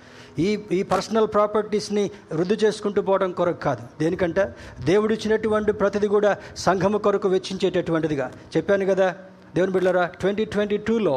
[0.44, 2.04] ఈ ఈ పర్సనల్ ప్రాపర్టీస్ని
[2.38, 3.82] వృద్ధి చేసుకుంటూ పోవడం కొరకు కాదు.
[4.00, 4.44] దేనికంటే
[4.90, 6.30] దేవుడు ఇచ్చినటువంటి ప్రతిది కూడా
[6.66, 8.26] సంఘము కొరకు వెచ్చించేటటువంటిదిగా.
[8.56, 9.08] చెప్పాను కదా
[9.56, 11.16] దేవుని బిడ్డరా ట్వంటీ ట్వంటీ టూలో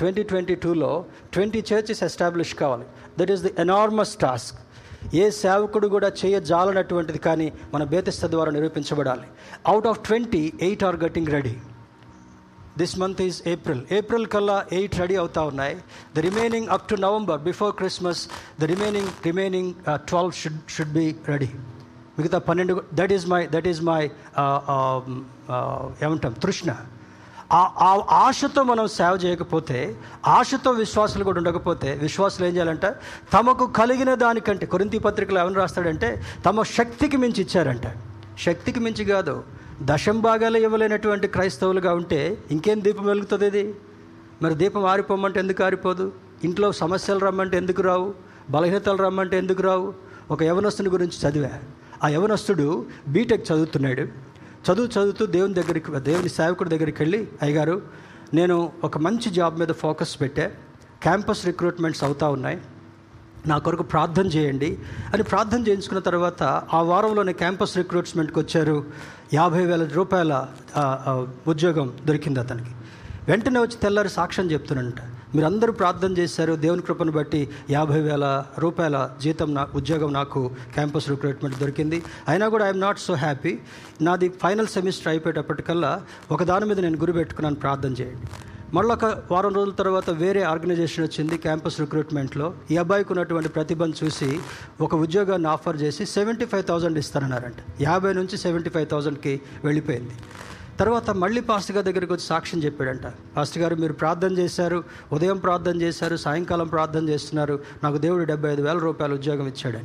[0.00, 0.90] ట్వంటీ ట్వంటీ టూలో
[1.34, 2.86] ట్వంటీ చర్చెస్ ఎస్టాబ్లిష్ కావాలి.
[3.20, 4.58] That is the enormous task.
[5.22, 9.26] ఏ సేవకుడు కూడా చేయజాలనటువంటిది కానీ మన బేతిస్త ద్వారా నిరూపించబడాలి.
[9.72, 11.54] Out of twenty eight are getting ready
[12.82, 15.74] this month is April April కల్లా ఎయిట్ రెడీ అవుతా ఉన్నాయి.
[16.16, 18.22] The remaining up to November before Christmas
[18.60, 19.72] the remaining remaining
[20.10, 21.50] twelve should should be ready
[22.18, 24.00] మిగతా పన్నెండు that is my that is my
[26.04, 26.32] ఏమంటాం?
[26.44, 26.70] తృష్ణ.
[27.58, 27.92] ఆ
[28.24, 29.78] ఆశతో మనం సేవ చేయకపోతే
[30.34, 32.86] ఆశతో విశ్వాసులు కూడా ఉండకపోతే విశ్వాసులు ఏం చేయాలంట?
[33.34, 36.08] తమకు కలిగిన దానికంటే కొరింతి పత్రికలు ఎవరు రాస్తాడంటే
[36.46, 37.86] తమ శక్తికి మించి ఇచ్చారంట.
[38.46, 39.34] శక్తికి మించి కాదు.
[39.82, 43.74] దశం భాగాలు ఇవ్వలేనటువంటి క్రైస్తవులుగా ఉంటే ఇంకేం దీపం వెలుగుతుంది ఇది?
[44.42, 46.12] మరి దీపం ఆరిపోమంటే ఎందుకు ఆరిపోదు?
[46.44, 48.14] ఇంట్లో సమస్యలు రమ్మంటే ఎందుకు రావు?
[48.50, 49.94] బలహీనతలు రమ్మంటే ఎందుకు రావు?
[50.30, 51.50] ఒక యవనస్తుని గురించి చదివా.
[52.04, 54.02] ఆ యవనస్తుడు బీటెక్ చదువుతున్నాడు.
[54.72, 57.82] చదువు చదువుతూ దేవుని దగ్గరికి దేవుని సేవకుడి దగ్గరికి వెళ్ళి అయ్యగారు
[58.34, 60.50] నేను ఒక మంచి జాబ్ మీద ఫోకస్ పెట్టా.
[61.02, 62.60] క్యాంపస్ రిక్రూట్మెంట్స్ అవుతా ఉన్నాయి.
[63.46, 64.78] నా కొరకు ప్రార్థన చేయండి
[65.14, 68.84] అని ప్రార్థన చేయించుకున్న తర్వాత ఆ వారంలోనే క్యాంపస్ రిక్రూట్మెంట్కి వచ్చారు.
[69.34, 70.46] యాభై వేల రూపాయల
[71.48, 72.70] ఉద్యోగం దొరికింది అతనికి.
[73.28, 75.00] వెంటనే వచ్చి తెల్లారి సాక్ష్యం చెప్తున్నానంట
[75.34, 76.52] మీరందరూ ప్రార్థన చేశారు.
[76.52, 82.02] దేవుని కృపను బట్టి యాభై వేల రూపాయల జీతం నా ఉద్యోగం నాకు క్యాంపస్ రిక్రూట్మెంట్ దొరికింది.
[82.28, 83.58] అయినా కూడా ఐఎమ్ నాట్ సో హ్యాపీ.
[84.02, 87.54] నాది ఫైనల్ సెమిస్టర్ అయిపోయేటప్పటికల్లా ఒక దాని మీద నేను గురి పెట్టుకున్నాను.
[87.54, 88.26] ప్రార్థన చేయండి.
[88.74, 92.54] మళ్ళొక ఒక వారం రోజుల తర్వాత వేరే ఆర్గనైజేషన్ వచ్చింది క్యాంపస్ రిక్రూట్మెంట్లో.
[92.70, 94.40] ఈ అబ్బాయికి ఉన్నటువంటి ప్రతిభను చూసి
[94.80, 97.82] ఒక ఉద్యోగాన్ని ఆఫర్ చేసి సెవెంటీ ఫైవ్ థౌజండ్ ఇస్తానన్నారంట.
[97.82, 100.14] యాభై నుంచి సెవెంటీ ఫైవ్ థౌజండ్కి వెళ్ళిపోయింది.
[100.80, 103.06] తర్వాత మళ్ళీ పాస్టర్ గారి దగ్గరికి వచ్చి సాక్ష్యం చెప్పాడంట.
[103.36, 107.58] పాస్టర్ గారు మీరు ప్రార్థన చేశారు ఉదయం ప్రార్థన చేశారు సాయంకాలం ప్రార్థన చేస్తున్నారు.
[107.84, 109.84] నాకు దేవుడు డెబ్బై ఐదు వేల రూపాయలు ఉద్యోగం ఇచ్చాడని.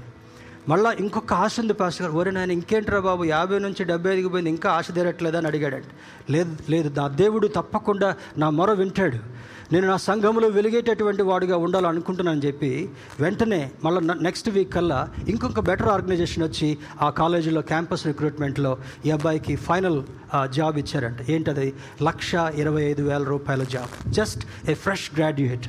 [0.70, 2.20] మళ్ళీ ఇంకొక ఆశ ఉంది పాస్టర్ గారు.
[2.20, 3.24] ఓరే నాయన ఇంకేంట్రా బాబు?
[3.24, 4.50] యాభై నుంచి డెబ్బై ఐదుకి పోయింది.
[4.50, 5.38] ఇంకా ఆశ తీరట్లేదా?
[5.38, 5.84] అని అడిగాడంట.
[6.30, 7.00] లేదు లేదు.
[7.00, 9.18] నా దేవుడు తప్పకుండా నా మొర వింటాడు.
[9.74, 12.90] నేను నా సంఘంలో వెలిగేటటువంటి వాడుగా ఉండాలనుకుంటున్నానని చెప్పి
[13.20, 19.56] వెంటనే మళ్ళీ నెక్స్ట్ వీక్ కల్లా ఇంకొక బెటర్ ఆర్గనైజేషన్ వచ్చి ఆ కాలేజీలో క్యాంపస్ రిక్రూట్మెంట్లో ఈ అబ్బాయికి
[19.56, 20.04] ఫైనల్
[20.50, 21.30] జాబ్ ఇచ్చారంట.
[21.30, 21.74] ఏంటది?
[22.04, 24.12] లక్ష ఇరవై ఐదు వేల రూపాయల job.
[24.12, 25.68] Just a fresh graduate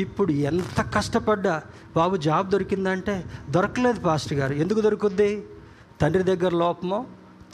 [0.00, 1.62] ఇప్పుడు ఎంత కష్టపడ్డా?
[1.96, 4.54] బాబు జాబ్ దొరికిందంటే దొరకలేదు పాస్టర్ గారు.
[4.54, 5.30] ఎందుకు దొరుకుద్ది?
[6.00, 7.04] తండ్రి దగ్గర లోపమో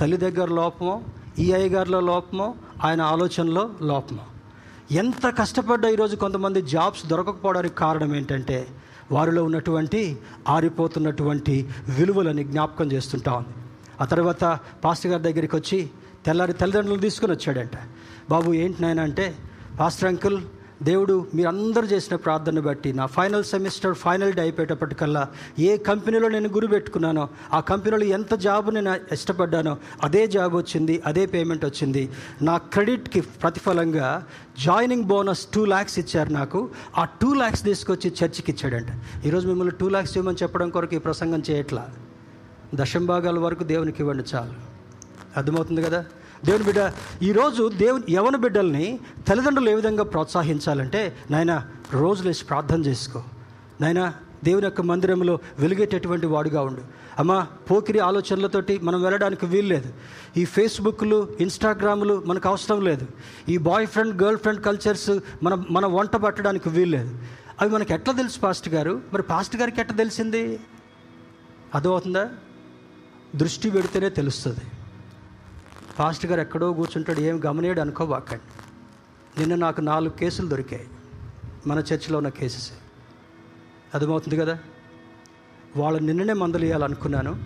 [0.01, 0.95] తల్లి దగ్గర లోపమో
[1.39, 4.25] ఈ అయ్యగారిలో లోపమో ఆయన ఆలోచనలో లోపమో.
[4.93, 8.67] ఎంత కష్టపడ్డా ఈరోజు కొంతమంది జాబ్స్ దొరకకపోవడానికి కారణం ఏంటంటే
[9.13, 10.19] వారిలో ఉన్నటువంటి
[10.49, 11.57] ఆరిపోతున్నటువంటి
[11.89, 13.55] విలువలని జ్ఞాపకం చేస్తుంటా ఉంది.
[14.01, 14.45] ఆ తర్వాత
[14.85, 15.79] పాస్టర్ గారి దగ్గరికి వచ్చి
[16.27, 17.77] తెల్లారి తల్లిదండ్రులు తీసుకుని వచ్చాడంట.
[18.31, 19.27] బాబు ఏంటి నాయన అంటే
[19.81, 20.39] పాస్టర్ అంకుల్
[20.83, 26.69] దేవుడు మీరందరూ చేసిన ప్రార్థన బట్టి నా ఫైనల్ సెమిస్టర్ ఫైనల్ డే అయిపోయేటప్పటికల్లా ఏ కంపెనీలో నేను గురి
[26.69, 32.11] పెట్టుకున్నానో ఆ కంపెనీలో ఎంత జాబ్ నేను ఇష్టపడ్డానో అదే జాబ్ వచ్చింది అదే పేమెంట్ వచ్చింది.
[32.43, 34.27] నా క్రెడిట్కి ప్రతిఫలంగా
[34.65, 36.71] జాయినింగ్ బోనస్ టూ ల్యాక్స్ ఇచ్చారు నాకు.
[36.99, 38.87] ఆ టూ ల్యాక్స్ తీసుకొచ్చి చర్చికి ఇచ్చాడంట.
[39.27, 41.89] ఈరోజు మిమ్మల్ని టూ ల్యాక్స్ ఇవ్వమని చెప్పడం కొరకు ఈ ప్రసంగం చేయట్లా.
[42.75, 44.53] దశంభాగాల వరకు దేవునికి ఇవ్వండి చాలు.
[45.37, 46.05] అర్థమవుతుంది కదా?
[46.45, 53.23] దేవుని బిడ్డ ఈరోజు దేవుని యవన బిడ్డల్ని తల్లిదండ్రులు ఏ విధంగా ప్రోత్సహించాలంటే నాయన రోజు లేచి ప్రార్థన చేసుకో.
[53.81, 54.13] నాయన
[54.45, 56.83] దేవుని యొక్క మందిరంలో వెలిగేటటువంటి వాడుగా ఉండు.
[57.19, 59.93] అమ్మా పోకిరి ఆలోచనలతోటి మనం వెళ్ళడానికి వీల్లేదు
[60.37, 63.07] ఈ ఫేస్బుక్లు ఇన్స్టాగ్రాములు మనకు అవసరం లేదు.
[63.49, 65.11] ఈ boy friend girl friend cultures
[65.43, 67.19] మన మన వంట పట్టడానికి వీల్లేదు
[67.61, 69.01] అవి మనకు ఎట్లా తెలుసు పాస్ట్ గారు?
[69.13, 70.61] మరి పాస్ట్ గారికి ఎట్లా తెలిసింది?
[71.75, 72.29] అర్థమవుతుందా?
[73.37, 74.61] దృష్టి పెడితేనే తెలుస్తుంది.
[75.99, 78.43] పాస్ట్ గారు ఎక్కడో కూర్చుంటాడు ఏం గమనేడు అనుకోబాకండి
[79.41, 80.89] నిన్న నాకు నాలుగు కేసులు దొరికాయి.
[81.67, 82.71] మన చర్చిలో ఉన్న కేసెస్.
[83.95, 84.59] అర్థమవుతుంది కదా?
[85.77, 87.45] వాళ్ళు నిన్ననే మందులు ఇవ్వాలనుకున్నాను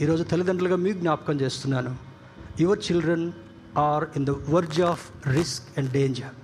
[0.00, 1.96] ఈరోజు తల్లిదండ్రులుగా మీకు జ్ఞాపకం చేస్తున్నాను.
[2.60, 3.32] Your children
[3.78, 6.34] are in the verge of risk and danger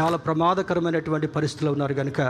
[0.00, 2.20] చాలా ప్రమాదకరమైనటువంటి పరిస్థితులు ఉన్నారు కనుక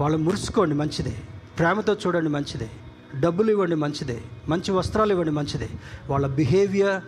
[0.00, 1.16] వాళ్ళు మురుసుకోండి మంచిదే.
[1.58, 2.70] ప్రేమతో చూడండి మంచిదే.
[3.20, 4.22] డబ్బులు ఇవ్వండి మంచిదే.
[4.48, 5.68] మంచి వస్త్రాలు ఇవ్వండి మంచిదే.
[6.08, 7.02] వాళ్ళ బిహేవియర్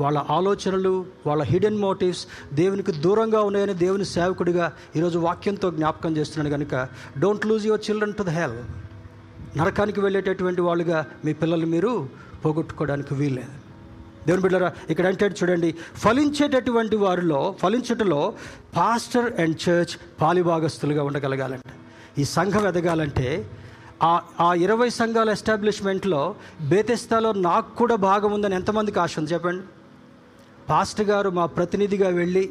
[0.00, 0.92] వాళ్ళ ఆలోచనలు
[1.26, 2.22] వాళ్ళ హిడెన్ మోటివ్స్
[2.52, 6.74] దేవునికి దూరంగా ఉన్నాయని దేవుని సేవకుడిగా ఈరోజు వాక్యంతో జ్ఞాపకం చేస్తున్నాను కనుక
[7.24, 8.58] don't lose your children to the hell
[9.56, 11.92] నరకానికి వెళ్ళేటటువంటి వాళ్ళుగా మీ పిల్లలు మీరు
[12.44, 13.54] పోగొట్టుకోవడానికి వీల్లేదు.
[14.26, 18.20] దేవుని బిడ్డరా ఇక్కడ అంటే చూడండి ఫలించేటటువంటి వారిలో ఫలించటలో
[18.76, 21.70] పాస్టర్ అండ్ చర్చ్ పాలిభాగస్తులుగా ఉండగలగాలంట.
[22.18, 23.28] ఈ సంఘం ఎదగాలంటే
[24.02, 26.34] ఆ ఆ ఇరవై సంఘాల ఎస్టాబ్లిష్మెంట్లో
[26.72, 29.62] బేతెస్తాలో నాకు కూడా భాగం ఉందని ఎంతమందికి ఆశ ఉంది చెప్పండి?
[30.70, 32.50] పాస్టర్ గారు మా ప్రతినిధిగా వెళ్ళి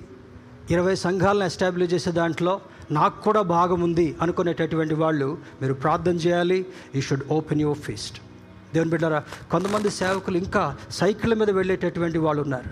[0.72, 2.62] ఇరవై సంఘాలను ఎస్టాబ్లిష్ చేసే దాంట్లో
[2.92, 6.66] నాకు కూడా భాగం ఉంది అనుకునేటటువంటి వాళ్ళు మీరు ప్రార్థన చేయాలి.
[6.96, 8.22] You should open your feast
[8.74, 12.70] దేవుని బిడ్డారా కొంతమంది సేవకులు ఇంకా సైకిళ్ళ మీద వెళ్ళేటటువంటి వాళ్ళు ఉన్నారు.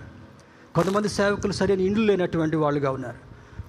[0.75, 3.17] కొంతమంది సేవకులు సరైన ఇండ్లు లేనటువంటి వాళ్ళుగా ఉన్నారు.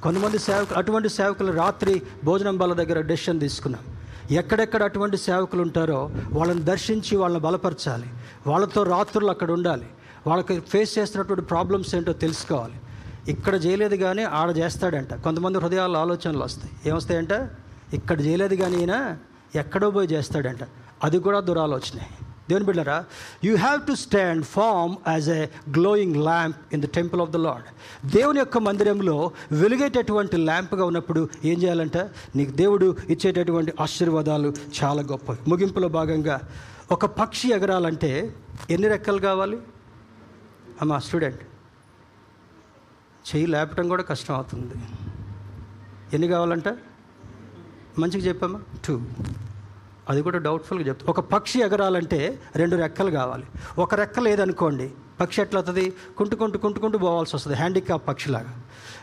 [0.03, 3.83] కొంతమంది సేవకులు అటువంటి సేవకులు రాత్రి భోజనం బల దగ్గర డెసిషన్ తీసుకున్నాం.
[4.31, 8.11] ఎక్కడెక్కడ అటువంటి సేవకులు ఉంటారో వాళ్ళని దర్శించి వాళ్ళని బలపరచాలి.
[8.47, 9.87] వాళ్ళతో రాత్రులు అక్కడ ఉండాలి.
[10.27, 12.75] వాళ్ళకి ఫేస్ చేస్తున్నటువంటి ప్రాబ్లమ్స్ ఏంటో తెలుసుకోవాలి.
[13.33, 15.15] ఇక్కడ చేయలేదు కానీ ఆడ చేస్తాడంట.
[15.15, 16.73] కొంతమంది హృదయాల్లో ఆలోచనలు వస్తాయి.
[16.87, 17.35] ఏమొస్తాయంట?
[17.95, 19.17] ఇక్కడ చేయలేదు కానీ ఈయన
[19.55, 20.59] ఎక్కడో పోయి చేస్తాడంట.
[21.05, 22.07] అది కూడా దురాలోచనే.
[22.49, 23.05] దేవుని బిడ్డరా
[23.45, 27.69] you have to stand firm as a glowing lamp in the temple of the Lord
[28.17, 32.09] దేవుని యొక్క మందిరంలో వెలిగేటటువంటి ల్యాంప్గా ఉన్నప్పుడు ఏం చేయాలంటే?
[32.37, 35.39] నీకు దేవుడు ఇచ్చేటటువంటి ఆశీర్వాదాలు చాలా గొప్పవి.
[35.49, 36.41] ముగింపులో భాగంగా
[36.91, 38.35] ఒక పక్షి ఎగరాలంటే
[38.71, 39.59] ఎన్ని రెక్కలు కావాలి?
[40.81, 41.43] అమ్మా స్టూడెంట్
[43.29, 44.77] చెయ్యి లేపటం కూడా కష్టం అవుతుంది
[46.15, 46.69] ఎన్ని కావాలంట?
[47.99, 48.61] మంచిగా చెప్పమ్మా.
[48.87, 49.01] టూ
[50.11, 51.07] అది కూడా డౌట్ఫుల్గా చెప్తా.
[51.09, 53.47] ఒక పక్షి ఎగరాలంటే రెండు రెక్కలు కావాలి.
[53.79, 57.57] ఒక రెక్క లేదనుకోండి పక్షి ఎట్లా అవుతుంది కుంటుకుంటూ కుంటుకుంటూ పోవాల్సి వస్తుంది.
[57.57, 58.53] హ్యాండిక్యాప్ పక్షిలాగా.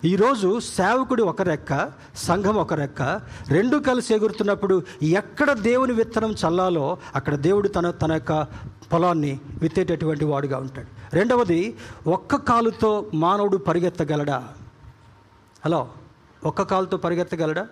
[0.05, 3.01] ఈరోజు సేవకుడు ఒక రెక్క సంఘం ఒక రెక్క
[3.47, 8.33] రెండు కలిసి ఎగురుతున్నప్పుడు ఎక్కడ దేవుని విత్తనం చల్లాలో అక్కడ దేవుడు తన తన యొక్క
[8.93, 11.02] పొలాన్ని విత్తేటటువంటి వాడుగా ఉంటాడు.
[11.13, 14.37] రెండవది ఒక్క కాలుతో మానవుడు పరిగెత్తగలడా?
[15.65, 15.89] హలో
[16.45, 17.67] ఒక్క కాలుతో పరిగెత్తగలడా?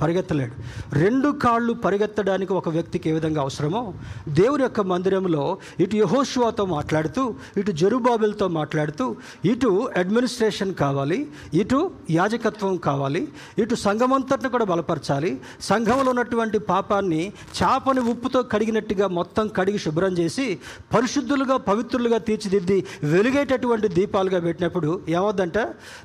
[0.00, 0.54] పరిగెత్తలేడు.
[0.92, 3.94] రెండు కాళ్ళు పరిగెత్తడానికి ఒక వ్యక్తికి ఏ విధంగా అవసరమో
[4.28, 7.22] దేవుని యొక్క మందిరంలో ఇటు యహోషువాతో మాట్లాడుతూ
[7.56, 11.18] ఇటు జరుబాబులతో మాట్లాడుతూ ఇటు అడ్మినిస్ట్రేషన్ కావాలి
[11.54, 13.28] ఇటు యాజకత్వం కావాలి
[13.58, 17.22] ఇటు సంఘమంతటిని కూడా బలపరచాలి సంఘంలో ఉన్నటువంటి పాపాన్ని
[17.58, 20.58] చేపని ఉప్పుతో కడిగినట్టుగా మొత్తం కడిగి శుభ్రం చేసి
[20.94, 25.58] పరిశుద్ధులుగా పవిత్రులుగా తీర్చిదిద్ది వెలిగేటటువంటి దీపాలుగా పెట్టినప్పుడు ఏమవుద్దంట?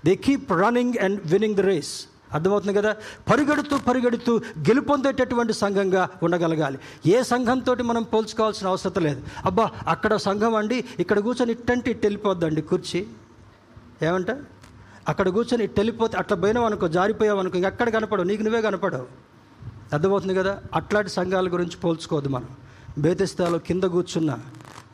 [0.05, 1.93] They keep running and winning the race
[2.33, 2.95] అర్థమవుతుంది కదా?
[3.31, 6.79] పరిగెడుతూ పరిగెడుతూ గెలుపొందేటటువంటి సంఘంగా ఉండగలగాలి.
[7.05, 9.21] ఏ సంఘంతో మనం పోల్చుకోవాల్సిన అవసరం లేదు.
[9.45, 13.05] అబ్బా అక్కడ సంఘం అండి ఇక్కడ కూర్చొని ఇట్టంటే ఇట్టు వెళ్ళిపోద్దండి కుర్చీ.
[14.03, 14.31] ఏమంట?
[15.09, 18.25] అక్కడ కూర్చొని ఇట్టు వెళ్ళిపోతే అట్లా పోయినావు అనుకో జారిపోయావు అనుకో ఇంకెక్కడ కనపడవు?
[18.25, 19.07] నీకు నువ్వే కనపడవు.
[19.93, 20.59] అర్థమవుతుంది కదా?
[20.73, 22.47] అట్లాంటి సంఘాల గురించి పోల్చుకోవద్దు మనం.
[22.97, 24.39] బేతెస్తాలో కింద కూర్చున్నా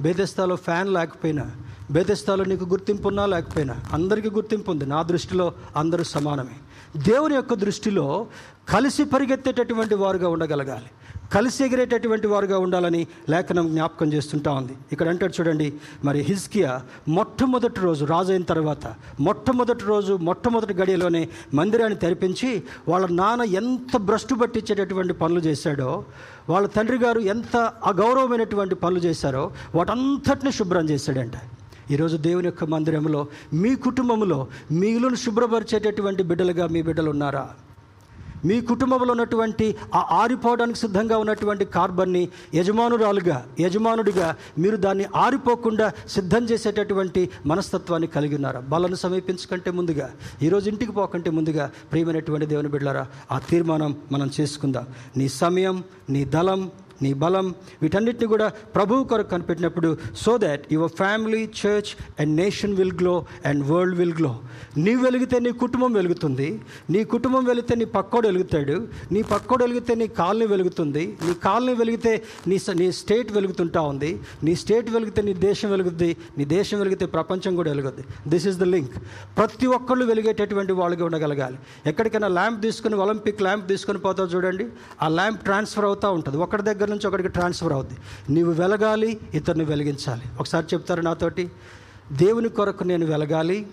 [0.01, 1.51] బేదస్థాలో ఫ్యాన్ లేకపోయినా
[1.91, 4.85] బేదస్థాలో నీకు గుర్తింపు ఉన్నా లేకపోయినా అందరికీ గుర్తింపు ఉంది.
[4.85, 6.57] నా దృష్టిలో అందరూ సమానమే.
[6.97, 8.27] దేవుని యొక్క దృష్టిలో
[8.69, 10.91] కలిసి పరిగెత్తేటటువంటి వారుగా ఉండగలగాలి.
[11.33, 14.73] కలిసి ఎగిరేటటువంటి వారుగా ఉండాలని లేఖనం జ్ఞాపకం చేస్తుంటా ఉంది.
[14.91, 15.73] ఇక్కడ అంటాడు చూడండి
[16.03, 23.41] మరి హిజ్కియా మొట్టమొదటి రోజు రాజు అయిన తర్వాత మొట్టమొదటి రోజు మొట్టమొదటి గడియలోనే మందిరాన్ని తెరిపించి వాళ్ళ నాన్న
[23.41, 26.05] ఎంత భ్రష్టు పట్టించేటటువంటి పనులు చేశాడో
[26.49, 31.33] వాళ్ళ తండ్రి గారు ఎంత అగౌరవమైనటువంటి పనులు చేశారో వాటంతటిని శుభ్రం చేశాడంట.
[31.91, 37.49] ఈరోజు దేవుని యొక్క మందిరంలో మీ కుటుంబంలో మీలను శుభ్రపరిచేటటువంటి బిడ్డలుగా మీ బిడ్డలు ఉన్నారా?
[38.45, 47.29] మీ కుటుంబంలో ఉన్నటువంటి ఆ ఆరిపోవడానికి సిద్ధంగా ఉన్నటువంటి కార్బన్ని యజమానురాలుగా యజమానుడిగా మీరు దాన్ని ఆరిపోకుండా సిద్ధం చేసేటటువంటి
[47.45, 48.59] మనస్తత్వాన్ని కలిగి ఉన్నారా?
[48.59, 54.85] బలను సమీపించకంటే ముందుగా ఈరోజు ఇంటికి పోకంటే ముందుగా ప్రియమైనటువంటి దేవుని బిడ్డలారా ఆ తీర్మానం మనం చేసుకుందాం.
[55.17, 56.71] నీ సమయం నీ దళం
[57.01, 61.89] నీ బలం వీటన్నిటిని కూడా ప్రభువు కొరకు కనిపెట్టినప్పుడు so that your family church
[62.19, 64.31] and nation will glow and world will glow
[64.77, 70.07] నీవు వెలిగితే నీ కుటుంబం వెలుగుతుంది నీ కుటుంబం వెలిగితే నీ పక్కోడు వెలుగుతాడు నీ పక్కోడు వెలిగితే నీ
[70.07, 74.11] కాలనీ వెలుగుతుంది నీ కాలనీ వెలిగితే నీ స- నీ స్టేట్ వెలుగుతుంటా ఉంది
[74.43, 78.03] నీ స్టేట్ వెలిగితే నీ దేశం వెలుగుద్ది నీ దేశం వెలిగితే ప్రపంచం కూడా వెలుగుద్ది.
[78.27, 78.91] దిస్ ఇస్ ద లింక్
[79.37, 81.57] ప్రతి ఒక్కళ్ళు వెలిగేటటువంటి వాళ్ళుగా ఉండగలగాలి.
[81.85, 84.65] ఎక్కడికైనా ల్యాంప్ తీసుకుని ఒలింపిక్ ల్యాంప్ తీసుకొని పోతావు చూడండి
[85.01, 86.37] ఆ ల్యాంప్ ట్రాన్స్ఫర్ అవుతూ ఉంటుంది.
[86.37, 87.97] ఒకటి దగ్గర నుంచి ఒకటికి ట్రాన్స్ఫర్ అవుద్ది.
[88.29, 90.21] నీవు వెలగాలి ఇతరుని వెలిగించాలి.
[90.39, 91.51] ఒకసారి చెప్తారు నాతోటి
[92.11, 93.67] దేవుని కొరకు నేను వెలగాలి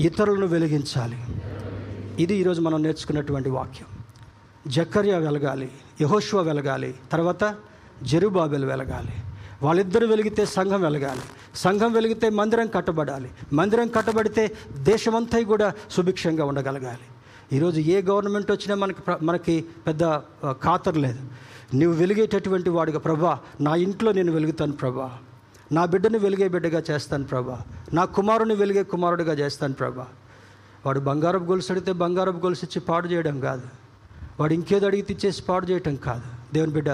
[0.00, 1.18] ఇతరులను వెలిగించాలి.
[2.22, 3.86] ఇది ఈరోజు మనం నేర్చుకున్నటువంటి వాక్యం.
[4.66, 5.70] జక్కర్య వెలగాలి
[6.00, 7.56] యహోష్వ వెలగాలి తర్వాత
[8.02, 9.12] జెరుబాబెల్ వెలగాలి.
[9.62, 11.20] వాళ్ళిద్దరు వెలిగితే సంఘం వెలగాలి.
[11.54, 13.30] సంఘం వెలిగితే మందిరం కట్టబడాలి.
[13.52, 17.11] మందిరం కట్టబడితే దేశమంతా కూడా సుభిక్షంగా ఉండగలగాలి.
[17.52, 20.04] ఈరోజు ఏ గవర్నమెంట్ వచ్చినా మనకి మనకి పెద్ద
[20.50, 21.18] ఖాతరు లేదు.
[21.74, 25.10] నువ్వు వెలిగేటటువంటి వాడుగా ప్రభా నా ఇంట్లో నేను వెలుగుతాను ప్రభా.
[25.72, 27.58] నా బిడ్డను వెలిగే బిడ్డగా చేస్తాను ప్రభా.
[27.94, 30.06] నా కుమారుని వెలిగే కుమారుడిగా చేస్తాను ప్రభా.
[30.86, 33.62] వాడు బంగారపు గొలుసు అడిగితే బంగారపు గొలుసు ఇచ్చి పాడు చేయడం కాదు.
[34.40, 36.54] వాడు ఇంకేదో అడిగితే ఇచ్చేసి పాడు చేయటం కాదు.
[36.54, 36.90] దేవుని బిడ్డ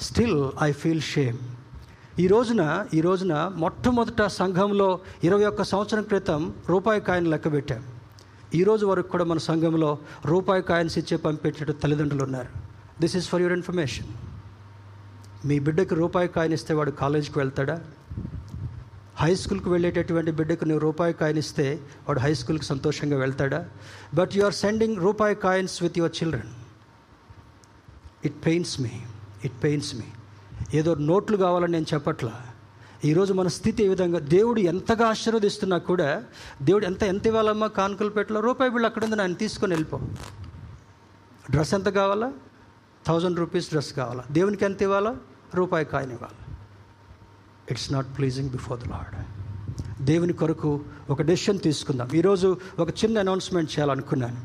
[0.00, 1.38] స్టిల్ ఐ ఫీల్ షేమ్
[2.18, 7.48] ఈ రోజున ఈ రోజున మొట్టమొదట సంఘంలో ఇరవై ఒక్క సంవత్సరం క్రితం రూపాయి కాయను లెక్క
[8.54, 12.48] ఈరోజు వరకు కూడా మన సంఘంలో రూపాయి కాయిన్స్ ఇచ్చే పంపించే తల్లిదండ్రులు ఉన్నారు.
[13.00, 14.06] This is for your information
[15.46, 17.84] మీ బిడ్డకి రూపాయి కాయిన్ ఇస్తే వాడు కాలేజీకి వెళ్తాడా?
[19.16, 23.68] హై స్కూల్కి వెళ్ళేటటువంటి బిడ్డకు నువ్వు రూపాయి కాయిన్ ఇస్తే వాడు హై స్కూల్కి సంతోషంగా వెళ్తాడా?
[24.14, 26.48] బట్ యు ఆర్ సెండింగ్ రూపాయి coins with your children
[28.24, 28.90] it pains me
[29.44, 30.04] it pains me
[30.74, 32.45] ఏదో నోట్లు కావాలని నేను చెప్పట్లా.
[33.06, 34.18] ఈరోజు మన స్థితి ఏ విధంగా?
[34.18, 36.24] దేవుడు ఎంతగా ఆశీర్వదిస్తున్నా కూడా
[36.62, 37.66] దేవుడు ఎంత ఎంత ఇవ్వాలమ్మా?
[37.66, 40.00] కానుకలు పెట్టలో రూపాయి బిళ్ళు అక్కడ ఉంది ఆయన తీసుకొని వెళ్ళిపో.
[41.50, 42.32] డ్రెస్ ఎంత కావాలా?
[43.06, 44.24] థౌజండ్ రూపీస్ డ్రెస్ కావాలా?
[44.32, 45.16] దేవునికి ఎంత ఇవ్వాలా?
[45.54, 46.56] రూపాయి కాయిన్ ఇవ్వాలి?
[47.70, 49.24] It's not pleasing before the Lord
[50.02, 50.80] దేవుని కొరకు
[51.10, 52.08] ఒక డెసిషన్ తీసుకుందాం.
[52.14, 54.36] ఈరోజు ఒక చిన్న అనౌన్స్మెంట్ చేయాలనుకున్నాను.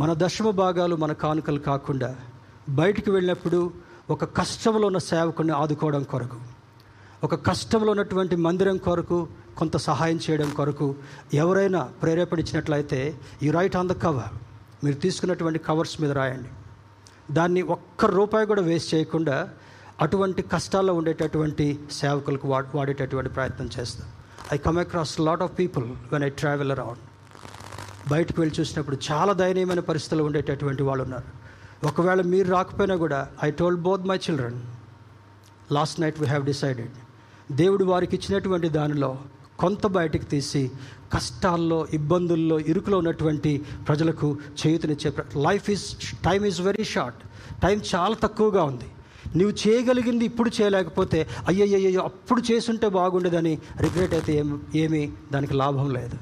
[0.00, 2.16] మన దశమ భాగాలు మన కానుకలు కాకుండా
[2.68, 3.72] బయటికి వెళ్ళినప్పుడు
[4.10, 6.49] ఒక కష్టంలో ఉన్న సేవకుని ఆదుకోవడం కొరకు.
[7.24, 10.94] ఒక కష్టంలో ఉన్నటువంటి మందిరం కొరకు కొంత సహాయం చేయడం కొరకు
[11.34, 14.30] ఎవరైనా ప్రేరేపణించినట్లయితే ఈ రైట్ ఆన్ ద కవర్.
[14.84, 16.48] మీరు తీసుకున్నటువంటి కవర్స్ మీద రాయండి.
[17.34, 19.48] దాన్ని ఒక్క రూపాయి కూడా వేస్ట్ చేయకుండా
[20.00, 24.08] అటువంటి కష్టాల్లో ఉండేటటువంటి సేవకులకు వా వాడేటటువంటి ప్రయత్నం చేస్తాం.
[24.52, 26.98] I come across lot of people when I travel around
[28.10, 31.24] బయటకు వెళ్ళి చూసినప్పుడు చాలా దయనీయమైన పరిస్థితులు ఉండేటటువంటి వాళ్ళు ఉన్నారు.
[31.86, 34.62] ఒకవేళ మీరు రాకపోయినా కూడా I told both my children
[35.72, 36.90] last night we have decided
[37.50, 39.18] దేవుడు వారికి ఇచ్చినటువంటి దానిలో
[39.58, 40.70] కొంత బయటికి తీసి
[41.12, 45.84] కష్టాల్లో ఇబ్బందుల్లో ఇరుకులో ఉన్నటువంటి ప్రజలకు చేయుతనిచ్చే life is
[46.24, 47.16] time is very short
[47.62, 48.84] time చాలా తక్కువగా ఉంది.
[49.38, 56.16] నువ్వు చేయగలిగింది ఇప్పుడు చేయలేకపోతే అయ్యయ్యో అప్పుడు చేసుంటే బాగుండేదని రిగ్రెట్ అయితే ఏం ఏమీ దానికి లాభం లేదు.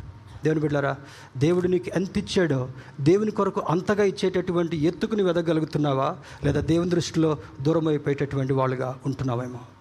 [0.45, 0.97] దేవుని బిడ్డారా
[1.37, 2.69] దేవుడు నీకు ఎంత ఇచ్చాడో
[3.01, 9.59] దేవుని కొరకు అంతగా ఇచ్చేటటువంటి ఎత్తుకుని వెదగలుగుతున్నావా లేదా దేవుని దృష్టిలో దూరం అయిపోయేటటువంటి వాళ్ళుగా ఉంటున్నావేమో?